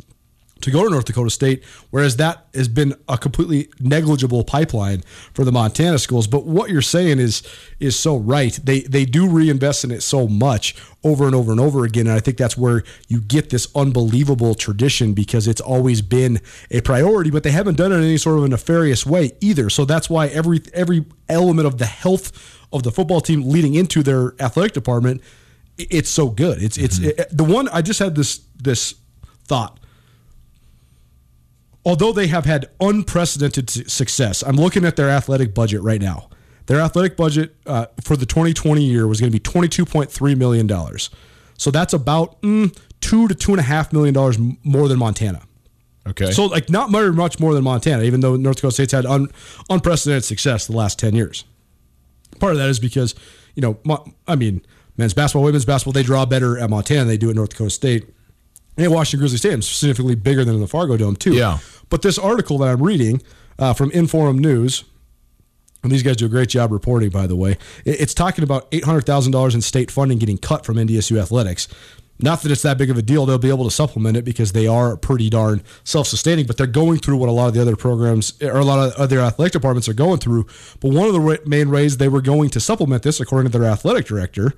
to 0.61 0.71
go 0.71 0.85
to 0.85 0.90
North 0.90 1.05
Dakota 1.05 1.31
State, 1.31 1.64
whereas 1.90 2.16
that 2.16 2.47
has 2.55 2.68
been 2.68 2.94
a 3.09 3.16
completely 3.16 3.68
negligible 3.81 4.44
pipeline 4.44 5.03
for 5.33 5.44
the 5.44 5.53
Montana 5.53 5.99
schools. 5.99 6.27
But 6.27 6.44
what 6.44 6.71
you're 6.71 6.83
saying 6.83 7.18
is 7.18 7.42
is 7.81 7.99
so 7.99 8.16
right. 8.16 8.59
They 8.62 8.81
they 8.81 9.05
do 9.05 9.29
reinvest 9.29 9.85
in 9.85 9.90
it 9.90 10.03
so 10.03 10.27
much 10.27 10.75
over 11.05 11.27
and 11.27 11.35
over 11.35 11.53
and 11.53 11.61
over 11.61 11.85
again, 11.85 12.07
and 12.07 12.16
I 12.16 12.21
think 12.21 12.37
that's 12.37 12.57
where 12.57 12.83
you 13.09 13.21
get 13.21 13.51
this 13.51 13.68
unbelievable 13.75 14.55
tradition 14.55 15.14
because 15.14 15.47
it's 15.47 15.61
always 15.61 16.03
been 16.03 16.40
a 16.71 16.81
priority. 16.81 17.31
But 17.31 17.42
they 17.42 17.53
haven't 17.53 17.77
done 17.77 17.92
it 17.92 17.97
in 17.97 18.05
any 18.05 18.18
sort 18.18 18.38
of 18.38 18.44
a 18.44 18.49
nefarious 18.49 19.07
way 19.07 19.33
either. 19.40 19.71
So 19.71 19.85
that's 19.85 20.11
why 20.11 20.27
every 20.29 20.61
every 20.75 21.05
element 21.29 21.66
of 21.66 21.79
the 21.79 21.87
health 21.87 22.57
of 22.73 22.83
the 22.83 22.90
football 22.90 23.21
team 23.21 23.49
leading 23.49 23.75
into 23.75 24.03
their 24.03 24.35
athletic 24.40 24.73
department, 24.73 25.23
it's 25.79 26.11
so 26.11 26.29
good. 26.29 26.62
It's 26.62 26.77
it's 26.77 26.99
mm-hmm. 26.99 27.21
it, 27.21 27.29
the 27.31 27.44
one 27.44 27.68
I 27.68 27.83
just 27.83 28.01
had 28.01 28.14
this 28.14 28.40
this 28.61 28.94
thought 29.44 29.78
although 31.88 32.12
they 32.12 32.27
have 32.27 32.44
had 32.44 32.68
unprecedented 32.83 33.70
success, 33.90 34.42
I'm 34.42 34.57
looking 34.57 34.85
at 34.85 34.96
their 34.96 35.09
athletic 35.09 35.55
budget 35.55 35.81
right 35.83 36.01
now. 36.01 36.29
Their 36.66 36.81
athletic 36.81 37.16
budget 37.16 37.57
uh, 37.64 37.87
for 38.05 38.14
the 38.14 38.27
2020 38.27 38.85
year 38.85 39.07
was 39.07 39.20
going 39.20 39.33
to 39.33 39.35
be 39.35 39.40
$22.3 39.40 40.37
million. 40.37 40.68
So 41.57 41.70
that's 41.70 41.94
about 41.94 42.42
mm, 42.42 42.79
two 43.01 43.27
to 43.27 43.35
two 43.35 43.53
and 43.53 43.61
a 43.61 43.62
half 43.62 43.90
million 43.90 44.12
dollars 44.12 44.38
more 44.62 44.87
than 44.87 44.98
Montana. 44.98 45.40
Okay. 46.07 46.31
So 46.31 46.44
like 46.44 46.68
not 46.68 46.90
very 46.90 47.11
much 47.11 47.40
more 47.40 47.55
than 47.55 47.64
Montana, 47.64 48.03
even 48.03 48.20
though 48.20 48.37
North 48.37 48.57
Dakota 48.57 48.74
State's 48.74 48.92
had 48.92 49.07
un, 49.07 49.29
unprecedented 49.70 50.24
success 50.24 50.66
the 50.66 50.77
last 50.77 50.98
10 50.98 51.14
years. 51.14 51.44
Part 52.38 52.53
of 52.53 52.59
that 52.59 52.68
is 52.68 52.79
because, 52.79 53.14
you 53.55 53.62
know, 53.62 54.05
I 54.27 54.37
mean, 54.37 54.61
men's 54.98 55.14
basketball, 55.14 55.44
women's 55.44 55.64
basketball, 55.64 55.94
they 55.94 56.03
draw 56.03 56.27
better 56.27 56.59
at 56.59 56.68
Montana 56.68 57.01
than 57.01 57.09
they 57.09 57.16
do 57.16 57.31
at 57.31 57.37
North 57.37 57.51
Dakota 57.51 57.70
State. 57.70 58.14
And 58.79 58.93
Washington 58.93 59.21
Grizzly 59.21 59.38
Stadium 59.38 59.61
significantly 59.61 60.14
bigger 60.14 60.45
than 60.45 60.61
the 60.61 60.69
Fargo 60.69 60.97
Dome, 60.97 61.17
too. 61.17 61.35
Yeah. 61.35 61.59
But 61.91 62.03
this 62.03 62.19
article 62.19 62.59
that 62.59 62.69
I'm 62.69 62.83
reading 62.83 63.21
uh, 63.59 63.73
from 63.73 63.91
Inforum 63.91 64.38
News, 64.38 64.85
and 65.83 65.91
these 65.91 66.03
guys 66.03 66.17
do 66.17 66.27
a 66.27 66.29
great 66.29 66.49
job 66.49 66.71
reporting, 66.71 67.11
by 67.11 67.27
the 67.27 67.37
way, 67.37 67.59
it's 67.85 68.14
talking 68.14 68.45
about 68.45 68.71
$800,000 68.71 69.55
in 69.55 69.61
state 69.61 69.91
funding 69.91 70.19
getting 70.19 70.38
cut 70.38 70.64
from 70.64 70.77
NDSU 70.77 71.21
athletics. 71.21 71.69
Not 72.21 72.43
that 72.43 72.51
it's 72.51 72.62
that 72.62 72.79
big 72.79 72.91
of 72.91 72.99
a 72.99 73.03
deal. 73.03 73.27
They'll 73.27 73.38
be 73.38 73.49
able 73.49 73.64
to 73.64 73.71
supplement 73.71 74.17
it 74.17 74.25
because 74.25 74.53
they 74.53 74.67
are 74.67 74.97
pretty 74.97 75.31
darn 75.31 75.62
self 75.85 76.09
sustaining, 76.09 76.47
but 76.47 76.57
they're 76.57 76.67
going 76.67 76.99
through 76.99 77.17
what 77.17 77.29
a 77.29 77.33
lot 77.33 77.47
of 77.47 77.55
the 77.55 77.61
other 77.61 77.77
programs 77.77 78.41
or 78.43 78.59
a 78.59 78.64
lot 78.64 78.88
of 78.88 78.93
other 78.95 79.21
athletic 79.21 79.53
departments 79.53 79.88
are 79.88 79.95
going 79.95 80.19
through. 80.19 80.47
But 80.81 80.93
one 80.93 81.07
of 81.07 81.12
the 81.12 81.41
main 81.47 81.71
ways 81.71 81.97
they 81.97 82.09
were 82.09 82.21
going 82.21 82.51
to 82.51 82.61
supplement 82.61 83.05
this, 83.05 83.21
according 83.21 83.53
to 83.53 83.59
their 83.59 83.71
athletic 83.71 84.07
director, 84.07 84.53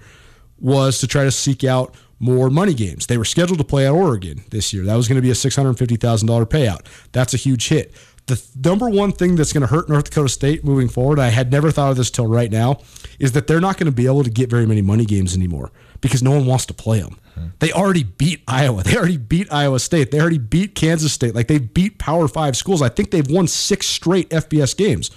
was 0.58 1.00
to 1.00 1.06
try 1.06 1.24
to 1.24 1.30
seek 1.30 1.62
out 1.62 1.94
more 2.20 2.50
money 2.50 2.74
games. 2.74 3.06
They 3.06 3.18
were 3.18 3.24
scheduled 3.24 3.58
to 3.58 3.64
play 3.64 3.86
at 3.86 3.92
Oregon 3.92 4.42
this 4.50 4.72
year. 4.72 4.84
That 4.84 4.94
was 4.94 5.08
going 5.08 5.16
to 5.16 5.22
be 5.22 5.30
a 5.30 5.34
$650,000 5.34 6.46
payout. 6.46 6.86
That's 7.12 7.34
a 7.34 7.38
huge 7.38 7.68
hit. 7.68 7.92
The 8.26 8.40
number 8.64 8.88
one 8.88 9.10
thing 9.10 9.34
that's 9.34 9.52
going 9.52 9.62
to 9.62 9.66
hurt 9.66 9.88
North 9.88 10.04
Dakota 10.04 10.28
State 10.28 10.62
moving 10.62 10.88
forward, 10.88 11.18
I 11.18 11.28
had 11.28 11.50
never 11.50 11.72
thought 11.72 11.90
of 11.90 11.96
this 11.96 12.10
till 12.10 12.26
right 12.26 12.50
now, 12.52 12.78
is 13.18 13.32
that 13.32 13.48
they're 13.48 13.60
not 13.60 13.76
going 13.76 13.86
to 13.86 13.92
be 13.92 14.06
able 14.06 14.22
to 14.22 14.30
get 14.30 14.48
very 14.48 14.66
many 14.66 14.82
money 14.82 15.04
games 15.04 15.34
anymore 15.34 15.72
because 16.00 16.22
no 16.22 16.30
one 16.30 16.46
wants 16.46 16.66
to 16.66 16.74
play 16.74 17.00
them. 17.00 17.18
Mm-hmm. 17.30 17.48
They 17.58 17.72
already 17.72 18.04
beat 18.04 18.42
Iowa. 18.46 18.82
They 18.84 18.96
already 18.96 19.16
beat 19.16 19.52
Iowa 19.52 19.80
State. 19.80 20.10
They 20.10 20.20
already 20.20 20.38
beat 20.38 20.74
Kansas 20.74 21.12
State. 21.12 21.34
Like 21.34 21.48
they 21.48 21.58
beat 21.58 21.98
Power 21.98 22.28
Five 22.28 22.56
schools. 22.56 22.82
I 22.82 22.88
think 22.88 23.10
they've 23.10 23.28
won 23.28 23.48
six 23.48 23.88
straight 23.88 24.28
FBS 24.30 24.76
games. 24.76 25.10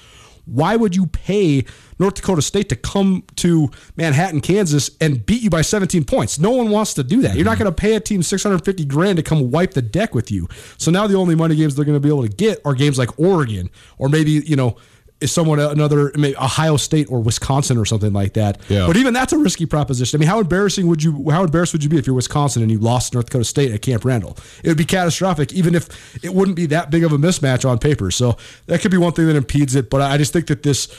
Why 0.46 0.76
would 0.76 0.96
you 0.96 1.08
pay 1.08 1.66
North 2.00 2.16
Dakota 2.16 2.42
State 2.42 2.70
to 2.70 2.76
come 2.76 3.24
to 3.38 3.70
Manhattan, 3.96 4.42
Kansas, 4.42 4.92
and 5.00 5.26
beat 5.26 5.42
you 5.42 5.50
by 5.50 5.62
17 5.62 6.04
points. 6.04 6.40
No 6.40 6.52
one 6.52 6.70
wants 6.70 6.94
to 6.96 7.04
do 7.04 7.22
that. 7.22 7.36
You're 7.36 7.46
not 7.46 7.58
going 7.58 7.72
to 7.72 7.76
pay 7.76 7.96
a 7.96 8.00
team 8.00 8.22
650 8.24 8.86
grand 8.86 9.18
to 9.18 9.24
come 9.24 9.52
wipe 9.52 9.74
the 9.74 9.82
deck 9.82 10.14
with 10.14 10.32
you. 10.32 10.48
So 10.78 10.92
now 10.92 11.08
the 11.08 11.16
only 11.16 11.36
money 11.36 11.56
games 11.56 11.76
they're 11.76 11.86
going 11.86 11.96
to 11.96 12.06
be 12.06 12.10
able 12.10 12.24
to 12.24 12.30
get 12.30 12.60
are 12.66 12.74
games 12.74 12.98
like 12.98 13.18
Oregon 13.20 13.70
or 13.98 14.10
maybe 14.10 14.32
you 14.32 14.56
know 14.56 14.76
is 15.24 15.32
someone 15.32 15.60
another 15.60 16.12
maybe 16.16 16.36
Ohio 16.38 16.78
State 16.78 17.10
or 17.10 17.22
Wisconsin 17.22 17.78
or 17.78 17.86
something 17.86 18.14
like 18.14 18.34
that. 18.34 18.60
Yeah. 18.70 18.86
But 18.86 18.98
even 18.98 19.14
that's 19.14 19.34
a 19.34 19.38
risky 19.38 19.66
proposition. 19.66 20.18
I 20.18 20.20
mean, 20.20 20.30
how 20.30 20.40
embarrassing 20.40 20.88
would 20.88 21.02
you 21.02 21.30
how 21.32 21.44
embarrassed 21.44 21.74
would 21.74 21.84
you 21.84 21.90
be 21.90 21.98
if 21.98 22.06
you're 22.06 22.16
Wisconsin 22.16 22.62
and 22.62 22.70
you 22.70 22.78
lost 22.78 23.14
North 23.14 23.28
Dakota 23.28 23.46
State 23.46 23.72
at 23.72 23.82
Camp 23.82 24.06
Randall? 24.06 24.38
It 24.64 24.68
would 24.68 24.78
be 24.78 24.86
catastrophic, 24.86 25.54
even 25.54 25.76
if 25.76 26.24
it 26.24 26.34
wouldn't 26.34 26.58
be 26.58 26.66
that 26.68 26.92
big 26.92 27.04
of 27.04 27.14
a 27.14 27.18
mismatch 27.18 27.68
on 27.68 27.80
paper. 27.80 28.12
So 28.12 28.38
that 28.68 28.82
could 28.82 28.92
be 28.92 28.98
one 28.98 29.14
thing 29.14 29.28
that 29.28 29.36
impedes 29.36 29.76
it. 29.76 29.90
But 29.90 30.02
I 30.02 30.18
just 30.18 30.34
think 30.34 30.48
that 30.48 30.64
this 30.64 30.94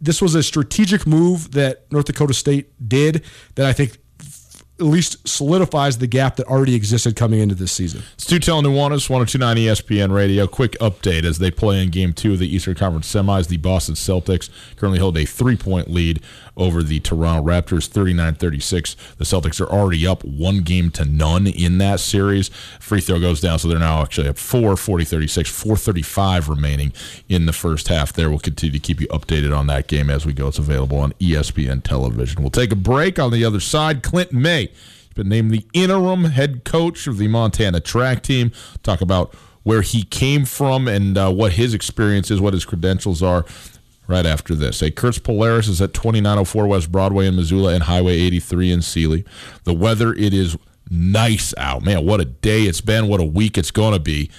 this 0.00 0.20
was 0.20 0.34
a 0.34 0.42
strategic 0.42 1.06
move 1.06 1.52
that 1.52 1.90
North 1.90 2.06
Dakota 2.06 2.34
State 2.34 2.70
did 2.86 3.24
that 3.54 3.66
I 3.66 3.72
think 3.72 3.98
at 4.80 4.86
least 4.86 5.28
solidifies 5.28 5.98
the 5.98 6.06
gap 6.06 6.36
that 6.36 6.46
already 6.46 6.74
existed 6.74 7.14
coming 7.14 7.40
into 7.40 7.54
this 7.54 7.70
season. 7.72 8.02
Stu 8.16 8.38
Tell 8.38 8.62
Nuanez, 8.62 9.08
1029 9.08 9.56
ESPN 9.56 10.14
Radio. 10.14 10.46
Quick 10.46 10.72
update 10.80 11.24
as 11.24 11.38
they 11.38 11.50
play 11.50 11.82
in 11.82 11.90
game 11.90 12.12
two 12.12 12.32
of 12.32 12.38
the 12.38 12.52
Eastern 12.52 12.74
Conference 12.74 13.12
semis. 13.12 13.48
The 13.48 13.58
Boston 13.58 13.94
Celtics 13.94 14.48
currently 14.76 14.98
hold 14.98 15.16
a 15.18 15.24
three 15.24 15.56
point 15.56 15.90
lead 15.90 16.22
over 16.60 16.82
the 16.82 17.00
Toronto 17.00 17.42
Raptors 17.42 17.88
39-36. 17.88 19.16
The 19.16 19.24
Celtics 19.24 19.60
are 19.60 19.68
already 19.68 20.06
up 20.06 20.22
one 20.22 20.60
game 20.60 20.90
to 20.90 21.06
none 21.06 21.46
in 21.46 21.78
that 21.78 22.00
series. 22.00 22.48
Free 22.78 23.00
throw 23.00 23.18
goes 23.18 23.40
down, 23.40 23.58
so 23.58 23.68
they're 23.68 23.78
now 23.78 24.02
actually 24.02 24.28
up 24.28 24.36
4, 24.36 24.74
40-36, 24.74 25.48
435 25.48 26.48
remaining 26.50 26.92
in 27.28 27.46
the 27.46 27.52
first 27.54 27.88
half. 27.88 28.12
There, 28.12 28.28
we'll 28.28 28.38
continue 28.38 28.78
to 28.78 28.86
keep 28.86 29.00
you 29.00 29.08
updated 29.08 29.56
on 29.56 29.66
that 29.68 29.86
game 29.86 30.10
as 30.10 30.26
we 30.26 30.34
go. 30.34 30.48
It's 30.48 30.58
available 30.58 30.98
on 30.98 31.12
ESPN 31.14 31.82
television. 31.82 32.42
We'll 32.42 32.50
take 32.50 32.72
a 32.72 32.76
break 32.76 33.18
on 33.18 33.32
the 33.32 33.44
other 33.44 33.60
side. 33.60 34.02
Clinton 34.02 34.42
May 34.42 34.66
has 34.66 35.14
been 35.14 35.30
named 35.30 35.52
the 35.52 35.66
interim 35.72 36.24
head 36.24 36.64
coach 36.64 37.06
of 37.06 37.16
the 37.16 37.28
Montana 37.28 37.80
track 37.80 38.22
team. 38.22 38.52
Talk 38.82 39.00
about 39.00 39.34
where 39.62 39.82
he 39.82 40.02
came 40.02 40.44
from 40.44 40.88
and 40.88 41.16
uh, 41.16 41.30
what 41.30 41.52
his 41.52 41.74
experience 41.74 42.30
is, 42.30 42.40
what 42.40 42.54
his 42.54 42.64
credentials 42.64 43.22
are 43.22 43.44
right 44.10 44.26
after 44.26 44.54
this. 44.54 44.82
A 44.82 44.90
Kurtz 44.90 45.18
Polaris 45.18 45.68
is 45.68 45.80
at 45.80 45.94
2904 45.94 46.66
West 46.66 46.92
Broadway 46.92 47.26
in 47.26 47.36
Missoula 47.36 47.74
and 47.74 47.84
Highway 47.84 48.14
83 48.14 48.72
in 48.72 48.82
Seeley. 48.82 49.24
The 49.64 49.72
weather, 49.72 50.12
it 50.12 50.34
is 50.34 50.56
nice 50.90 51.54
out. 51.56 51.82
Man, 51.82 52.04
what 52.04 52.20
a 52.20 52.24
day 52.24 52.62
it's 52.62 52.80
been. 52.80 53.08
What 53.08 53.20
a 53.20 53.24
week 53.24 53.56
it's 53.56 53.70
going 53.70 53.94
to 53.94 54.00
be. 54.00 54.30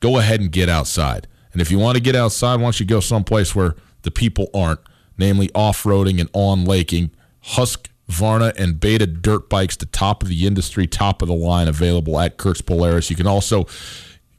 Go 0.00 0.18
ahead 0.18 0.40
and 0.40 0.52
get 0.52 0.68
outside. 0.68 1.26
And 1.52 1.62
if 1.62 1.70
you 1.70 1.78
want 1.78 1.96
to 1.96 2.02
get 2.02 2.14
outside, 2.14 2.56
why 2.56 2.64
don't 2.64 2.78
you 2.78 2.86
go 2.86 3.00
someplace 3.00 3.54
where 3.54 3.74
the 4.02 4.10
people 4.10 4.48
aren't, 4.54 4.80
namely 5.16 5.50
off 5.54 5.82
roading 5.82 6.20
and 6.20 6.28
on 6.32 6.64
laking. 6.64 7.10
Husk, 7.40 7.88
Varna, 8.08 8.52
and 8.56 8.78
Beta 8.78 9.06
dirt 9.06 9.48
bikes, 9.48 9.76
the 9.76 9.86
top 9.86 10.22
of 10.22 10.28
the 10.28 10.46
industry, 10.46 10.86
top 10.86 11.22
of 11.22 11.28
the 11.28 11.34
line, 11.34 11.66
available 11.66 12.18
at 12.20 12.36
Kurtz 12.36 12.60
Polaris. 12.60 13.10
You 13.10 13.16
can 13.16 13.26
also 13.26 13.66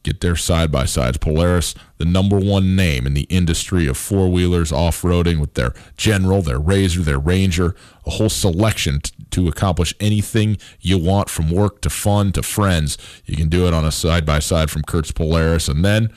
get 0.04 0.22
their 0.22 0.36
side 0.36 0.72
by 0.72 0.86
sides. 0.86 1.18
Polaris, 1.18 1.76
the 1.98 2.06
number 2.06 2.38
one 2.38 2.76
name 2.76 3.06
in 3.06 3.14
the 3.14 3.28
industry 3.30 3.88
of 3.88 3.98
four 3.98 4.30
wheelers, 4.30 4.72
off 4.72 5.02
roading 5.02 5.40
with 5.40 5.56
their 5.56 5.74
General, 5.98 6.42
their 6.42 6.60
Razor, 6.60 7.02
their 7.02 7.20
Ranger, 7.20 7.76
a 8.06 8.12
whole 8.12 8.30
selection 8.30 9.02
t- 9.02 9.12
to 9.32 9.48
accomplish 9.48 9.94
anything 10.00 10.58
you 10.80 10.98
want 10.98 11.30
from 11.30 11.50
work 11.52 11.82
to 11.82 11.90
fun 11.90 12.32
to 12.34 12.42
friends. 12.42 12.98
You 13.26 13.36
can 13.36 13.50
do 13.50 13.68
it 13.68 13.74
on 13.74 13.86
a 13.86 13.92
side 13.92 14.26
by 14.26 14.40
side 14.40 14.72
from 14.72 14.84
Kurtz 14.84 15.12
Polaris. 15.12 15.68
And 15.68 15.84
then, 15.84 16.14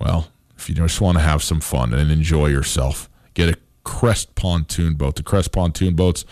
well, 0.00 0.28
if 0.56 0.68
you 0.68 0.74
just 0.74 1.00
want 1.00 1.16
to 1.18 1.22
have 1.22 1.42
some 1.42 1.60
fun 1.60 1.94
and 1.94 2.10
enjoy 2.10 2.46
yourself, 2.46 3.08
get 3.34 3.48
a 3.48 3.58
Crest 3.82 4.34
pontoon 4.34 4.94
boat. 4.94 5.16
The 5.16 5.22
Crest 5.22 5.52
pontoon 5.52 5.94
boats 5.94 6.24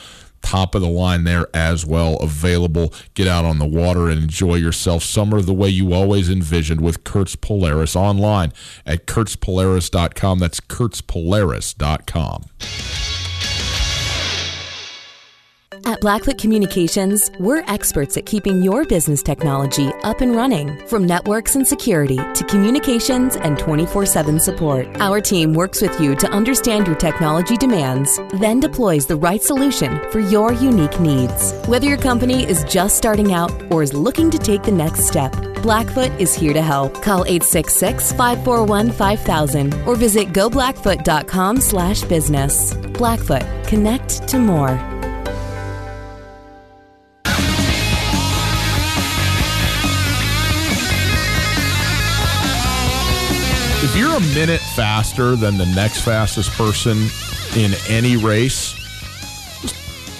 top 0.42 0.74
of 0.74 0.82
the 0.82 0.88
line 0.88 1.24
there 1.24 1.48
as 1.54 1.84
well. 1.84 2.16
Available. 2.16 2.92
Get 3.14 3.28
out 3.28 3.44
on 3.44 3.58
the 3.58 3.66
water 3.66 4.08
and 4.08 4.22
enjoy 4.22 4.56
yourself. 4.56 5.02
Summer 5.02 5.40
the 5.40 5.54
way 5.54 5.68
you 5.68 5.92
always 5.92 6.30
envisioned 6.30 6.80
with 6.80 7.04
kurtz 7.04 7.36
polaris. 7.36 7.94
Online 7.96 8.52
at 8.86 9.06
kurtzpolaris.com 9.06 10.38
that's 10.38 10.60
kurtzpolaris.com 10.60 12.44
At 15.84 16.00
Blackfoot 16.00 16.38
Communications, 16.38 17.30
we're 17.38 17.62
experts 17.66 18.16
at 18.16 18.24
keeping 18.24 18.62
your 18.62 18.86
business 18.86 19.22
technology 19.22 19.92
up 20.02 20.22
and 20.22 20.34
running. 20.34 20.86
From 20.86 21.04
networks 21.04 21.56
and 21.56 21.66
security 21.66 22.16
to 22.16 22.44
communications 22.48 23.36
and 23.36 23.58
24 23.58 24.06
7 24.06 24.40
support, 24.40 24.88
our 25.00 25.20
team 25.20 25.52
works 25.52 25.82
with 25.82 26.00
you 26.00 26.14
to 26.16 26.30
understand 26.30 26.86
your 26.86 26.96
technology 26.96 27.56
demands, 27.58 28.18
then 28.34 28.60
deploys 28.60 29.04
the 29.04 29.16
right 29.16 29.42
solution 29.42 30.00
for 30.10 30.20
your 30.20 30.54
unique 30.54 30.98
needs. 31.00 31.52
Whether 31.66 31.86
your 31.86 31.98
company 31.98 32.48
is 32.48 32.64
just 32.64 32.96
starting 32.96 33.34
out 33.34 33.52
or 33.70 33.82
is 33.82 33.92
looking 33.92 34.30
to 34.30 34.38
take 34.38 34.62
the 34.62 34.72
next 34.72 35.06
step, 35.06 35.32
Blackfoot 35.62 36.12
is 36.18 36.32
here 36.32 36.54
to 36.54 36.62
help. 36.62 37.02
Call 37.02 37.26
866 37.26 38.12
541 38.12 38.90
5000 38.92 39.74
or 39.86 39.96
visit 39.96 40.28
goblackfoot.com 40.28 41.60
slash 41.60 42.02
business. 42.04 42.72
Blackfoot, 42.94 43.44
connect 43.66 44.26
to 44.28 44.38
more. 44.38 44.97
If 53.90 53.96
you're 53.96 54.14
a 54.14 54.20
minute 54.34 54.60
faster 54.60 55.34
than 55.34 55.56
the 55.56 55.64
next 55.64 56.02
fastest 56.02 56.50
person 56.50 57.06
in 57.56 57.72
any 57.88 58.18
race, 58.18 58.74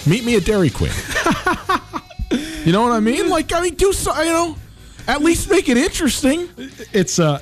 meet 0.07 0.25
me 0.25 0.37
at 0.37 0.47
Dairy 0.47 0.71
Queen. 0.71 0.91
you 2.65 2.73
know 2.73 2.83
what 2.83 2.93
I 2.93 3.01
mean? 3.01 3.29
Like, 3.29 3.53
I 3.53 3.61
mean, 3.61 3.75
do 3.75 3.93
so, 3.93 4.19
you 4.23 4.33
know, 4.33 4.57
at 5.07 5.21
least 5.21 5.51
make 5.51 5.69
it 5.69 5.77
interesting. 5.77 6.49
It's 6.95 7.19
uh, 7.19 7.41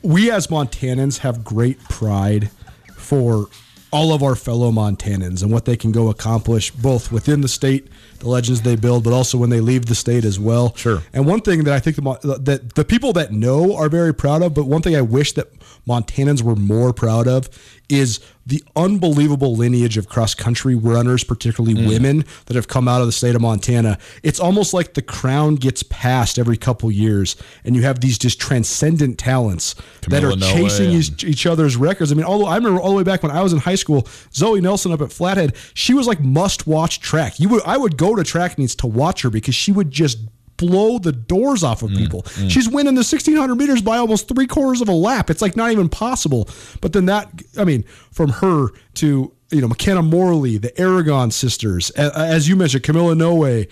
we 0.00 0.30
as 0.30 0.46
Montanans 0.46 1.18
have 1.18 1.44
great 1.44 1.78
pride 1.84 2.50
for 2.96 3.48
all 3.92 4.14
of 4.14 4.22
our 4.22 4.34
fellow 4.34 4.72
Montanans 4.72 5.42
and 5.42 5.52
what 5.52 5.66
they 5.66 5.76
can 5.76 5.92
go 5.92 6.08
accomplish 6.08 6.70
both 6.70 7.12
within 7.12 7.42
the 7.42 7.48
state, 7.48 7.88
the 8.22 8.28
legends 8.28 8.62
they 8.62 8.76
build, 8.76 9.04
but 9.04 9.12
also 9.12 9.36
when 9.36 9.50
they 9.50 9.60
leave 9.60 9.86
the 9.86 9.94
state 9.94 10.24
as 10.24 10.38
well. 10.40 10.74
Sure. 10.76 11.02
And 11.12 11.26
one 11.26 11.40
thing 11.40 11.64
that 11.64 11.74
I 11.74 11.78
think 11.80 11.96
the, 11.96 12.38
that 12.42 12.74
the 12.74 12.84
people 12.84 13.12
that 13.14 13.32
know 13.32 13.76
are 13.76 13.88
very 13.88 14.14
proud 14.14 14.42
of, 14.42 14.54
but 14.54 14.64
one 14.66 14.80
thing 14.82 14.96
I 14.96 15.02
wish 15.02 15.32
that 15.32 15.48
Montanans 15.86 16.42
were 16.42 16.56
more 16.56 16.92
proud 16.92 17.26
of 17.28 17.48
is 17.88 18.20
the 18.46 18.62
unbelievable 18.74 19.54
lineage 19.54 19.96
of 19.96 20.08
cross 20.08 20.34
country 20.34 20.74
runners, 20.74 21.22
particularly 21.22 21.74
Mm. 21.80 21.88
women, 21.88 22.24
that 22.46 22.54
have 22.56 22.66
come 22.66 22.88
out 22.88 23.00
of 23.00 23.06
the 23.06 23.12
state 23.12 23.34
of 23.36 23.40
Montana. 23.40 23.98
It's 24.22 24.40
almost 24.40 24.74
like 24.74 24.94
the 24.94 25.02
crown 25.02 25.56
gets 25.56 25.82
passed 25.84 26.38
every 26.38 26.56
couple 26.56 26.90
years, 26.90 27.36
and 27.64 27.76
you 27.76 27.82
have 27.82 28.00
these 28.00 28.18
just 28.18 28.40
transcendent 28.40 29.18
talents 29.18 29.76
that 30.08 30.24
are 30.24 30.34
Noe 30.34 30.52
chasing 30.52 30.90
each, 30.90 31.22
each 31.22 31.46
other's 31.46 31.76
records. 31.76 32.10
I 32.10 32.14
mean, 32.16 32.24
although 32.24 32.46
I 32.46 32.56
remember 32.56 32.80
all 32.80 32.90
the 32.90 32.96
way 32.96 33.04
back 33.04 33.22
when 33.22 33.30
I 33.30 33.42
was 33.42 33.52
in 33.52 33.60
high 33.60 33.76
school, 33.76 34.08
Zoe 34.34 34.60
Nelson 34.60 34.90
up 34.92 35.02
at 35.02 35.12
Flathead, 35.12 35.54
she 35.74 35.94
was 35.94 36.06
like 36.08 36.20
must 36.20 36.66
watch 36.66 36.98
track. 37.00 37.38
You 37.38 37.48
would 37.50 37.62
I 37.64 37.76
would 37.76 37.96
go 37.96 38.11
to 38.16 38.24
track 38.24 38.58
needs 38.58 38.74
to 38.76 38.86
watch 38.86 39.22
her 39.22 39.30
because 39.30 39.54
she 39.54 39.72
would 39.72 39.90
just 39.90 40.18
blow 40.58 40.98
the 40.98 41.12
doors 41.12 41.64
off 41.64 41.82
of 41.82 41.90
Mm, 41.90 41.96
people. 41.98 42.22
She's 42.48 42.68
winning 42.68 42.94
the 42.94 42.98
1600 43.00 43.54
meters 43.56 43.82
by 43.82 43.96
almost 43.96 44.28
three 44.28 44.46
quarters 44.46 44.80
of 44.80 44.88
a 44.88 44.92
lap. 44.92 45.28
It's 45.30 45.42
like 45.42 45.56
not 45.56 45.72
even 45.72 45.88
possible. 45.88 46.48
But 46.80 46.92
then 46.92 47.06
that, 47.06 47.28
I 47.58 47.64
mean, 47.64 47.82
from 48.12 48.28
her 48.30 48.68
to, 48.94 49.32
you 49.50 49.60
know, 49.60 49.68
Makenna 49.68 50.08
Morley, 50.08 50.58
the 50.58 50.78
Aragon 50.80 51.30
sisters, 51.32 51.90
as 51.90 52.48
you 52.48 52.54
mentioned, 52.56 52.84
Camilla 52.84 53.14
Noe, 53.16 53.64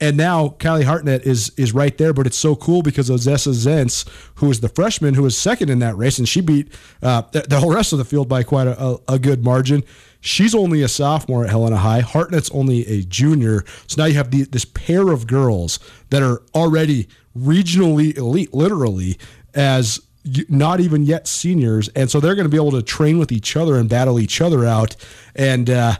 and 0.00 0.16
now 0.16 0.50
Kylie 0.60 0.84
Hartnett 0.84 1.26
is 1.26 1.50
is 1.56 1.74
right 1.74 1.98
there, 1.98 2.12
but 2.14 2.24
it's 2.26 2.38
so 2.38 2.54
cool 2.54 2.82
because 2.82 3.10
Odessa 3.10 3.50
Zentz, 3.50 4.08
who 4.36 4.48
is 4.48 4.60
the 4.60 4.68
freshman 4.68 5.14
who 5.14 5.24
was 5.24 5.36
second 5.36 5.70
in 5.70 5.80
that 5.80 5.96
race, 5.98 6.18
and 6.18 6.28
she 6.28 6.40
beat 6.40 6.72
uh, 7.02 7.22
the, 7.32 7.40
the 7.40 7.58
whole 7.58 7.74
rest 7.74 7.92
of 7.92 7.98
the 7.98 8.04
field 8.04 8.28
by 8.28 8.44
quite 8.44 8.68
a, 8.68 8.80
a, 8.80 8.98
a 9.08 9.18
good 9.18 9.42
margin. 9.44 9.82
She's 10.20 10.54
only 10.54 10.82
a 10.82 10.88
sophomore 10.88 11.44
at 11.44 11.50
Helena 11.50 11.76
High. 11.76 12.00
Hartnett's 12.00 12.50
only 12.50 12.86
a 12.86 13.02
junior. 13.02 13.64
So 13.86 14.02
now 14.02 14.06
you 14.06 14.14
have 14.14 14.30
the, 14.30 14.42
this 14.42 14.64
pair 14.64 15.10
of 15.10 15.26
girls 15.26 15.78
that 16.10 16.22
are 16.22 16.42
already 16.54 17.08
regionally 17.36 18.16
elite, 18.16 18.52
literally, 18.52 19.18
as 19.54 20.00
not 20.48 20.80
even 20.80 21.04
yet 21.04 21.26
seniors, 21.26 21.88
and 21.90 22.10
so 22.10 22.20
they're 22.20 22.34
going 22.34 22.44
to 22.44 22.50
be 22.50 22.56
able 22.56 22.72
to 22.72 22.82
train 22.82 23.18
with 23.18 23.32
each 23.32 23.56
other 23.56 23.76
and 23.76 23.88
battle 23.88 24.20
each 24.20 24.42
other 24.42 24.66
out, 24.66 24.94
and 25.34 25.70
uh, 25.70 25.96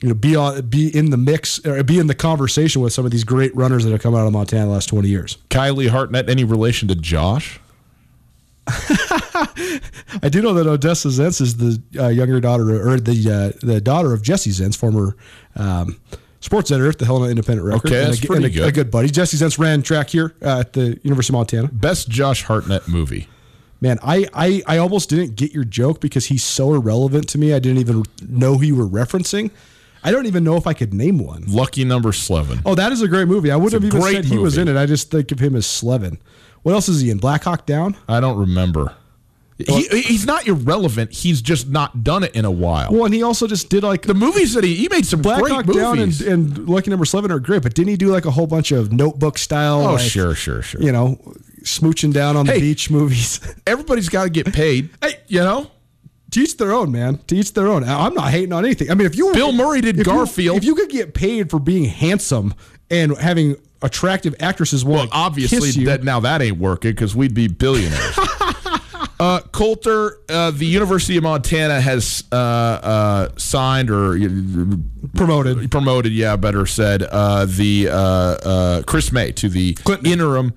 you 0.00 0.08
know 0.08 0.14
be 0.14 0.36
on 0.36 0.60
be 0.66 0.94
in 0.96 1.10
the 1.10 1.16
mix 1.16 1.64
or 1.66 1.82
be 1.82 1.98
in 1.98 2.06
the 2.06 2.14
conversation 2.14 2.80
with 2.80 2.92
some 2.92 3.04
of 3.04 3.10
these 3.10 3.24
great 3.24 3.54
runners 3.56 3.82
that 3.84 3.90
have 3.90 4.00
come 4.00 4.14
out 4.14 4.24
of 4.26 4.32
Montana 4.32 4.66
the 4.66 4.72
last 4.72 4.88
twenty 4.88 5.08
years. 5.08 5.38
Kylie 5.50 5.88
Hartnett, 5.88 6.28
any 6.28 6.44
relation 6.44 6.86
to 6.88 6.94
Josh? 6.94 7.58
I 8.68 10.28
do 10.30 10.40
know 10.40 10.54
that 10.54 10.66
Odessa 10.66 11.08
Zentz 11.08 11.40
is 11.40 11.56
the 11.56 11.82
uh, 11.98 12.08
younger 12.08 12.40
daughter 12.40 12.88
or 12.88 13.00
the 13.00 13.52
uh, 13.54 13.66
the 13.66 13.80
daughter 13.80 14.12
of 14.12 14.22
Jesse 14.22 14.50
Zentz, 14.50 14.76
former. 14.76 15.16
Um, 15.56 16.00
Sports 16.40 16.72
editor 16.72 16.88
at 16.88 16.98
the 16.98 17.04
Helena 17.04 17.28
Independent 17.28 17.64
Record. 17.64 17.86
Okay, 17.86 18.02
and 18.02 18.12
that's 18.12 18.24
a, 18.24 18.26
pretty 18.26 18.46
and 18.46 18.52
a, 18.52 18.58
good. 18.58 18.68
a 18.68 18.72
good 18.72 18.90
buddy. 18.90 19.08
Jesse 19.08 19.36
Zentz 19.36 19.60
ran 19.60 19.80
track 19.80 20.10
here 20.10 20.34
uh, 20.42 20.58
at 20.58 20.72
the 20.72 20.98
University 21.04 21.32
of 21.32 21.34
Montana. 21.34 21.68
Best 21.68 22.08
Josh 22.08 22.42
Hartnett 22.42 22.88
movie. 22.88 23.28
Man, 23.80 24.00
I, 24.02 24.26
I 24.34 24.62
I 24.66 24.78
almost 24.78 25.08
didn't 25.08 25.36
get 25.36 25.52
your 25.52 25.62
joke 25.62 26.00
because 26.00 26.26
he's 26.26 26.42
so 26.42 26.74
irrelevant 26.74 27.28
to 27.30 27.38
me. 27.38 27.52
I 27.54 27.60
didn't 27.60 27.78
even 27.78 28.02
know 28.28 28.56
who 28.56 28.64
you 28.64 28.74
were 28.74 28.88
referencing. 28.88 29.52
I 30.04 30.10
don't 30.10 30.26
even 30.26 30.42
know 30.42 30.56
if 30.56 30.66
I 30.66 30.72
could 30.72 30.92
name 30.92 31.18
one. 31.18 31.44
Lucky 31.46 31.84
number 31.84 32.12
seven. 32.12 32.60
Oh, 32.66 32.74
that 32.74 32.90
is 32.90 33.02
a 33.02 33.08
great 33.08 33.28
movie. 33.28 33.52
I 33.52 33.56
wouldn't 33.56 33.80
have 33.80 33.94
even 33.94 34.02
said 34.12 34.24
he 34.24 34.38
was 34.38 34.58
in 34.58 34.66
it. 34.66 34.76
I 34.76 34.86
just 34.86 35.12
think 35.12 35.30
of 35.30 35.38
him 35.38 35.54
as 35.54 35.64
Slevin. 35.64 36.18
What 36.62 36.72
else 36.72 36.88
is 36.88 37.00
he 37.00 37.10
in? 37.10 37.18
Black 37.18 37.44
Hawk 37.44 37.66
Down? 37.66 37.96
I 38.08 38.20
don't 38.20 38.38
remember. 38.38 38.94
He, 39.58 39.82
he's 40.02 40.26
not 40.26 40.48
irrelevant. 40.48 41.12
He's 41.12 41.40
just 41.40 41.68
not 41.68 42.02
done 42.02 42.24
it 42.24 42.34
in 42.34 42.44
a 42.44 42.50
while. 42.50 42.90
Well, 42.90 43.04
and 43.04 43.14
he 43.14 43.22
also 43.22 43.46
just 43.46 43.68
did 43.68 43.84
like 43.84 44.02
the 44.02 44.14
movies 44.14 44.54
that 44.54 44.64
he 44.64 44.74
he 44.74 44.88
made 44.88 45.06
some 45.06 45.22
Black 45.22 45.40
great 45.40 45.52
Hawk 45.52 45.66
movies. 45.66 45.80
Down 45.82 45.98
and, 46.00 46.26
and 46.58 46.68
Lucky 46.68 46.90
Number 46.90 47.04
Slevin 47.04 47.30
are 47.30 47.38
great, 47.38 47.62
but 47.62 47.74
didn't 47.74 47.90
he 47.90 47.96
do 47.96 48.08
like 48.08 48.24
a 48.24 48.30
whole 48.32 48.48
bunch 48.48 48.72
of 48.72 48.92
notebook 48.92 49.38
style? 49.38 49.80
oh, 49.86 49.92
like, 49.94 50.00
sure, 50.00 50.34
sure, 50.34 50.62
sure. 50.62 50.82
You 50.82 50.90
know, 50.90 51.16
smooching 51.62 52.12
down 52.12 52.36
on 52.36 52.46
Hey. 52.46 52.54
the 52.54 52.60
beach 52.60 52.90
movies. 52.90 53.38
Everybody's 53.66 54.08
got 54.08 54.24
to 54.24 54.30
get 54.30 54.52
paid. 54.52 54.90
hey, 55.00 55.20
you 55.28 55.40
know. 55.40 55.70
to 56.32 56.40
each 56.40 56.56
their 56.56 56.72
own, 56.72 56.90
man. 56.90 57.18
To 57.28 57.36
each 57.36 57.52
their 57.52 57.68
own. 57.68 57.84
I'm 57.84 58.14
not 58.14 58.30
hating 58.32 58.52
on 58.52 58.64
anything. 58.64 58.90
I 58.90 58.94
mean, 58.94 59.06
if 59.06 59.14
you 59.16 59.32
Bill 59.32 59.52
Murray 59.52 59.80
did 59.80 59.96
if 60.00 60.06
you- 60.06 60.12
Garfield. 60.12 60.56
if 60.56 60.64
you 60.64 60.74
could 60.74 60.90
get 60.90 61.14
paid 61.14 61.50
for 61.50 61.60
being 61.60 61.84
handsome 61.84 62.54
and 62.90 63.16
having 63.16 63.56
attractive 63.82 64.34
actresses 64.40 64.84
want 64.84 65.10
Well, 65.10 65.22
obviously 65.24 65.84
that 65.84 66.04
now 66.04 66.20
that 66.20 66.42
ain't 66.42 66.58
working 66.58 66.92
because 66.92 67.14
we'd 67.16 67.34
be 67.34 67.48
billionaires. 67.48 68.18
uh, 69.20 69.40
Colter, 69.52 70.18
uh, 70.28 70.50
the 70.50 70.66
University 70.66 71.16
of 71.16 71.22
Montana 71.22 71.80
has 71.80 72.24
uh, 72.32 72.36
uh, 72.36 73.28
signed 73.36 73.90
or 73.90 74.14
uh, 74.14 74.76
promoted. 75.14 75.70
promoted, 75.70 76.12
yeah, 76.12 76.36
better 76.36 76.66
said, 76.66 77.02
uh, 77.02 77.46
the 77.46 77.88
uh, 77.88 77.94
uh, 77.94 78.82
Chris 78.82 79.12
May 79.12 79.32
to 79.32 79.48
the 79.48 79.76
interim. 80.04 80.54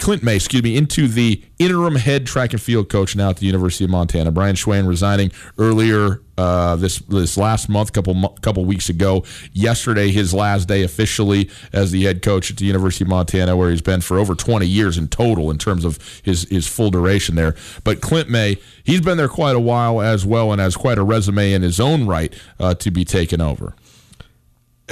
Clint 0.00 0.22
May, 0.22 0.36
excuse 0.36 0.62
me, 0.62 0.76
into 0.76 1.06
the 1.06 1.42
interim 1.58 1.94
head 1.94 2.26
track 2.26 2.52
and 2.52 2.60
field 2.60 2.88
coach 2.88 3.14
now 3.14 3.30
at 3.30 3.36
the 3.36 3.46
University 3.46 3.84
of 3.84 3.90
Montana. 3.90 4.32
Brian 4.32 4.56
Schweyen 4.56 4.88
resigning 4.88 5.30
earlier 5.58 6.22
uh, 6.38 6.74
this 6.76 7.00
this 7.00 7.36
last 7.36 7.68
month, 7.68 7.92
couple 7.92 8.28
couple 8.40 8.64
weeks 8.64 8.88
ago. 8.88 9.24
Yesterday, 9.52 10.10
his 10.10 10.32
last 10.32 10.68
day 10.68 10.82
officially 10.82 11.50
as 11.72 11.90
the 11.90 12.04
head 12.04 12.22
coach 12.22 12.50
at 12.50 12.56
the 12.56 12.64
University 12.64 13.04
of 13.04 13.08
Montana, 13.08 13.56
where 13.56 13.70
he's 13.70 13.82
been 13.82 14.00
for 14.00 14.18
over 14.18 14.34
20 14.34 14.66
years 14.66 14.96
in 14.96 15.08
total 15.08 15.50
in 15.50 15.58
terms 15.58 15.84
of 15.84 15.98
his 16.22 16.48
his 16.48 16.66
full 16.66 16.90
duration 16.90 17.34
there. 17.34 17.54
But 17.84 18.00
Clint 18.00 18.30
May, 18.30 18.56
he's 18.82 19.02
been 19.02 19.18
there 19.18 19.28
quite 19.28 19.54
a 19.54 19.60
while 19.60 20.00
as 20.00 20.24
well, 20.24 20.50
and 20.50 20.60
has 20.60 20.76
quite 20.76 20.96
a 20.96 21.02
resume 21.04 21.52
in 21.52 21.60
his 21.60 21.78
own 21.78 22.06
right 22.06 22.32
uh, 22.58 22.74
to 22.76 22.90
be 22.90 23.04
taken 23.04 23.42
over. 23.42 23.74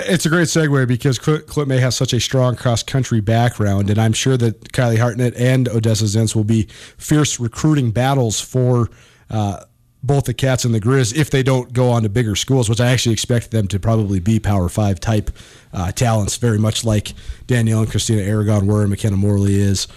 It's 0.01 0.27
a 0.27 0.29
great 0.29 0.47
segue 0.47 0.87
because 0.87 1.19
Clint 1.19 1.69
May 1.69 1.79
has 1.79 1.97
such 1.97 2.13
a 2.13 2.21
strong 2.21 2.55
cross 2.55 2.83
country 2.83 3.21
background, 3.21 3.91
and 3.91 3.99
I'm 3.99 4.13
sure 4.13 4.37
that 4.37 4.73
Kylie 4.73 4.99
Hartnett 4.99 5.35
and 5.37 5.69
Odessa 5.69 6.05
Zentz 6.05 6.37
will 6.37 6.45
be 6.45 6.69
fierce 6.97 7.41
recruiting 7.41 7.91
battles 7.91 8.41
for 8.41 8.91
uh, 9.29 9.65
both 10.03 10.25
the 10.25 10.35
Cats 10.35 10.65
and 10.65 10.73
the 10.73 10.81
Grizz 10.81 11.17
if 11.17 11.31
they 11.31 11.43
don't 11.43 11.73
go 11.73 11.91
on 11.91 12.03
to 12.05 12.09
bigger 12.09 12.37
schools, 12.37 12.69
which 12.69 12.81
I 12.81 12.91
actually 12.91 13.13
expect 13.13 13.51
them 13.51 13.67
to 13.69 13.81
probably 13.81 14.21
be 14.21 14.39
Power 14.39 14.69
Five 14.69 15.01
type 15.01 15.31
uh, 15.73 15.91
talents, 15.93 16.37
very 16.37 16.59
much 16.59 16.85
like 16.85 17.15
Danielle 17.47 17.81
and 17.81 17.91
Christina 17.91 18.23
Aragon 18.23 18.67
were 18.67 18.85
and 18.85 18.93
Makenna 18.93 19.17
Morley 19.17 19.57
is. 19.57 19.89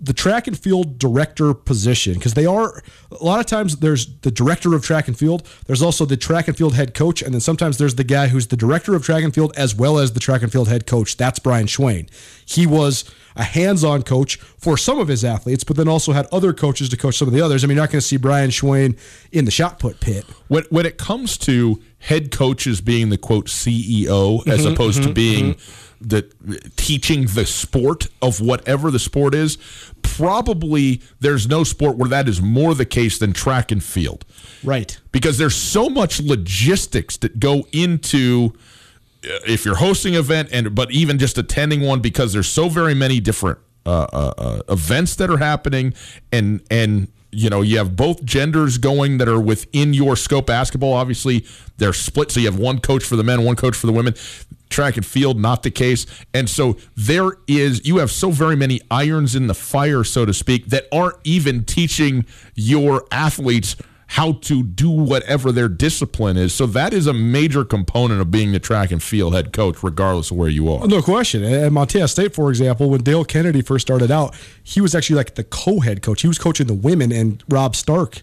The 0.00 0.12
track 0.12 0.46
and 0.46 0.56
field 0.56 0.98
director 0.98 1.52
position 1.54 2.14
because 2.14 2.34
they 2.34 2.46
are 2.46 2.82
a 3.10 3.24
lot 3.24 3.40
of 3.40 3.46
times 3.46 3.76
there's 3.78 4.06
the 4.20 4.30
director 4.30 4.74
of 4.74 4.84
track 4.84 5.08
and 5.08 5.18
field 5.18 5.44
there's 5.66 5.82
also 5.82 6.04
the 6.04 6.16
track 6.16 6.46
and 6.46 6.56
field 6.56 6.74
head 6.76 6.94
coach 6.94 7.20
and 7.20 7.34
then 7.34 7.40
sometimes 7.40 7.78
there's 7.78 7.96
the 7.96 8.04
guy 8.04 8.28
who's 8.28 8.46
the 8.46 8.56
director 8.56 8.94
of 8.94 9.02
track 9.04 9.24
and 9.24 9.34
field 9.34 9.52
as 9.56 9.74
well 9.74 9.98
as 9.98 10.12
the 10.12 10.20
track 10.20 10.42
and 10.42 10.52
field 10.52 10.68
head 10.68 10.86
coach. 10.86 11.16
That's 11.16 11.40
brian 11.40 11.66
schweyen. 11.66 12.08
He 12.46 12.64
was 12.64 13.04
a 13.34 13.42
hands-on 13.42 14.02
coach 14.02 14.36
for 14.36 14.76
some 14.76 15.00
of 15.00 15.08
his 15.08 15.24
athletes 15.24 15.64
but 15.64 15.76
then 15.76 15.88
also 15.88 16.12
had 16.12 16.26
other 16.30 16.52
coaches 16.52 16.88
to 16.90 16.96
coach 16.96 17.16
some 17.18 17.26
of 17.26 17.34
the 17.34 17.40
others. 17.40 17.64
I 17.64 17.66
mean 17.66 17.76
you're 17.76 17.82
not 17.84 17.90
going 17.90 18.00
to 18.00 18.06
see 18.06 18.18
brian 18.18 18.50
schweyen 18.50 18.96
in 19.32 19.46
the 19.46 19.50
shot 19.50 19.80
put 19.80 19.98
pit. 20.00 20.24
When, 20.46 20.62
when 20.70 20.86
it 20.86 20.96
comes 20.98 21.36
to 21.38 21.82
head 21.98 22.30
coaches 22.30 22.80
being 22.80 23.08
the 23.10 23.18
quote 23.18 23.46
ceo 23.48 24.46
as 24.46 24.64
Mhm, 24.64 24.72
opposed 24.74 25.02
to 25.02 25.08
mhm, 25.08 25.14
being 25.14 25.54
mhm. 25.54 25.84
The 26.00 26.22
teaching 26.76 27.26
the 27.26 27.44
sport 27.44 28.06
of 28.22 28.40
whatever 28.40 28.90
the 28.90 28.98
sport 28.98 29.34
is 29.34 29.58
probably 30.02 31.00
there's 31.20 31.48
no 31.48 31.64
sport 31.64 31.96
where 31.96 32.08
that 32.08 32.28
is 32.28 32.40
more 32.40 32.74
the 32.74 32.84
case 32.84 33.18
than 33.18 33.32
track 33.32 33.70
and 33.70 33.82
field. 33.82 34.24
Right. 34.64 34.98
Because 35.12 35.38
there's 35.38 35.54
so 35.54 35.88
much 35.88 36.20
logistics 36.20 37.16
that 37.18 37.38
go 37.38 37.66
into 37.72 38.52
uh, 39.24 39.38
if 39.46 39.64
you're 39.64 39.76
hosting 39.76 40.14
an 40.14 40.20
event 40.20 40.48
and 40.52 40.74
but 40.74 40.90
even 40.90 41.18
just 41.18 41.38
attending 41.38 41.80
one 41.82 42.00
because 42.00 42.32
there's 42.32 42.48
so 42.48 42.68
very 42.68 42.94
many 42.94 43.20
different 43.20 43.58
uh, 43.86 44.06
uh, 44.12 44.34
uh, 44.38 44.62
events 44.68 45.14
that 45.16 45.30
are 45.30 45.38
happening 45.38 45.94
and 46.32 46.62
and 46.70 47.08
you 47.30 47.50
know 47.50 47.62
you 47.62 47.78
have 47.78 47.96
both 47.96 48.24
genders 48.24 48.78
going 48.78 49.18
that 49.18 49.28
are 49.28 49.40
within 49.40 49.94
your 49.94 50.16
scope. 50.16 50.46
Basketball 50.46 50.94
obviously 50.94 51.44
they're 51.76 51.92
split 51.92 52.30
so 52.30 52.40
you 52.40 52.46
have 52.46 52.58
one 52.58 52.80
coach 52.80 53.04
for 53.04 53.16
the 53.16 53.24
men 53.24 53.44
one 53.44 53.56
coach 53.56 53.76
for 53.76 53.86
the 53.86 53.92
women 53.92 54.14
track 54.68 54.96
and 54.96 55.06
field 55.06 55.38
not 55.38 55.62
the 55.62 55.70
case 55.70 56.06
and 56.34 56.48
so 56.48 56.76
there 56.96 57.32
is 57.46 57.86
you 57.86 57.98
have 57.98 58.10
so 58.10 58.30
very 58.30 58.56
many 58.56 58.80
irons 58.90 59.34
in 59.34 59.46
the 59.46 59.54
fire 59.54 60.04
so 60.04 60.24
to 60.24 60.34
speak 60.34 60.66
that 60.66 60.86
aren't 60.92 61.16
even 61.24 61.64
teaching 61.64 62.24
your 62.54 63.04
athletes 63.10 63.76
how 64.08 64.32
to 64.32 64.62
do 64.62 64.90
whatever 64.90 65.52
their 65.52 65.68
discipline 65.68 66.36
is. 66.38 66.54
So 66.54 66.66
that 66.66 66.94
is 66.94 67.06
a 67.06 67.12
major 67.12 67.62
component 67.62 68.22
of 68.22 68.30
being 68.30 68.52
the 68.52 68.58
track 68.58 68.90
and 68.90 69.02
field 69.02 69.34
head 69.34 69.52
coach, 69.52 69.82
regardless 69.82 70.30
of 70.30 70.38
where 70.38 70.48
you 70.48 70.72
are. 70.72 70.86
No 70.88 71.02
question. 71.02 71.44
At 71.44 71.70
Montana 71.72 72.08
State, 72.08 72.34
for 72.34 72.48
example, 72.48 72.88
when 72.88 73.02
Dale 73.02 73.24
Kennedy 73.24 73.60
first 73.60 73.86
started 73.86 74.10
out, 74.10 74.34
he 74.62 74.80
was 74.80 74.94
actually 74.94 75.16
like 75.16 75.34
the 75.34 75.44
co-head 75.44 76.00
coach. 76.00 76.22
He 76.22 76.28
was 76.28 76.38
coaching 76.38 76.66
the 76.66 76.74
women, 76.74 77.12
and 77.12 77.44
Rob 77.50 77.76
Stark, 77.76 78.22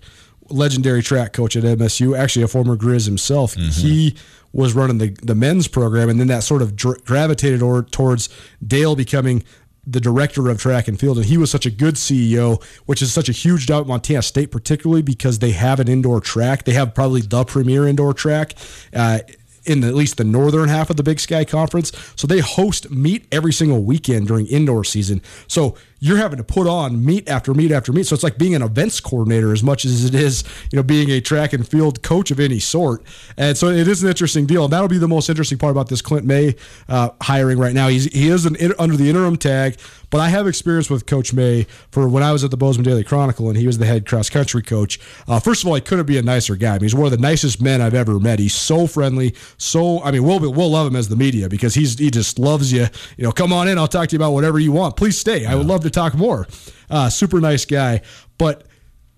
legendary 0.49 1.01
track 1.01 1.33
coach 1.33 1.55
at 1.55 1.63
MSU, 1.63 2.17
actually 2.17 2.43
a 2.43 2.47
former 2.47 2.75
Grizz 2.75 3.05
himself, 3.05 3.53
he 3.55 4.15
was 4.53 4.73
running 4.73 4.99
the 4.99 5.09
the 5.21 5.35
men's 5.35 5.67
program, 5.67 6.09
and 6.09 6.19
then 6.19 6.27
that 6.27 6.43
sort 6.43 6.61
of 6.61 6.75
dr- 6.75 7.03
gravitated 7.05 7.61
or, 7.61 7.83
towards 7.83 8.29
Dale 8.65 8.95
becoming 8.95 9.43
the 9.87 9.99
director 9.99 10.49
of 10.49 10.59
track 10.59 10.87
and 10.87 10.99
field, 10.99 11.17
and 11.17 11.27
he 11.27 11.37
was 11.37 11.51
such 11.51 11.65
a 11.65 11.69
good 11.69 11.95
CEO, 11.95 12.63
which 12.85 13.01
is 13.01 13.13
such 13.13 13.29
a 13.29 13.31
huge 13.31 13.67
doubt 13.67 13.85
Montana 13.85 14.21
State, 14.21 14.49
particularly 14.51 15.01
because 15.03 15.39
they 15.39 15.51
have 15.51 15.79
an 15.79 15.87
indoor 15.87 16.19
track. 16.21 16.63
They 16.63 16.73
have 16.73 16.95
probably 16.95 17.21
the 17.21 17.43
premier 17.43 17.87
indoor 17.87 18.13
track. 18.13 18.55
Uh, 18.93 19.19
in 19.65 19.81
the, 19.81 19.87
at 19.87 19.95
least 19.95 20.17
the 20.17 20.23
northern 20.23 20.69
half 20.69 20.89
of 20.89 20.95
the 20.95 21.03
Big 21.03 21.19
Sky 21.19 21.43
Conference. 21.43 21.91
So 22.15 22.27
they 22.27 22.39
host 22.39 22.91
meet 22.91 23.25
every 23.31 23.51
single 23.51 23.83
weekend 23.83 24.27
during 24.27 24.45
indoor 24.47 24.83
season. 24.83 25.21
So 25.47 25.75
you're 26.05 26.17
having 26.17 26.37
to 26.37 26.43
put 26.43 26.67
on 26.67 27.03
meet 27.03 27.27
after 27.27 27.51
meet 27.55 27.71
after 27.71 27.91
meet. 27.91 28.05
So 28.05 28.13
it's 28.13 28.23
like 28.23 28.37
being 28.37 28.53
an 28.53 28.61
events 28.61 28.99
coordinator 28.99 29.51
as 29.51 29.63
much 29.63 29.85
as 29.85 30.05
it 30.05 30.13
is, 30.13 30.43
you 30.71 30.77
know, 30.77 30.83
being 30.83 31.09
a 31.09 31.19
track 31.19 31.51
and 31.51 31.67
field 31.67 32.03
coach 32.03 32.29
of 32.29 32.39
any 32.39 32.59
sort. 32.59 33.01
And 33.37 33.57
so 33.57 33.69
it 33.69 33.87
is 33.87 34.03
an 34.03 34.09
interesting 34.09 34.45
deal. 34.45 34.65
And 34.65 34.71
that'll 34.71 34.87
be 34.87 34.99
the 34.99 35.07
most 35.07 35.29
interesting 35.29 35.57
part 35.57 35.71
about 35.71 35.89
this 35.89 36.03
Clint 36.03 36.23
May 36.23 36.55
uh, 36.87 37.09
hiring 37.23 37.57
right 37.57 37.73
now. 37.73 37.87
He's 37.87 38.05
he 38.05 38.27
is 38.27 38.45
an, 38.45 38.55
under 38.77 38.95
the 38.95 39.09
interim 39.09 39.35
tag, 39.35 39.77
but 40.11 40.21
I 40.21 40.29
have 40.29 40.45
experience 40.45 40.91
with 40.91 41.07
Coach 41.07 41.33
May 41.33 41.65
for 41.89 42.07
when 42.07 42.21
I 42.21 42.31
was 42.31 42.43
at 42.43 42.51
the 42.51 42.57
Bozeman 42.57 42.85
Daily 42.85 43.03
Chronicle 43.03 43.49
and 43.49 43.57
he 43.57 43.65
was 43.65 43.79
the 43.79 43.87
head 43.87 44.05
cross 44.05 44.29
country 44.29 44.61
coach. 44.61 44.99
Uh, 45.27 45.39
first 45.39 45.63
of 45.63 45.67
all, 45.67 45.73
he 45.73 45.81
couldn't 45.81 46.05
be 46.05 46.19
a 46.19 46.21
nicer 46.21 46.55
guy. 46.55 46.69
I 46.69 46.73
mean, 46.73 46.81
he's 46.81 46.93
one 46.93 47.05
of 47.05 47.11
the 47.11 47.17
nicest 47.17 47.63
men 47.63 47.81
I've 47.81 47.95
ever 47.95 48.19
met. 48.19 48.37
He's 48.37 48.53
so 48.53 48.85
friendly, 48.85 49.33
so 49.57 50.03
I 50.03 50.11
mean, 50.11 50.23
we'll 50.23 50.39
we'll 50.39 50.69
love 50.69 50.85
him 50.85 50.95
as 50.95 51.09
the 51.09 51.15
media 51.15 51.49
because 51.49 51.73
he's 51.73 51.97
he 51.97 52.11
just 52.11 52.37
loves 52.37 52.71
you. 52.71 52.85
You 53.17 53.23
know, 53.23 53.31
come 53.31 53.51
on 53.51 53.67
in. 53.67 53.79
I'll 53.79 53.87
talk 53.87 54.09
to 54.09 54.13
you 54.13 54.19
about 54.19 54.33
whatever 54.33 54.59
you 54.59 54.71
want. 54.71 54.97
Please 54.97 55.17
stay. 55.17 55.47
I 55.47 55.55
would 55.55 55.65
love 55.65 55.81
to 55.81 55.94
talk 55.95 56.13
more. 56.13 56.47
Uh, 56.89 57.09
super 57.09 57.39
nice 57.39 57.65
guy, 57.65 58.01
but 58.37 58.67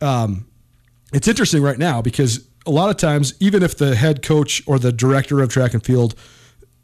um, 0.02 0.48
it's 1.14 1.28
interesting 1.28 1.62
right 1.62 1.78
now 1.78 2.02
because 2.02 2.48
a 2.66 2.72
lot 2.72 2.90
of 2.90 2.98
times, 2.98 3.34
even 3.40 3.64
if 3.64 3.78
the 3.78 3.96
head 3.96 4.22
coach 4.22 4.62
or 4.68 4.78
the 4.80 4.92
director 4.92 5.42
of 5.42 5.50
track 5.50 5.74
and 5.74 5.84
field 5.84 6.16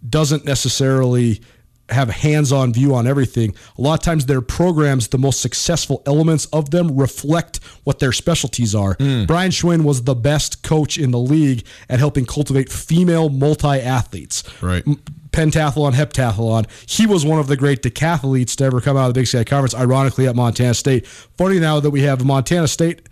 doesn't 0.08 0.46
necessarily 0.46 1.42
have 1.90 2.10
a 2.10 2.14
hands-on 2.14 2.74
view 2.74 2.96
on 2.96 3.06
everything. 3.06 3.54
A 3.78 3.82
lot 3.82 3.96
of 3.96 4.00
times 4.00 4.26
their 4.26 4.42
programs, 4.42 5.10
the 5.10 5.18
most 5.18 5.42
successful 5.42 6.02
elements 6.06 6.46
of 6.48 6.72
them 6.72 6.98
reflect 6.98 7.60
what 7.84 8.00
their 8.00 8.14
specialties 8.14 8.74
are. 8.74 8.96
Brian 9.26 9.52
Schweyen 9.52 9.84
was 9.84 10.04
the 10.04 10.16
best 10.16 10.64
coach 10.64 10.98
in 10.98 11.12
the 11.12 11.20
league 11.20 11.66
at 11.90 12.00
helping 12.00 12.26
cultivate 12.26 12.72
female 12.72 13.30
multi-athletes. 13.30 14.44
Right. 14.62 14.86
Pentathlon, 15.34 15.94
heptathlon. 15.94 16.70
He 16.90 17.06
was 17.06 17.26
one 17.26 17.40
of 17.40 17.48
the 17.48 17.58
great 17.58 17.82
decathletes 17.82 18.56
to 18.58 18.64
ever 18.64 18.80
come 18.80 18.96
out 18.96 19.08
of 19.08 19.14
the 19.14 19.20
Big 19.20 19.28
Sky 19.28 19.44
Conference, 19.44 19.76
ironically 19.76 20.28
at 20.28 20.36
Montana 20.36 20.74
State. 20.74 21.06
Funny 21.08 21.60
now 21.60 21.80
that 21.80 21.90
we 21.90 22.02
have 22.04 22.22
a 22.22 22.24
Montana 22.24 22.68
State 22.68 23.10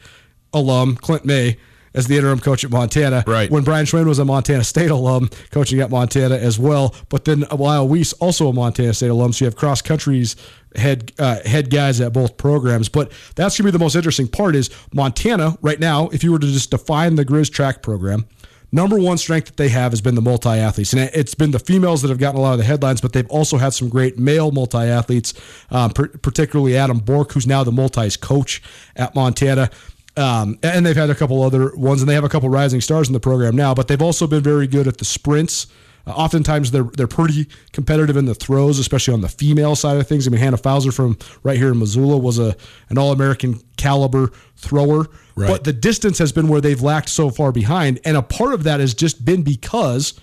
alum, 0.53 0.95
Clint 0.95 1.26
May, 1.26 1.57
as 1.93 2.07
the 2.07 2.15
interim 2.15 2.39
coach 2.39 2.63
at 2.63 2.72
Montana. 2.72 3.24
Right. 3.28 3.51
When 3.51 3.63
Brian 3.63 3.86
Schweyen 3.86 4.05
was 4.05 4.19
a 4.19 4.26
Montana 4.26 4.63
State 4.63 4.91
alum, 4.91 5.30
coaching 5.51 5.82
at 5.82 5.89
Montana 5.89 6.38
as 6.38 6.57
well. 6.57 6.95
But 7.09 7.26
then 7.26 7.41
Lyle 7.51 7.88
Weese, 7.88 8.13
also 8.19 8.47
a 8.47 8.53
Montana 8.53 8.93
State 8.93 9.09
alum. 9.09 9.34
So 9.34 9.43
you 9.43 9.47
have 9.47 9.55
cross 9.55 9.82
countries 9.82 10.36
head 10.76 11.11
uh, 11.19 11.39
head 11.45 11.69
guys 11.69 11.99
at 11.99 12.13
both 12.13 12.38
programs. 12.38 12.88
But 12.88 13.11
that's 13.36 13.57
gonna 13.57 13.67
be 13.67 13.72
the 13.72 13.80
most 13.80 13.95
interesting 13.95 14.28
part. 14.28 14.55
Is 14.55 14.69
Montana 14.93 15.57
right 15.61 15.80
now? 15.80 16.07
If 16.09 16.24
you 16.24 16.32
were 16.32 16.39
to 16.39 16.47
just 16.47 16.72
define 16.72 17.15
the 17.15 17.26
Grizz 17.26 17.51
track 17.51 17.82
program. 17.82 18.26
Number 18.72 18.97
one 18.97 19.17
strength 19.17 19.47
that 19.47 19.57
they 19.57 19.69
have 19.69 19.91
has 19.91 19.99
been 19.99 20.15
the 20.15 20.22
multi 20.22 20.49
athletes, 20.49 20.93
and 20.93 21.01
it's 21.13 21.36
been 21.36 21.51
the 21.51 21.59
females 21.59 22.01
that 22.01 22.09
have 22.09 22.19
gotten 22.19 22.39
a 22.39 22.41
lot 22.41 22.53
of 22.53 22.57
the 22.59 22.63
headlines. 22.63 23.01
But 23.01 23.11
they've 23.11 23.30
also 23.30 23.57
had 23.57 23.74
some 23.74 23.89
great 23.89 24.17
male 24.17 24.51
multi 24.51 24.78
athletes, 24.78 25.34
um, 25.72 25.91
particularly 25.91 26.78
Adam 26.78 26.99
Bork, 26.99 27.34
who's 27.34 27.45
now 27.45 27.63
the 27.63 27.72
multis 27.72 28.15
coach 28.15 28.61
at 28.95 29.13
Montana. 29.13 29.69
Um, 30.17 30.59
and 30.63 30.86
they've 30.86 30.95
had 30.95 31.09
a 31.09 31.15
couple 31.15 31.41
other 31.41 31.76
ones, 31.76 32.01
and 32.01 32.09
they 32.09 32.13
have 32.13 32.24
a 32.24 32.30
couple 32.30 32.49
rising 32.49 32.82
stars 32.82 33.07
in 33.07 33.13
the 33.13 33.19
program 33.19 33.55
now. 33.55 33.74
But 33.74 33.88
they've 33.88 34.01
also 34.01 34.26
been 34.26 34.43
very 34.43 34.67
good 34.67 34.88
at 34.88 34.97
the 34.97 35.05
sprints. 35.05 35.67
Uh, 36.08 36.12
oftentimes, 36.12 36.72
they're 36.72 36.84
they're 36.84 37.08
pretty 37.08 37.47
competitive 37.74 38.18
in 38.18 38.26
the 38.26 38.36
throws, 38.36 38.80
especially 38.80 39.14
on 39.14 39.22
the 39.22 39.30
female 39.30 39.76
side 39.76 39.97
of 39.97 40.08
things. 40.08 40.28
I 40.28 40.32
mean, 40.32 40.39
Hannah 40.39 40.58
Fauser 40.58 40.91
from 40.91 41.18
right 41.43 41.58
here 41.58 41.72
in 41.72 41.80
Missoula 41.80 42.18
was 42.18 42.39
a 42.39 42.56
an 42.89 42.97
All 42.97 43.12
American 43.12 43.60
caliber 43.78 44.32
thrower, 44.56 45.08
Right. 45.36 45.47
but 45.47 45.64
the 45.64 45.74
distance 45.74 46.18
has 46.18 46.32
been 46.32 46.47
where 46.47 46.62
they've 46.62 46.82
lacked 46.82 47.10
so 47.10 47.30
far 47.30 47.52
behind, 47.52 47.99
and 48.06 48.18
a 48.18 48.22
part 48.22 48.54
of 48.54 48.64
that 48.64 48.80
has 48.80 48.93
just 48.93 49.24
been 49.26 49.43
because 49.43 50.14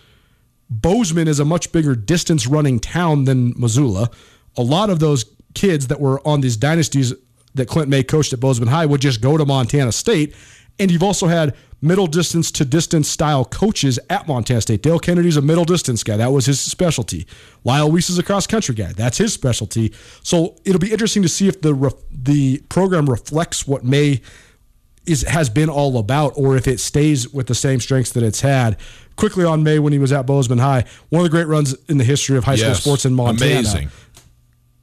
Bozeman 0.70 1.28
is 1.28 1.40
a 1.40 1.44
much 1.44 1.72
bigger 1.72 1.94
distance 1.94 2.46
running 2.46 2.78
town 2.78 3.24
than 3.24 3.54
Missoula. 3.56 4.10
A 4.56 4.62
lot 4.62 4.90
of 4.90 4.98
those 4.98 5.24
kids 5.54 5.86
that 5.86 6.00
were 6.00 6.26
on 6.26 6.40
these 6.40 6.56
dynasties 6.56 7.14
that 7.54 7.66
Clint 7.68 7.88
May 7.88 8.02
coached 8.02 8.32
at 8.32 8.40
Bozeman 8.40 8.68
High 8.68 8.84
would 8.86 9.00
just 9.00 9.20
go 9.20 9.36
to 9.36 9.46
Montana 9.46 9.92
State. 9.92 10.34
And 10.78 10.90
you've 10.90 11.02
also 11.02 11.26
had 11.26 11.54
middle 11.80 12.06
distance 12.06 12.50
to 12.52 12.64
distance 12.64 13.08
style 13.08 13.44
coaches 13.44 13.98
at 14.10 14.26
Montana 14.26 14.60
State. 14.60 14.82
Dale 14.82 14.98
Kennedy's 14.98 15.36
a 15.36 15.42
middle 15.42 15.64
distance 15.64 16.02
guy. 16.02 16.16
That 16.16 16.32
was 16.32 16.46
his 16.46 16.60
specialty. 16.60 17.26
Lyle 17.64 17.90
Weese 17.90 18.10
is 18.10 18.18
a 18.18 18.22
cross 18.22 18.46
country 18.46 18.74
guy. 18.74 18.92
That's 18.92 19.18
his 19.18 19.32
specialty. 19.32 19.92
So 20.22 20.56
it'll 20.64 20.80
be 20.80 20.92
interesting 20.92 21.22
to 21.22 21.28
see 21.28 21.48
if 21.48 21.60
the 21.60 21.74
ref- 21.74 21.94
the 22.10 22.58
program 22.68 23.08
reflects 23.08 23.66
what 23.66 23.84
May 23.84 24.20
is 25.06 25.22
has 25.22 25.48
been 25.48 25.68
all 25.70 25.98
about, 25.98 26.32
or 26.36 26.56
if 26.56 26.66
it 26.68 26.78
stays 26.80 27.32
with 27.32 27.46
the 27.46 27.54
same 27.54 27.80
strengths 27.80 28.12
that 28.12 28.22
it's 28.22 28.40
had. 28.42 28.76
Quickly 29.16 29.44
on 29.44 29.62
May 29.62 29.78
when 29.78 29.92
he 29.92 29.98
was 29.98 30.12
at 30.12 30.26
Bozeman 30.26 30.58
High, 30.58 30.84
one 31.08 31.20
of 31.20 31.24
the 31.24 31.30
great 31.30 31.46
runs 31.48 31.74
in 31.88 31.98
the 31.98 32.04
history 32.04 32.36
of 32.36 32.44
high 32.44 32.56
school 32.56 32.68
Yes. 32.68 32.80
sports 32.82 33.04
in 33.04 33.14
Montana. 33.14 33.52
Amazing. 33.60 33.88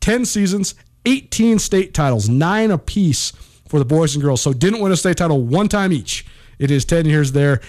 10 0.02 0.26
seasons, 0.26 0.76
18 1.06 1.60
state 1.60 1.94
titles, 1.94 2.28
nine 2.28 2.72
apiece 2.72 3.32
for 3.68 3.80
the 3.80 3.86
boys 3.86 4.16
and 4.16 4.24
girls. 4.24 4.42
So 4.42 4.54
didn't 4.54 4.82
win 4.82 4.92
a 4.92 4.98
state 4.98 5.18
title 5.18 5.42
one 5.42 5.68
time 5.68 5.92
each. 5.92 6.26
It 6.60 6.72
is 6.72 6.86
10 6.86 7.06
years 7.06 7.32
there. 7.32 7.62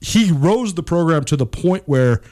He 0.00 0.32
rose 0.32 0.74
the 0.74 0.82
program 0.82 1.24
to 1.24 1.36
the 1.36 1.46
point 1.46 1.84
where 1.86 2.22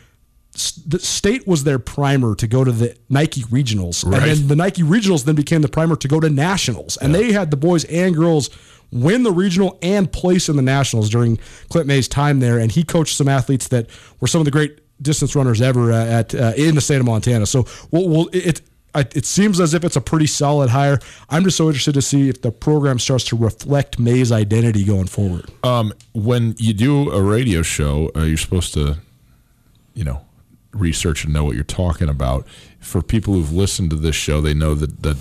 the 0.86 0.98
state 0.98 1.46
was 1.46 1.64
their 1.64 1.78
primer 1.78 2.34
to 2.34 2.46
go 2.46 2.64
to 2.64 2.72
the 2.72 2.96
Nike 3.08 3.42
regionals. 3.42 4.04
Right. 4.04 4.22
And 4.22 4.38
then 4.38 4.48
the 4.48 4.56
Nike 4.56 4.82
regionals 4.82 5.24
then 5.24 5.36
became 5.36 5.62
the 5.62 5.68
primer 5.68 5.94
to 5.96 6.08
go 6.08 6.18
to 6.18 6.28
nationals. 6.28 6.96
And 6.96 7.14
they 7.14 7.32
had 7.32 7.50
the 7.50 7.56
boys 7.56 7.84
and 7.84 8.14
girls 8.14 8.50
win 8.90 9.22
the 9.22 9.30
regional 9.30 9.78
and 9.82 10.10
place 10.10 10.48
in 10.48 10.56
the 10.56 10.62
nationals 10.62 11.08
during 11.08 11.38
Clint 11.68 11.86
May's 11.86 12.08
time 12.08 12.40
there. 12.40 12.58
And 12.58 12.72
he 12.72 12.82
coached 12.82 13.16
some 13.16 13.28
athletes 13.28 13.68
that 13.68 13.88
were 14.18 14.26
some 14.26 14.40
of 14.40 14.44
the 14.44 14.50
great 14.50 14.80
distance 15.00 15.36
runners 15.36 15.60
ever 15.60 15.92
uh, 15.92 16.04
at 16.04 16.34
uh, 16.34 16.52
in 16.56 16.74
the 16.74 16.80
state 16.80 16.98
of 16.98 17.06
Montana. 17.06 17.46
So 17.46 17.66
we'll, 17.92 18.08
we'll, 18.08 18.28
it, 18.32 18.60
I- 18.94 19.06
it 19.14 19.24
seems 19.26 19.60
as 19.60 19.72
if 19.74 19.84
it's 19.84 19.96
a 19.96 20.00
pretty 20.00 20.26
solid 20.26 20.70
hire. 20.70 20.98
I'm 21.28 21.44
just 21.44 21.56
so 21.56 21.68
interested 21.68 21.94
to 21.94 22.02
see 22.02 22.28
if 22.28 22.42
the 22.42 22.50
program 22.50 22.98
starts 22.98 23.24
to 23.26 23.36
reflect 23.36 23.98
May's 23.98 24.32
identity 24.32 24.84
going 24.84 25.06
forward. 25.06 25.46
Um, 25.62 25.92
when 26.12 26.54
you 26.58 26.72
do 26.74 27.10
a 27.10 27.22
radio 27.22 27.62
show, 27.62 28.10
uh, 28.16 28.22
you're 28.22 28.36
supposed 28.36 28.74
to, 28.74 28.98
you 29.94 30.04
know, 30.04 30.22
research 30.72 31.24
and 31.24 31.32
know 31.32 31.44
what 31.44 31.54
you're 31.54 31.64
talking 31.64 32.08
about. 32.08 32.46
For 32.80 33.02
people 33.02 33.34
who've 33.34 33.52
listened 33.52 33.90
to 33.90 33.96
this 33.96 34.16
show, 34.16 34.40
they 34.40 34.54
know 34.54 34.74
that 34.74 35.02
that 35.02 35.16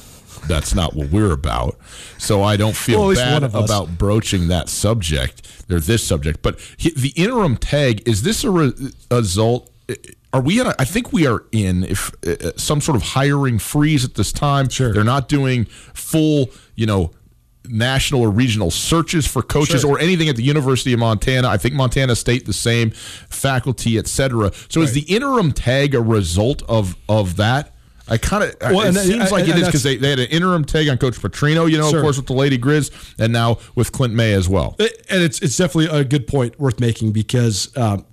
that's 0.47 0.73
not 0.73 0.95
what 0.95 1.09
we're 1.09 1.31
about. 1.33 1.77
So 2.17 2.41
I 2.41 2.55
don't 2.55 2.75
feel 2.75 3.07
Well, 3.07 3.15
bad 3.15 3.33
one 3.33 3.43
of 3.43 3.55
us. 3.55 3.65
about 3.69 3.97
broaching 3.97 4.47
that 4.47 4.69
subject 4.69 5.41
or 5.69 5.79
this 5.81 6.01
subject. 6.05 6.41
But 6.41 6.59
he, 6.77 6.91
the 6.91 7.09
interim 7.09 7.57
tag 7.57 8.01
is 8.07 8.21
this 8.21 8.43
a 8.45 8.49
re- 8.49 8.71
result? 9.11 9.69
Are 10.33 10.41
we 10.41 10.59
in? 10.59 10.67
A, 10.67 10.75
I 10.77 10.85
think 10.85 11.11
we 11.11 11.25
are 11.27 11.43
in 11.51 11.83
if 11.83 12.11
uh, 12.27 12.51
some 12.57 12.81
sort 12.81 12.95
of 12.95 13.01
hiring 13.01 13.57
freeze 13.59 14.05
at 14.05 14.13
this 14.15 14.31
time. 14.31 14.69
Sure. 14.69 14.93
they're 14.93 15.03
not 15.03 15.27
doing 15.29 15.65
full, 15.93 16.49
you 16.75 16.85
know. 16.85 17.11
National 17.71 18.21
or 18.21 18.31
regional 18.31 18.71
searches 18.71 19.27
for 19.27 19.43
coaches 19.43 19.81
Sure. 19.81 19.91
or 19.91 19.99
anything 19.99 20.27
at 20.27 20.35
the 20.35 20.41
University 20.43 20.91
of 20.93 20.99
Montana. 20.99 21.49
I 21.49 21.57
think 21.57 21.75
Montana 21.75 22.15
State 22.15 22.47
the 22.47 22.53
same, 22.53 22.89
faculty, 22.89 23.99
etc. 23.99 24.51
So 24.69 24.81
is 24.81 24.93
the 24.93 25.01
interim 25.01 25.51
tag 25.51 25.93
a 25.93 26.01
result 26.01 26.63
of 26.67 26.95
of 27.07 27.35
that? 27.35 27.75
I 28.07 28.17
kind 28.17 28.43
of 28.43 28.55
Well, 28.61 28.81
it 28.81 28.87
and- 28.87 28.97
seems 28.97 29.21
and- 29.23 29.31
like 29.31 29.47
it 29.47 29.55
is 29.55 29.67
because 29.67 29.83
they, 29.83 29.97
they 29.97 30.09
had 30.09 30.19
an 30.19 30.29
interim 30.29 30.65
tag 30.65 30.89
on 30.89 30.97
Coach 30.97 31.17
Petrino, 31.21 31.69
you 31.69 31.77
know, 31.77 31.89
Sure. 31.91 31.99
of 31.99 32.03
course 32.03 32.17
with 32.17 32.25
the 32.25 32.33
Lady 32.33 32.57
Grizz, 32.57 32.89
and 33.19 33.31
now 33.31 33.59
with 33.75 33.91
Clint 33.91 34.15
May 34.15 34.33
as 34.33 34.49
well. 34.49 34.75
It- 34.79 35.05
and 35.09 35.21
it's 35.21 35.39
it's 35.39 35.55
definitely 35.57 35.95
a 35.95 36.03
good 36.03 36.25
point 36.25 36.59
worth 36.59 36.79
making 36.79 37.11
because 37.11 37.69
um, 37.77 38.03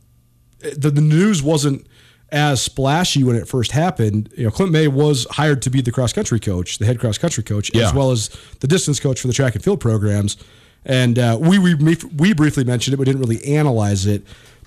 the, 0.76 0.90
the 0.90 1.00
news 1.00 1.42
wasn't 1.42 1.86
as 2.32 2.60
splashy 2.60 3.22
when 3.22 3.36
it 3.36 3.46
first 3.46 3.70
happened. 3.72 4.32
You 4.36 4.44
know, 4.44 4.50
Clint 4.50 4.72
May 4.72 4.88
was 4.88 5.26
hired 5.30 5.62
to 5.62 5.70
be 5.70 5.80
the 5.80 5.92
cross 5.92 6.12
country 6.12 6.40
coach, 6.40 6.78
the 6.78 6.86
head 6.86 6.98
cross 6.98 7.18
country 7.18 7.44
coach, 7.44 7.70
Yeah. 7.74 7.86
as 7.86 7.94
well 7.94 8.10
as 8.10 8.30
the 8.60 8.66
distance 8.66 8.98
coach 8.98 9.20
for 9.20 9.28
the 9.28 9.32
track 9.32 9.54
and 9.54 9.62
field 9.62 9.80
programs. 9.80 10.36
And 10.84 11.18
uh, 11.18 11.38
we 11.40 11.58
we 11.58 11.96
we 12.16 12.32
briefly 12.32 12.64
mentioned 12.64 12.94
it, 12.94 12.96
but 12.96 13.04
didn't 13.04 13.20
really 13.20 13.44
analyze 13.56 14.06
it. 14.06 14.22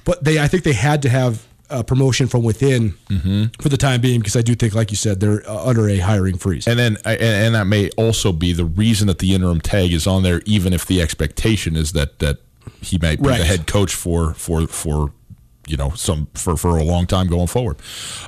But 0.05 0.23
they, 0.23 0.39
I 0.39 0.47
think 0.47 0.63
they 0.63 0.73
had 0.73 1.01
to 1.03 1.09
have 1.09 1.45
a 1.69 1.83
promotion 1.83 2.27
from 2.27 2.41
within 2.43 2.91
for 3.61 3.69
the 3.69 3.77
time 3.77 4.01
being 4.01 4.19
because 4.19 4.35
I 4.35 4.41
do 4.41 4.55
think, 4.55 4.73
like 4.73 4.89
you 4.89 4.97
said, 4.97 5.19
they're 5.19 5.47
uh, 5.47 5.65
under 5.67 5.87
a 5.87 5.97
hiring 5.99 6.37
freeze. 6.37 6.67
And 6.67 6.79
then, 6.79 6.97
and, 7.05 7.21
and 7.21 7.55
that 7.55 7.67
may 7.67 7.89
also 7.91 8.31
be 8.31 8.53
the 8.53 8.65
reason 8.65 9.05
that 9.07 9.19
the 9.19 9.35
interim 9.35 9.61
tag 9.61 9.93
is 9.93 10.07
on 10.07 10.23
there, 10.23 10.41
even 10.45 10.73
if 10.73 10.85
the 10.87 10.99
expectation 11.01 11.75
is 11.75 11.91
that 11.91 12.19
that 12.19 12.39
he 12.81 12.97
might 12.97 13.21
be 13.21 13.27
Right. 13.29 13.37
the 13.37 13.45
head 13.45 13.67
coach 13.67 13.93
for 13.93 14.33
for 14.33 14.65
for 14.67 15.11
you 15.69 15.77
know 15.77 15.91
some 15.91 16.27
for 16.33 16.57
for 16.57 16.77
a 16.77 16.83
long 16.83 17.05
time 17.05 17.27
going 17.27 17.47
forward. 17.47 17.77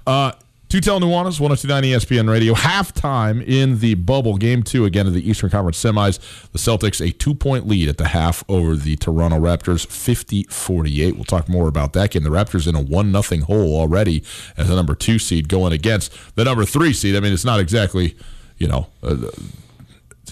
Uh, 0.05 0.31
Tutel 0.71 1.01
Nuanez, 1.01 1.37
1029 1.37 1.83
ESPN 1.83 2.31
Radio. 2.31 2.53
Halftime 2.53 3.45
in 3.45 3.79
the 3.79 3.95
bubble, 3.95 4.37
game 4.37 4.63
two 4.63 4.85
again 4.85 5.05
of 5.05 5.13
the 5.13 5.29
Eastern 5.29 5.49
Conference 5.49 5.83
semis. 5.83 6.17
The 6.53 6.59
Celtics 6.59 7.05
a 7.05 7.11
two 7.11 7.35
point 7.35 7.67
lead 7.67 7.89
at 7.89 7.97
the 7.97 8.07
half 8.07 8.45
over 8.47 8.77
the 8.77 8.95
Toronto 8.95 9.37
Raptors, 9.37 9.85
50 9.85 10.43
48. 10.43 11.15
We'll 11.15 11.25
talk 11.25 11.49
more 11.49 11.67
about 11.67 11.91
that 11.91 12.11
game. 12.11 12.23
The 12.23 12.29
Raptors 12.29 12.69
in 12.69 12.75
a 12.75 12.81
1 12.81 13.11
nothing 13.11 13.41
hole 13.41 13.75
already 13.75 14.23
as 14.55 14.69
the 14.69 14.75
number 14.77 14.95
two 14.95 15.19
seed 15.19 15.49
going 15.49 15.73
against 15.73 16.13
the 16.35 16.45
number 16.45 16.63
three 16.63 16.93
seed. 16.93 17.17
I 17.17 17.19
mean, 17.19 17.33
it's 17.33 17.43
not 17.43 17.59
exactly, 17.59 18.15
you 18.57 18.69
know, 18.69 18.87
uh, 19.03 19.17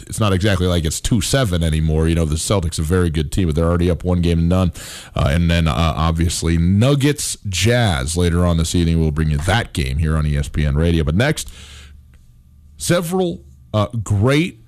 it's 0.01 0.19
not 0.19 0.33
exactly 0.33 0.67
like 0.67 0.85
it's 0.85 1.01
two 1.01 1.21
seven 1.21 1.63
anymore. 1.63 2.07
You 2.07 2.15
know, 2.15 2.25
the 2.25 2.35
Celtics 2.35 2.79
a 2.79 2.83
very 2.83 3.09
good 3.09 3.31
team, 3.31 3.47
but 3.47 3.55
they're 3.55 3.67
already 3.67 3.89
up 3.89 4.03
one 4.03 4.21
game 4.21 4.37
to 4.37 4.43
none. 4.43 4.71
Uh, 5.15 5.29
and 5.29 5.49
then 5.49 5.67
uh, 5.67 5.73
obviously 5.75 6.57
Nuggets 6.57 7.37
Jazz 7.47 8.15
later 8.15 8.45
on 8.45 8.57
this 8.57 8.75
evening. 8.75 8.99
We'll 8.99 9.11
bring 9.11 9.31
you 9.31 9.37
that 9.39 9.73
game 9.73 9.97
here 9.97 10.15
on 10.15 10.25
ESPN 10.25 10.75
Radio. 10.75 11.03
But 11.03 11.15
next, 11.15 11.51
several 12.77 13.43
uh, 13.73 13.87
great 14.03 14.63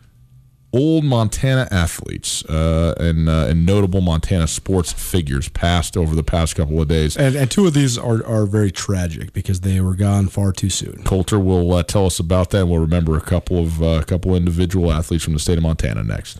old 0.73 1.03
Montana 1.03 1.67
athletes 1.71 2.45
uh, 2.45 2.93
and 2.97 3.27
uh, 3.27 3.47
and 3.49 3.65
notable 3.65 4.01
Montana 4.01 4.47
sports 4.47 4.91
figures 4.91 5.49
passed 5.49 5.97
over 5.97 6.15
the 6.15 6.23
past 6.23 6.55
couple 6.55 6.81
of 6.81 6.87
days. 6.87 7.17
and, 7.17 7.35
and 7.35 7.49
two 7.51 7.67
of 7.67 7.73
these 7.73 7.97
are, 7.97 8.25
are 8.25 8.45
very 8.45 8.71
tragic 8.71 9.33
because 9.33 9.61
they 9.61 9.81
were 9.81 9.95
gone 9.95 10.27
far 10.27 10.51
too 10.51 10.69
soon. 10.69 11.03
Colter 11.03 11.39
will 11.39 11.73
uh, 11.73 11.83
tell 11.83 12.05
us 12.05 12.19
about 12.19 12.51
that. 12.51 12.61
and 12.61 12.69
We'll 12.69 12.79
remember 12.79 13.17
a 13.17 13.21
couple 13.21 13.59
of 13.59 13.81
uh, 13.81 13.85
a 14.01 14.03
couple 14.05 14.35
individual 14.35 14.91
athletes 14.91 15.23
from 15.23 15.33
the 15.33 15.39
state 15.39 15.57
of 15.57 15.63
Montana 15.63 16.03
next. 16.03 16.39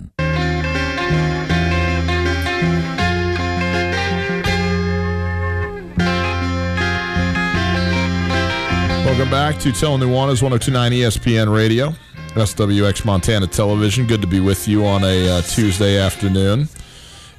Welcome 9.11 9.29
back 9.29 9.59
to 9.59 9.73
Tell 9.73 9.97
Nuanez 9.97 10.41
1029 10.41 10.93
ESPN 10.93 11.53
Radio, 11.53 11.89
SWX 12.29 13.03
Montana 13.03 13.45
Television. 13.45 14.07
Good 14.07 14.21
to 14.21 14.27
be 14.27 14.39
with 14.39 14.69
you 14.69 14.85
on 14.85 15.03
a 15.03 15.27
uh, 15.27 15.41
Tuesday 15.41 15.99
afternoon. 15.99 16.69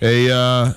A 0.03 0.31
uh, 0.31 0.73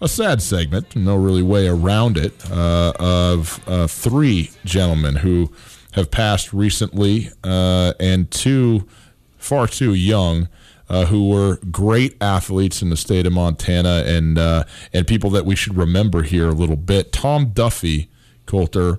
a 0.00 0.08
sad 0.08 0.40
segment, 0.40 0.94
no 0.94 1.16
really 1.16 1.42
way 1.42 1.66
around 1.66 2.16
it, 2.16 2.32
uh, 2.48 2.92
of 3.00 3.60
uh, 3.66 3.88
three 3.88 4.52
gentlemen 4.64 5.16
who 5.16 5.50
have 5.94 6.12
passed 6.12 6.52
recently, 6.52 7.32
uh, 7.42 7.94
and 7.98 8.30
two 8.30 8.86
far 9.36 9.66
too 9.66 9.94
young. 9.94 10.48
Uh, 10.88 11.06
who 11.06 11.28
were 11.28 11.56
great 11.70 12.16
athletes 12.20 12.82
in 12.82 12.90
the 12.90 12.96
state 12.96 13.24
of 13.24 13.32
Montana 13.32 14.04
and 14.06 14.38
and 14.92 15.06
people 15.06 15.30
that 15.30 15.44
we 15.44 15.54
should 15.54 15.76
remember 15.76 16.22
here 16.22 16.48
a 16.48 16.52
little 16.52 16.76
bit. 16.76 17.12
Tom 17.12 17.50
Duffy, 17.50 18.08
Colter, 18.46 18.98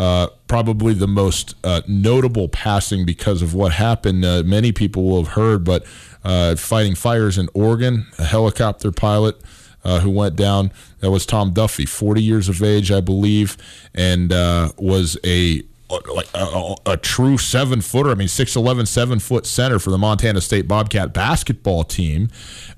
uh, 0.00 0.28
probably 0.48 0.94
the 0.94 1.06
most 1.06 1.54
uh, 1.62 1.82
notable 1.86 2.48
passing 2.48 3.04
because 3.04 3.42
of 3.42 3.52
what 3.52 3.72
happened. 3.72 4.24
Uh, 4.24 4.42
many 4.46 4.72
people 4.72 5.04
will 5.04 5.22
have 5.24 5.34
heard, 5.34 5.62
but 5.62 5.84
uh, 6.24 6.56
fighting 6.56 6.94
fires 6.94 7.36
in 7.36 7.50
Oregon, 7.52 8.06
a 8.18 8.24
helicopter 8.24 8.90
pilot 8.90 9.36
uh, 9.84 10.00
who 10.00 10.08
went 10.08 10.36
down. 10.36 10.72
That 11.00 11.10
was 11.10 11.26
Tom 11.26 11.52
Duffy, 11.52 11.84
40 11.84 12.22
years 12.22 12.48
of 12.48 12.62
age, 12.62 12.90
I 12.90 13.02
believe, 13.02 13.58
and 13.94 14.30
was 14.78 15.18
a 15.22 15.64
like 15.90 16.28
a, 16.34 16.74
a, 16.86 16.96
true 16.96 17.38
seven 17.38 17.80
footer. 17.80 18.10
I 18.10 18.14
mean, 18.14 18.28
6'11", 18.28 18.86
seven 18.86 19.18
foot 19.18 19.46
center 19.46 19.78
for 19.78 19.90
the 19.90 19.98
Montana 19.98 20.40
State 20.40 20.68
Bobcat 20.68 21.12
basketball 21.12 21.84
team. 21.84 22.28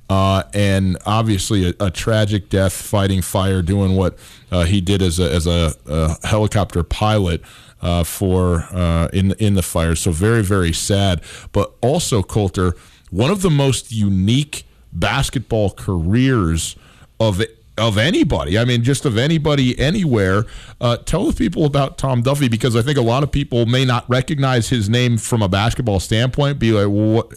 Uh, 0.08 0.42
and 0.52 0.98
obviously 1.06 1.70
a, 1.70 1.74
a 1.80 1.90
tragic 1.90 2.48
death 2.48 2.72
fighting 2.72 3.22
fire, 3.22 3.62
doing 3.62 3.96
what 3.96 4.18
uh, 4.50 4.64
he 4.64 4.80
did 4.80 5.02
as 5.02 5.18
a, 5.18 5.32
as 5.32 5.46
a, 5.46 5.74
a 5.86 6.26
helicopter 6.26 6.82
pilot. 6.82 7.42
Uh, 7.80 8.04
for 8.04 8.68
uh, 8.70 9.08
in 9.12 9.32
in 9.40 9.54
the 9.54 9.62
fire, 9.62 9.96
so 9.96 10.12
very 10.12 10.44
very 10.44 10.72
sad. 10.72 11.20
But 11.50 11.74
also 11.80 12.22
Colter, 12.22 12.76
one 13.10 13.32
of 13.32 13.42
the 13.42 13.50
most 13.50 13.90
unique 13.90 14.64
basketball 14.92 15.70
careers 15.70 16.76
of 17.18 17.42
of 17.78 17.96
anybody. 17.98 18.58
I 18.58 18.64
mean, 18.64 18.82
just 18.82 19.04
of 19.04 19.16
anybody 19.16 19.78
anywhere. 19.78 20.44
Uh, 20.80 20.96
tell 20.98 21.26
the 21.26 21.32
people 21.32 21.64
about 21.64 21.98
Tom 21.98 22.22
Duffy 22.22 22.48
because 22.48 22.76
I 22.76 22.82
think 22.82 22.98
a 22.98 23.02
lot 23.02 23.22
of 23.22 23.32
people 23.32 23.66
may 23.66 23.84
not 23.84 24.08
recognize 24.08 24.68
his 24.68 24.88
name 24.88 25.18
from 25.18 25.42
a 25.42 25.48
basketball 25.48 26.00
standpoint. 26.00 26.58
Be 26.58 26.72
like, 26.72 26.86
well, 26.86 27.14
what? 27.14 27.32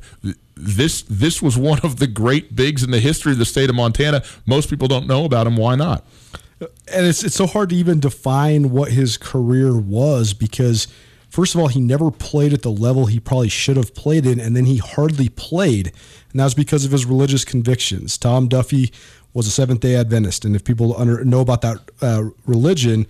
This 0.57 1.01
this 1.03 1.41
was 1.41 1.57
one 1.57 1.79
of 1.83 1.97
the 1.97 2.07
great 2.07 2.55
bigs 2.55 2.81
in 2.83 2.91
the 2.91 3.01
history 3.01 3.33
of 3.33 3.37
the 3.37 3.45
state 3.45 3.69
of 3.69 3.75
Montana. 3.75 4.23
Most 4.45 4.69
people 4.69 4.87
don't 4.87 5.05
know 5.05 5.25
about 5.25 5.47
him. 5.47 5.57
Why 5.57 5.75
not? 5.75 6.05
and 6.61 7.05
it's 7.05 7.23
it's 7.23 7.35
so 7.35 7.47
hard 7.47 7.69
to 7.69 7.75
even 7.75 7.99
define 7.99 8.71
what 8.71 8.91
his 8.91 9.17
career 9.17 9.77
was 9.77 10.33
because 10.33 10.87
first 11.29 11.53
of 11.53 11.61
all 11.61 11.67
he 11.67 11.81
never 11.81 12.11
played 12.11 12.53
at 12.53 12.61
the 12.61 12.71
level 12.71 13.07
he 13.07 13.19
probably 13.19 13.49
should 13.49 13.77
have 13.77 13.93
played 13.93 14.25
in 14.25 14.39
and 14.39 14.55
then 14.55 14.65
he 14.65 14.77
hardly 14.77 15.29
played 15.29 15.87
and 16.31 16.39
that 16.39 16.45
was 16.45 16.53
because 16.53 16.85
of 16.85 16.91
his 16.91 17.05
religious 17.05 17.43
convictions 17.43 18.17
tom 18.17 18.47
duffy 18.47 18.91
was 19.35 19.45
a 19.45 19.51
seventh 19.51 19.81
day 19.81 19.95
adventist 19.95 20.45
and 20.45 20.55
if 20.55 20.63
people 20.63 20.97
under, 20.97 21.23
know 21.23 21.41
about 21.41 21.61
that 21.61 21.77
uh, 22.01 22.23
religion 22.47 23.05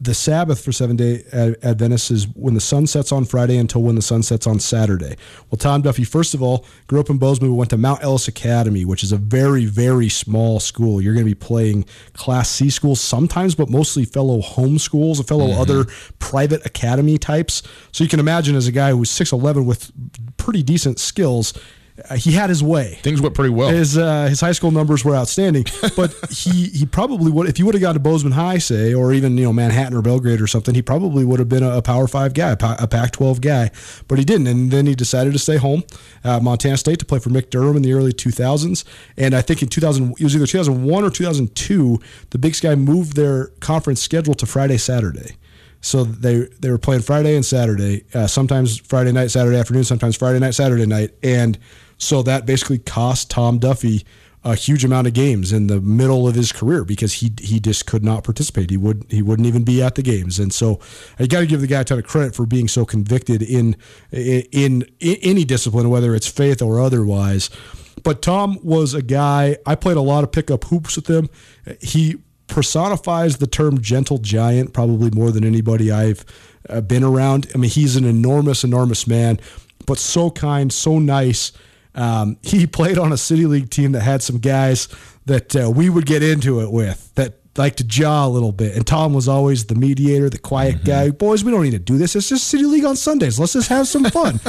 the 0.00 0.14
Sabbath 0.14 0.64
for 0.64 0.72
Seventh 0.72 0.98
Day 0.98 1.22
Adventists 1.62 2.10
is 2.10 2.28
when 2.34 2.54
the 2.54 2.60
sun 2.60 2.86
sets 2.86 3.12
on 3.12 3.24
Friday 3.24 3.56
until 3.56 3.82
when 3.82 3.94
the 3.94 4.02
sun 4.02 4.22
sets 4.24 4.46
on 4.46 4.58
Saturday. 4.58 5.16
Well, 5.50 5.58
Tom 5.58 5.82
Duffy, 5.82 6.02
first 6.04 6.34
of 6.34 6.42
all, 6.42 6.64
grew 6.88 6.98
up 6.98 7.10
in 7.10 7.18
Bozeman, 7.18 7.54
went 7.54 7.70
to 7.70 7.76
Mount 7.76 8.02
Ellis 8.02 8.26
Academy, 8.26 8.84
which 8.84 9.04
is 9.04 9.12
a 9.12 9.16
very, 9.16 9.66
very 9.66 10.08
small 10.08 10.58
school. 10.58 11.00
You're 11.00 11.14
going 11.14 11.26
to 11.26 11.30
be 11.30 11.34
playing 11.34 11.84
Class 12.12 12.50
C 12.50 12.70
schools 12.70 13.00
sometimes, 13.00 13.54
but 13.54 13.70
mostly 13.70 14.04
fellow 14.04 14.40
home 14.40 14.78
schools, 14.78 15.22
fellow 15.22 15.48
mm-hmm. 15.48 15.60
other 15.60 15.84
private 16.18 16.66
academy 16.66 17.16
types. 17.16 17.62
So 17.92 18.02
you 18.02 18.10
can 18.10 18.20
imagine 18.20 18.56
as 18.56 18.66
a 18.66 18.72
guy 18.72 18.90
who's 18.90 19.10
6'11 19.10 19.64
with 19.64 19.92
pretty 20.38 20.64
decent 20.64 20.98
skills, 20.98 21.52
he 22.16 22.32
had 22.32 22.48
his 22.48 22.62
way. 22.62 22.98
Things 23.02 23.20
went 23.20 23.34
pretty 23.34 23.50
well. 23.50 23.70
His 23.70 23.98
uh, 23.98 24.26
his 24.26 24.40
high 24.40 24.52
school 24.52 24.70
numbers 24.70 25.04
were 25.04 25.16
outstanding, 25.16 25.64
but 25.96 26.14
he 26.30 26.68
he 26.68 26.86
probably 26.86 27.30
would 27.30 27.48
if 27.48 27.56
he 27.56 27.62
would 27.62 27.74
have 27.74 27.82
gone 27.82 27.94
to 27.94 28.00
Bozeman 28.00 28.32
High, 28.32 28.58
say, 28.58 28.94
or 28.94 29.12
even 29.12 29.36
you 29.36 29.44
know 29.44 29.52
Manhattan 29.52 29.96
or 29.96 30.02
Belgrade 30.02 30.40
or 30.40 30.46
something, 30.46 30.74
he 30.74 30.82
probably 30.82 31.24
would 31.24 31.38
have 31.38 31.48
been 31.48 31.62
a, 31.62 31.78
a 31.78 31.82
Power 31.82 32.06
Five 32.06 32.34
guy, 32.34 32.50
a 32.50 32.56
Pac-12 32.56 33.40
guy, 33.40 33.70
but 34.06 34.18
he 34.18 34.24
didn't, 34.24 34.46
and 34.46 34.70
then 34.70 34.86
he 34.86 34.94
decided 34.94 35.32
to 35.32 35.38
stay 35.38 35.56
home 35.56 35.82
at 36.24 36.42
Montana 36.42 36.76
State 36.76 37.00
to 37.00 37.04
play 37.04 37.18
for 37.18 37.30
Mick 37.30 37.50
Durham 37.50 37.76
in 37.76 37.82
the 37.82 37.92
early 37.92 38.12
2000s, 38.12 38.84
and 39.16 39.34
I 39.34 39.42
think 39.42 39.62
in 39.62 39.68
2000 39.68 40.12
it 40.18 40.24
was 40.24 40.36
either 40.36 40.46
2001 40.46 41.04
or 41.04 41.10
2002, 41.10 41.98
the 42.30 42.38
Big 42.38 42.54
Sky 42.54 42.74
moved 42.74 43.16
their 43.16 43.46
conference 43.60 44.00
schedule 44.00 44.34
to 44.34 44.46
Friday 44.46 44.78
Saturday. 44.78 45.36
So 45.80 46.04
they 46.04 46.48
they 46.60 46.70
were 46.70 46.78
playing 46.78 47.02
Friday 47.02 47.36
and 47.36 47.44
Saturday, 47.44 48.04
uh, 48.12 48.26
sometimes 48.26 48.78
Friday 48.78 49.12
night, 49.12 49.30
Saturday 49.30 49.58
afternoon, 49.58 49.84
sometimes 49.84 50.16
Friday 50.16 50.40
night, 50.40 50.54
Saturday 50.54 50.86
night, 50.86 51.10
and 51.22 51.58
so 51.98 52.22
that 52.22 52.46
basically 52.46 52.78
cost 52.78 53.30
Tom 53.30 53.58
Duffy 53.58 54.04
a 54.44 54.54
huge 54.54 54.84
amount 54.84 55.06
of 55.06 55.12
games 55.12 55.52
in 55.52 55.66
the 55.66 55.80
middle 55.80 56.28
of 56.28 56.34
his 56.34 56.52
career 56.52 56.84
because 56.84 57.14
he 57.14 57.32
he 57.40 57.58
just 57.58 57.86
could 57.86 58.04
not 58.04 58.24
participate. 58.24 58.70
He 58.70 58.76
would 58.76 59.04
he 59.08 59.20
wouldn't 59.20 59.46
even 59.46 59.64
be 59.64 59.82
at 59.82 59.96
the 59.96 60.02
games, 60.02 60.38
and 60.38 60.52
so 60.52 60.78
I 61.18 61.26
got 61.26 61.40
to 61.40 61.46
give 61.46 61.60
the 61.60 61.66
guy 61.66 61.80
a 61.80 61.84
ton 61.84 61.98
of 61.98 62.06
credit 62.06 62.34
for 62.34 62.46
being 62.46 62.68
so 62.68 62.84
convicted 62.84 63.42
in, 63.42 63.76
in 64.12 64.42
in 65.00 65.18
any 65.22 65.44
discipline, 65.44 65.90
whether 65.90 66.14
it's 66.14 66.28
faith 66.28 66.62
or 66.62 66.80
otherwise. 66.80 67.50
But 68.04 68.22
Tom 68.22 68.58
was 68.62 68.94
a 68.94 69.02
guy. 69.02 69.56
I 69.66 69.74
played 69.74 69.96
a 69.96 70.02
lot 70.02 70.22
of 70.22 70.30
pickup 70.30 70.64
hoops 70.64 70.96
with 70.96 71.08
him. 71.08 71.28
He 71.80 72.16
personifies 72.46 73.38
the 73.38 73.46
term 73.46 73.80
gentle 73.80 74.18
giant 74.18 74.72
probably 74.72 75.10
more 75.10 75.30
than 75.30 75.44
anybody 75.44 75.90
I've 75.90 76.24
uh, 76.68 76.80
been 76.80 77.04
around. 77.04 77.50
I 77.54 77.58
mean, 77.58 77.70
he's 77.70 77.96
an 77.96 78.04
enormous, 78.04 78.64
enormous 78.64 79.06
man, 79.06 79.40
but 79.84 79.98
so 79.98 80.30
kind, 80.30 80.72
so 80.72 80.98
nice. 80.98 81.52
Um, 81.98 82.38
he 82.42 82.66
played 82.66 82.98
on 82.98 83.12
a 83.12 83.18
city 83.18 83.44
league 83.44 83.70
team 83.70 83.92
that 83.92 84.00
had 84.00 84.22
some 84.22 84.38
guys 84.38 84.88
that 85.26 85.54
uh, 85.54 85.70
we 85.70 85.90
would 85.90 86.06
get 86.06 86.22
into 86.22 86.60
it 86.60 86.72
with 86.72 87.14
that 87.16 87.34
like 87.58 87.76
to 87.76 87.84
jaw 87.84 88.26
a 88.26 88.28
little 88.28 88.52
bit. 88.52 88.76
And 88.76 88.86
Tom 88.86 89.12
was 89.12 89.28
always 89.28 89.66
the 89.66 89.74
mediator, 89.74 90.30
the 90.30 90.38
quiet 90.38 90.76
mm-hmm. 90.76 90.86
guy. 90.86 91.10
Boys, 91.10 91.44
we 91.44 91.50
don't 91.50 91.64
need 91.64 91.72
to 91.72 91.78
do 91.78 91.98
this. 91.98 92.14
It's 92.14 92.28
just 92.28 92.46
City 92.46 92.64
League 92.64 92.84
on 92.84 92.96
Sundays. 92.96 93.38
Let's 93.38 93.52
just 93.52 93.68
have 93.68 93.88
some 93.88 94.04
fun. 94.04 94.34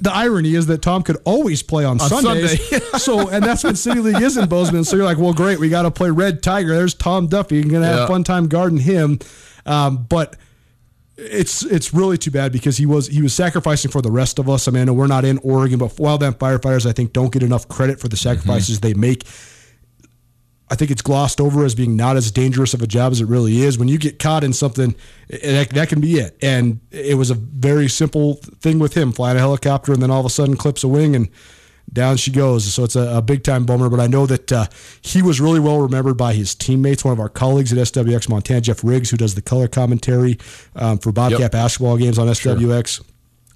the 0.00 0.10
irony 0.12 0.54
is 0.54 0.66
that 0.66 0.80
Tom 0.80 1.02
could 1.02 1.18
always 1.24 1.62
play 1.62 1.84
on, 1.84 2.00
on 2.00 2.08
Sundays. 2.08 2.68
Sunday. 2.68 2.86
so, 2.98 3.28
and 3.28 3.44
that's 3.44 3.64
when 3.64 3.76
City 3.76 4.00
League 4.00 4.22
is 4.22 4.36
in 4.36 4.48
Bozeman. 4.48 4.84
So 4.84 4.96
you're 4.96 5.04
like, 5.04 5.18
well, 5.18 5.34
great. 5.34 5.58
We 5.58 5.68
got 5.68 5.82
to 5.82 5.90
play 5.90 6.10
Red 6.10 6.42
Tiger. 6.42 6.74
There's 6.74 6.94
Tom 6.94 7.26
Duffy. 7.26 7.56
You're 7.56 7.64
going 7.64 7.82
to 7.82 7.88
have 7.88 7.98
yeah. 8.00 8.06
fun 8.06 8.24
time 8.24 8.46
guarding 8.46 8.78
him. 8.78 9.18
Um, 9.66 10.06
but 10.08 10.36
it's 11.16 11.64
it's 11.64 11.94
really 11.94 12.18
too 12.18 12.30
bad 12.30 12.52
because 12.52 12.76
he 12.76 12.86
was 12.86 13.06
he 13.06 13.22
was 13.22 13.32
sacrificing 13.34 13.90
for 13.90 14.02
the 14.02 14.10
rest 14.10 14.38
of 14.38 14.48
us. 14.48 14.66
I 14.66 14.72
mean, 14.72 14.82
I 14.82 14.84
know 14.86 14.94
we're 14.94 15.06
not 15.06 15.24
in 15.24 15.38
Oregon, 15.38 15.78
but 15.78 15.90
wildland 15.92 16.38
firefighters 16.38 16.86
I 16.86 16.92
think 16.92 17.12
don't 17.12 17.32
get 17.32 17.42
enough 17.42 17.68
credit 17.68 18.00
for 18.00 18.08
the 18.08 18.16
sacrifices 18.16 18.80
mm-hmm. 18.80 18.88
they 18.88 18.94
make 18.94 19.24
I 20.70 20.76
think 20.76 20.90
it's 20.90 21.02
glossed 21.02 21.40
over 21.40 21.64
as 21.64 21.74
being 21.74 21.94
not 21.94 22.16
as 22.16 22.30
dangerous 22.30 22.72
of 22.72 22.80
a 22.80 22.86
job 22.86 23.12
as 23.12 23.20
it 23.20 23.26
really 23.26 23.60
is. 23.60 23.78
When 23.78 23.88
you 23.88 23.98
get 23.98 24.18
caught 24.18 24.42
in 24.42 24.52
something, 24.52 24.94
that, 25.28 25.70
that 25.70 25.88
can 25.88 26.00
be 26.00 26.14
it. 26.14 26.36
And 26.40 26.80
it 26.90 27.16
was 27.18 27.30
a 27.30 27.34
very 27.34 27.88
simple 27.88 28.34
thing 28.34 28.78
with 28.78 28.94
him 28.94 29.12
flying 29.12 29.36
a 29.36 29.40
helicopter 29.40 29.92
and 29.92 30.02
then 30.02 30.10
all 30.10 30.20
of 30.20 30.26
a 30.26 30.30
sudden 30.30 30.56
clips 30.56 30.82
a 30.82 30.88
wing 30.88 31.14
and 31.14 31.28
down 31.92 32.16
she 32.16 32.30
goes. 32.30 32.72
So 32.72 32.84
it's 32.84 32.96
a, 32.96 33.18
a 33.18 33.22
big 33.22 33.44
time 33.44 33.64
bummer. 33.64 33.88
But 33.88 34.00
I 34.00 34.06
know 34.06 34.26
that 34.26 34.52
uh, 34.52 34.66
he 35.02 35.22
was 35.22 35.40
really 35.40 35.60
well 35.60 35.80
remembered 35.80 36.16
by 36.16 36.32
his 36.32 36.54
teammates. 36.54 37.04
One 37.04 37.12
of 37.12 37.20
our 37.20 37.28
colleagues 37.28 37.72
at 37.72 37.78
SWX 37.78 38.28
Montana, 38.28 38.60
Jeff 38.60 38.82
Riggs, 38.82 39.10
who 39.10 39.16
does 39.16 39.34
the 39.34 39.42
color 39.42 39.68
commentary 39.68 40.38
um, 40.76 40.98
for 40.98 41.12
Bobcat 41.12 41.40
yep. 41.40 41.52
basketball 41.52 41.96
games 41.96 42.18
on 42.18 42.28
SWX. 42.28 42.88
Sure 42.88 43.06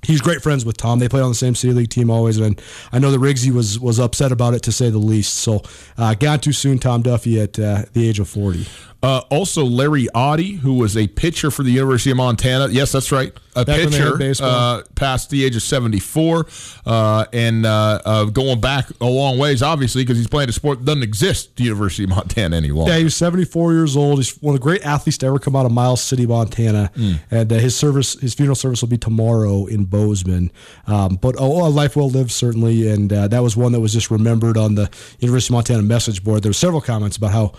he's 0.02 0.20
great 0.20 0.42
friends 0.42 0.64
with 0.64 0.76
Tom. 0.76 0.98
They 0.98 1.08
played 1.08 1.22
on 1.22 1.30
the 1.30 1.34
same 1.34 1.54
city 1.54 1.72
league 1.72 1.90
team 1.90 2.10
always, 2.10 2.38
and 2.38 2.60
I 2.92 2.98
know 2.98 3.10
that 3.10 3.20
Riggsy 3.20 3.50
was 3.50 3.78
was 3.78 3.98
upset 3.98 4.32
about 4.32 4.54
it 4.54 4.62
to 4.64 4.72
say 4.72 4.90
the 4.90 4.98
least. 4.98 5.34
So, 5.34 5.62
uh, 5.96 6.14
gone 6.14 6.40
too 6.40 6.52
soon, 6.52 6.78
Tom 6.78 7.02
Duffy 7.02 7.40
at 7.40 7.58
uh, 7.58 7.84
the 7.92 8.08
age 8.08 8.20
of 8.20 8.28
forty. 8.28 8.66
Uh, 9.00 9.18
also, 9.30 9.64
Larry 9.64 10.08
Audie, 10.12 10.54
who 10.54 10.74
was 10.74 10.96
a 10.96 11.06
pitcher 11.06 11.52
for 11.52 11.62
the 11.62 11.70
University 11.70 12.10
of 12.10 12.16
Montana. 12.16 12.68
Yes, 12.68 12.90
that's 12.90 13.12
right. 13.12 13.32
A 13.54 13.64
back 13.64 13.90
pitcher 13.90 14.18
uh, 14.42 14.82
past 14.96 15.30
the 15.30 15.44
age 15.44 15.54
of 15.56 15.62
74 15.62 16.46
uh, 16.84 17.24
and 17.32 17.64
uh, 17.64 18.00
uh, 18.04 18.24
going 18.24 18.60
back 18.60 18.88
a 19.00 19.06
long 19.06 19.38
ways, 19.38 19.62
obviously, 19.62 20.02
because 20.02 20.16
he's 20.16 20.26
playing 20.26 20.48
a 20.48 20.52
sport 20.52 20.80
that 20.80 20.84
doesn't 20.84 21.02
exist 21.04 21.50
at 21.50 21.56
the 21.56 21.64
University 21.64 22.04
of 22.04 22.10
Montana 22.10 22.56
anymore. 22.56 22.88
Yeah, 22.88 22.98
he 22.98 23.04
was 23.04 23.16
74 23.16 23.72
years 23.72 23.96
old. 23.96 24.18
He's 24.18 24.30
one 24.42 24.54
of 24.54 24.60
the 24.60 24.64
great 24.64 24.84
athletes 24.84 25.18
to 25.18 25.26
ever 25.26 25.38
come 25.38 25.54
out 25.54 25.66
of 25.66 25.72
Miles 25.72 26.02
City, 26.02 26.26
Montana. 26.26 26.90
Mm. 26.96 27.20
And 27.30 27.52
uh, 27.52 27.56
his 27.56 27.76
service, 27.76 28.18
his 28.20 28.34
funeral 28.34 28.56
service 28.56 28.82
will 28.82 28.88
be 28.88 28.98
tomorrow 28.98 29.66
in 29.66 29.84
Bozeman. 29.84 30.50
Um, 30.88 31.16
but 31.16 31.36
oh, 31.38 31.66
a 31.66 31.68
life 31.68 31.94
well 31.94 32.10
lived, 32.10 32.32
certainly. 32.32 32.88
And 32.88 33.10
that 33.10 33.42
was 33.42 33.56
one 33.56 33.70
that 33.72 33.80
was 33.80 33.92
just 33.92 34.10
remembered 34.10 34.56
on 34.56 34.74
the 34.74 34.90
University 35.20 35.52
of 35.52 35.56
Montana 35.56 35.82
message 35.82 36.24
board. 36.24 36.42
There 36.42 36.50
were 36.50 36.54
several 36.54 36.80
comments 36.80 37.16
about 37.16 37.30
how 37.30 37.54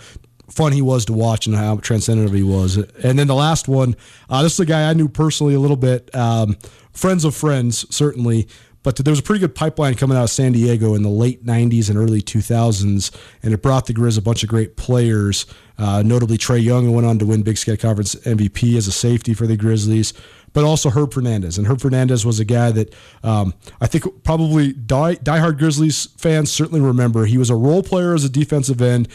fun 0.50 0.72
he 0.72 0.82
was 0.82 1.06
to 1.06 1.14
watch 1.14 1.48
and 1.48 1.56
how 1.56 1.78
transcendent 1.78 2.34
he 2.34 2.44
was. 2.44 2.78
And 2.78 3.18
then 3.18 3.28
the 3.28 3.36
last 3.36 3.68
one, 3.68 3.96
uh, 4.30 4.44
this 4.44 4.54
is 4.54 4.60
a 4.60 4.66
guy 4.66 4.90
I 4.90 4.94
knew 4.94 5.08
personally 5.08 5.54
a 5.54 5.60
little 5.60 5.78
bit, 5.78 6.14
um, 6.16 6.58
friends 6.92 7.24
of 7.26 7.36
friends, 7.36 7.86
certainly. 7.96 8.48
But 8.82 8.96
there 8.96 9.12
was 9.12 9.20
a 9.20 9.24
pretty 9.24 9.42
good 9.42 9.56
pipeline 9.56 9.96
coming 9.96 10.18
out 10.18 10.24
of 10.24 10.30
San 10.30 10.54
Diego 10.54 10.96
in 10.96 11.04
the 11.04 11.10
late 11.10 11.46
90s 11.46 11.90
and 11.90 11.98
early 11.98 12.22
2000s, 12.22 13.14
and 13.44 13.54
it 13.54 13.62
brought 13.62 13.88
the 13.88 13.94
Grizz 13.94 14.18
a 14.18 14.22
bunch 14.22 14.42
of 14.42 14.48
great 14.48 14.78
players, 14.78 15.46
uh, 15.78 16.02
notably 16.02 16.38
Trey 16.38 16.60
Young, 16.60 16.86
who 16.86 16.94
went 16.94 17.06
on 17.06 17.20
to 17.20 17.26
win 17.26 17.42
Big 17.42 17.58
Sky 17.58 17.76
Conference 17.76 18.16
MVP 18.16 18.78
as 18.78 18.88
a 18.88 18.94
safety 18.94 19.34
for 19.34 19.48
the 19.48 19.58
Grizzlies 19.58 20.14
but 20.54 20.64
also 20.64 20.90
Herb 20.90 21.14
Fernandez. 21.14 21.58
And 21.58 21.68
Herb 21.68 21.82
Fernandez 21.82 22.26
was 22.26 22.40
a 22.40 22.46
guy 22.46 22.72
that 22.72 22.94
um, 23.24 23.54
I 23.82 23.88
think 23.88 24.24
probably 24.24 24.74
die, 24.74 25.16
diehard 25.16 25.58
Grizzlies 25.58 26.08
fans 26.18 26.52
certainly 26.52 26.82
remember. 26.82 27.26
He 27.26 27.38
was 27.38 27.50
a 27.50 27.56
role 27.56 27.84
player 27.84 28.14
as 28.14 28.24
a 28.24 28.30
defensive 28.30 28.82
end 28.82 29.08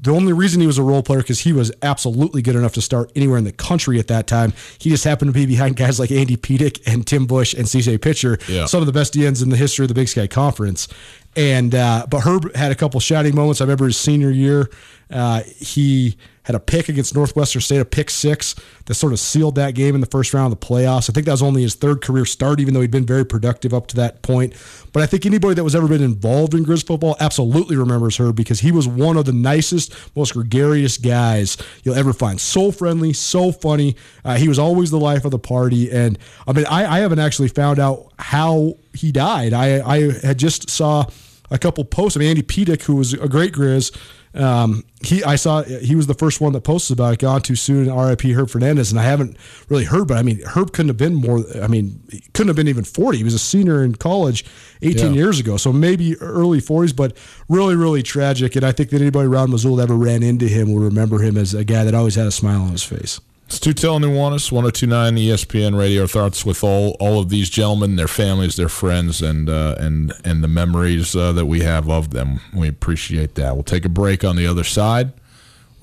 the 0.00 0.10
only 0.10 0.32
reason 0.32 0.60
he 0.60 0.66
was 0.66 0.78
a 0.78 0.82
role 0.82 1.02
player 1.02 1.20
because 1.20 1.40
he 1.40 1.52
was 1.52 1.72
absolutely 1.82 2.42
good 2.42 2.56
enough 2.56 2.72
to 2.74 2.82
start 2.82 3.10
anywhere 3.14 3.38
in 3.38 3.44
the 3.44 3.52
country 3.52 3.98
at 3.98 4.08
that 4.08 4.26
time. 4.26 4.52
He 4.78 4.90
just 4.90 5.04
happened 5.04 5.30
to 5.30 5.32
be 5.32 5.46
behind 5.46 5.76
guys 5.76 5.98
like 5.98 6.10
Andy 6.10 6.36
Pedic 6.36 6.80
and 6.86 7.06
Tim 7.06 7.26
Bush 7.26 7.54
and 7.54 7.66
CJ 7.66 8.00
Pitcher, 8.00 8.38
yeah. 8.48 8.66
some 8.66 8.80
of 8.80 8.86
the 8.86 8.92
best 8.92 9.14
DNs 9.14 9.42
in 9.42 9.50
the 9.50 9.56
history 9.56 9.84
of 9.84 9.88
the 9.88 9.94
Big 9.94 10.08
Sky 10.08 10.26
Conference. 10.26 10.88
And 11.36 11.74
uh, 11.74 12.06
but 12.10 12.20
Herb 12.20 12.54
had 12.54 12.72
a 12.72 12.74
couple 12.74 13.00
shining 13.00 13.34
moments. 13.34 13.60
I 13.60 13.64
remember 13.64 13.86
his 13.86 13.96
senior 13.96 14.30
year, 14.30 14.70
uh, 15.10 15.42
he 15.42 16.16
had 16.44 16.56
a 16.56 16.60
pick 16.60 16.88
against 16.88 17.14
Northwestern 17.14 17.62
State, 17.62 17.78
a 17.78 17.84
pick 17.84 18.10
six 18.10 18.54
that 18.86 18.94
sort 18.94 19.12
of 19.12 19.20
sealed 19.20 19.54
that 19.54 19.74
game 19.74 19.94
in 19.94 20.00
the 20.00 20.08
first 20.08 20.34
round 20.34 20.52
of 20.52 20.58
the 20.58 20.66
playoffs. 20.66 21.08
I 21.08 21.12
think 21.12 21.26
that 21.26 21.32
was 21.32 21.42
only 21.42 21.62
his 21.62 21.74
third 21.74 22.02
career 22.02 22.24
start, 22.24 22.58
even 22.58 22.74
though 22.74 22.80
he'd 22.80 22.90
been 22.90 23.06
very 23.06 23.24
productive 23.24 23.72
up 23.72 23.86
to 23.88 23.96
that 23.96 24.22
point. 24.22 24.54
But 24.92 25.02
I 25.02 25.06
think 25.06 25.24
anybody 25.24 25.54
that 25.54 25.64
was 25.64 25.76
ever 25.76 25.86
been 25.86 26.02
involved 26.02 26.54
in 26.54 26.64
Grizz 26.64 26.86
football 26.86 27.16
absolutely 27.20 27.76
remembers 27.76 28.16
her 28.16 28.32
because 28.32 28.60
he 28.60 28.72
was 28.72 28.88
one 28.88 29.16
of 29.16 29.24
the 29.24 29.32
nicest, 29.32 29.94
most 30.16 30.32
gregarious 30.32 30.98
guys 30.98 31.56
you'll 31.84 31.94
ever 31.94 32.12
find. 32.12 32.40
So 32.40 32.72
friendly, 32.72 33.12
so 33.12 33.52
funny. 33.52 33.94
Uh, 34.24 34.36
he 34.36 34.48
was 34.48 34.58
always 34.58 34.90
the 34.90 35.00
life 35.00 35.24
of 35.24 35.30
the 35.30 35.38
party. 35.38 35.90
And 35.92 36.18
I 36.46 36.52
mean, 36.52 36.66
I, 36.66 36.96
I 36.96 36.98
haven't 37.00 37.20
actually 37.20 37.48
found 37.48 37.78
out 37.78 38.12
how 38.18 38.74
he 38.94 39.12
died. 39.12 39.52
I, 39.52 39.80
I 39.88 40.12
had 40.20 40.38
just 40.38 40.68
saw 40.68 41.06
a 41.50 41.58
couple 41.58 41.84
posts 41.84 42.16
of 42.16 42.22
Andy 42.22 42.42
Pedic, 42.42 42.82
who 42.82 42.96
was 42.96 43.12
a 43.12 43.28
great 43.28 43.52
Grizz 43.52 43.96
um, 44.34 44.84
he, 45.02 45.22
I 45.24 45.36
saw 45.36 45.62
he 45.62 45.94
was 45.94 46.06
the 46.06 46.14
first 46.14 46.40
one 46.40 46.52
that 46.54 46.62
posted 46.62 46.98
about 46.98 47.14
it. 47.14 47.18
Gone 47.18 47.42
too 47.42 47.56
soon. 47.56 47.88
R.I.P. 47.88 48.32
Herb 48.32 48.48
Fernandez, 48.48 48.90
and 48.90 48.98
I 48.98 49.04
haven't 49.04 49.36
really 49.68 49.84
heard. 49.84 50.08
But 50.08 50.16
I 50.16 50.22
mean, 50.22 50.40
Herb 50.46 50.72
couldn't 50.72 50.88
have 50.88 50.96
been 50.96 51.14
more. 51.14 51.44
I 51.62 51.66
mean, 51.66 52.02
couldn't 52.32 52.48
have 52.48 52.56
been 52.56 52.68
even 52.68 52.84
forty. 52.84 53.18
He 53.18 53.24
was 53.24 53.34
a 53.34 53.38
senior 53.38 53.84
in 53.84 53.94
college 53.96 54.44
18 54.80 55.06
yeah. 55.06 55.12
years 55.12 55.38
ago, 55.38 55.56
so 55.56 55.72
maybe 55.72 56.16
early 56.20 56.60
forties. 56.60 56.92
But 56.92 57.16
really, 57.48 57.76
really 57.76 58.02
tragic. 58.02 58.56
And 58.56 58.64
I 58.64 58.72
think 58.72 58.90
that 58.90 59.00
anybody 59.00 59.26
around 59.26 59.50
Missoula 59.50 59.78
that 59.78 59.82
ever 59.92 59.96
ran 59.96 60.22
into 60.22 60.48
him 60.48 60.72
will 60.72 60.80
remember 60.80 61.18
him 61.18 61.36
as 61.36 61.52
a 61.52 61.64
guy 61.64 61.84
that 61.84 61.94
always 61.94 62.14
had 62.14 62.26
a 62.26 62.32
smile 62.32 62.62
on 62.62 62.70
his 62.72 62.82
face. 62.82 63.20
It's 63.52 63.60
Tutel 63.60 64.00
Nuanez, 64.00 64.50
1029 64.50 65.16
ESPN 65.16 65.78
Radio. 65.78 66.06
Thoughts 66.06 66.46
with 66.46 66.64
all, 66.64 66.96
all 66.98 67.20
of 67.20 67.28
these 67.28 67.50
gentlemen, 67.50 67.96
their 67.96 68.08
families, 68.08 68.56
their 68.56 68.70
friends, 68.70 69.20
and 69.20 69.50
uh, 69.50 69.76
and 69.78 70.14
and 70.24 70.42
the 70.42 70.48
memories 70.48 71.14
uh, 71.14 71.32
that 71.32 71.44
we 71.44 71.60
have 71.60 71.90
of 71.90 72.12
them. 72.12 72.40
We 72.54 72.66
appreciate 72.66 73.34
that. 73.34 73.52
We'll 73.52 73.62
take 73.62 73.84
a 73.84 73.90
break 73.90 74.24
on 74.24 74.36
the 74.36 74.46
other 74.46 74.64
side. 74.64 75.12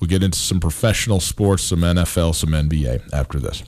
We'll 0.00 0.08
get 0.08 0.24
into 0.24 0.40
some 0.40 0.58
professional 0.58 1.20
sports, 1.20 1.62
some 1.62 1.82
NFL, 1.82 2.34
some 2.34 2.50
NBA 2.50 3.08
after 3.12 3.38
this. 3.38 3.62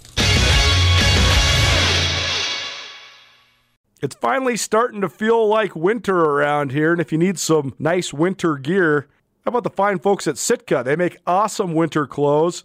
It's 4.03 4.17
finally 4.17 4.57
starting 4.57 5.01
to 5.03 5.09
feel 5.09 5.47
like 5.47 5.77
winter 5.77 6.19
around 6.19 6.73
here, 6.73 6.91
and 6.91 7.01
if 7.01 7.13
you 7.13 7.19
need 7.19 7.39
some 7.39 7.73
nice 7.79 8.13
winter 8.13 8.57
gear, 8.57 9.07
how 9.45 9.51
about 9.51 9.63
the 9.63 9.71
fine 9.71 10.01
folks 10.01 10.27
at 10.27 10.39
Sitka? 10.39 10.83
They 10.85 10.97
make 10.97 11.19
awesome 11.25 11.73
winter 11.73 12.09
clothes 12.09 12.65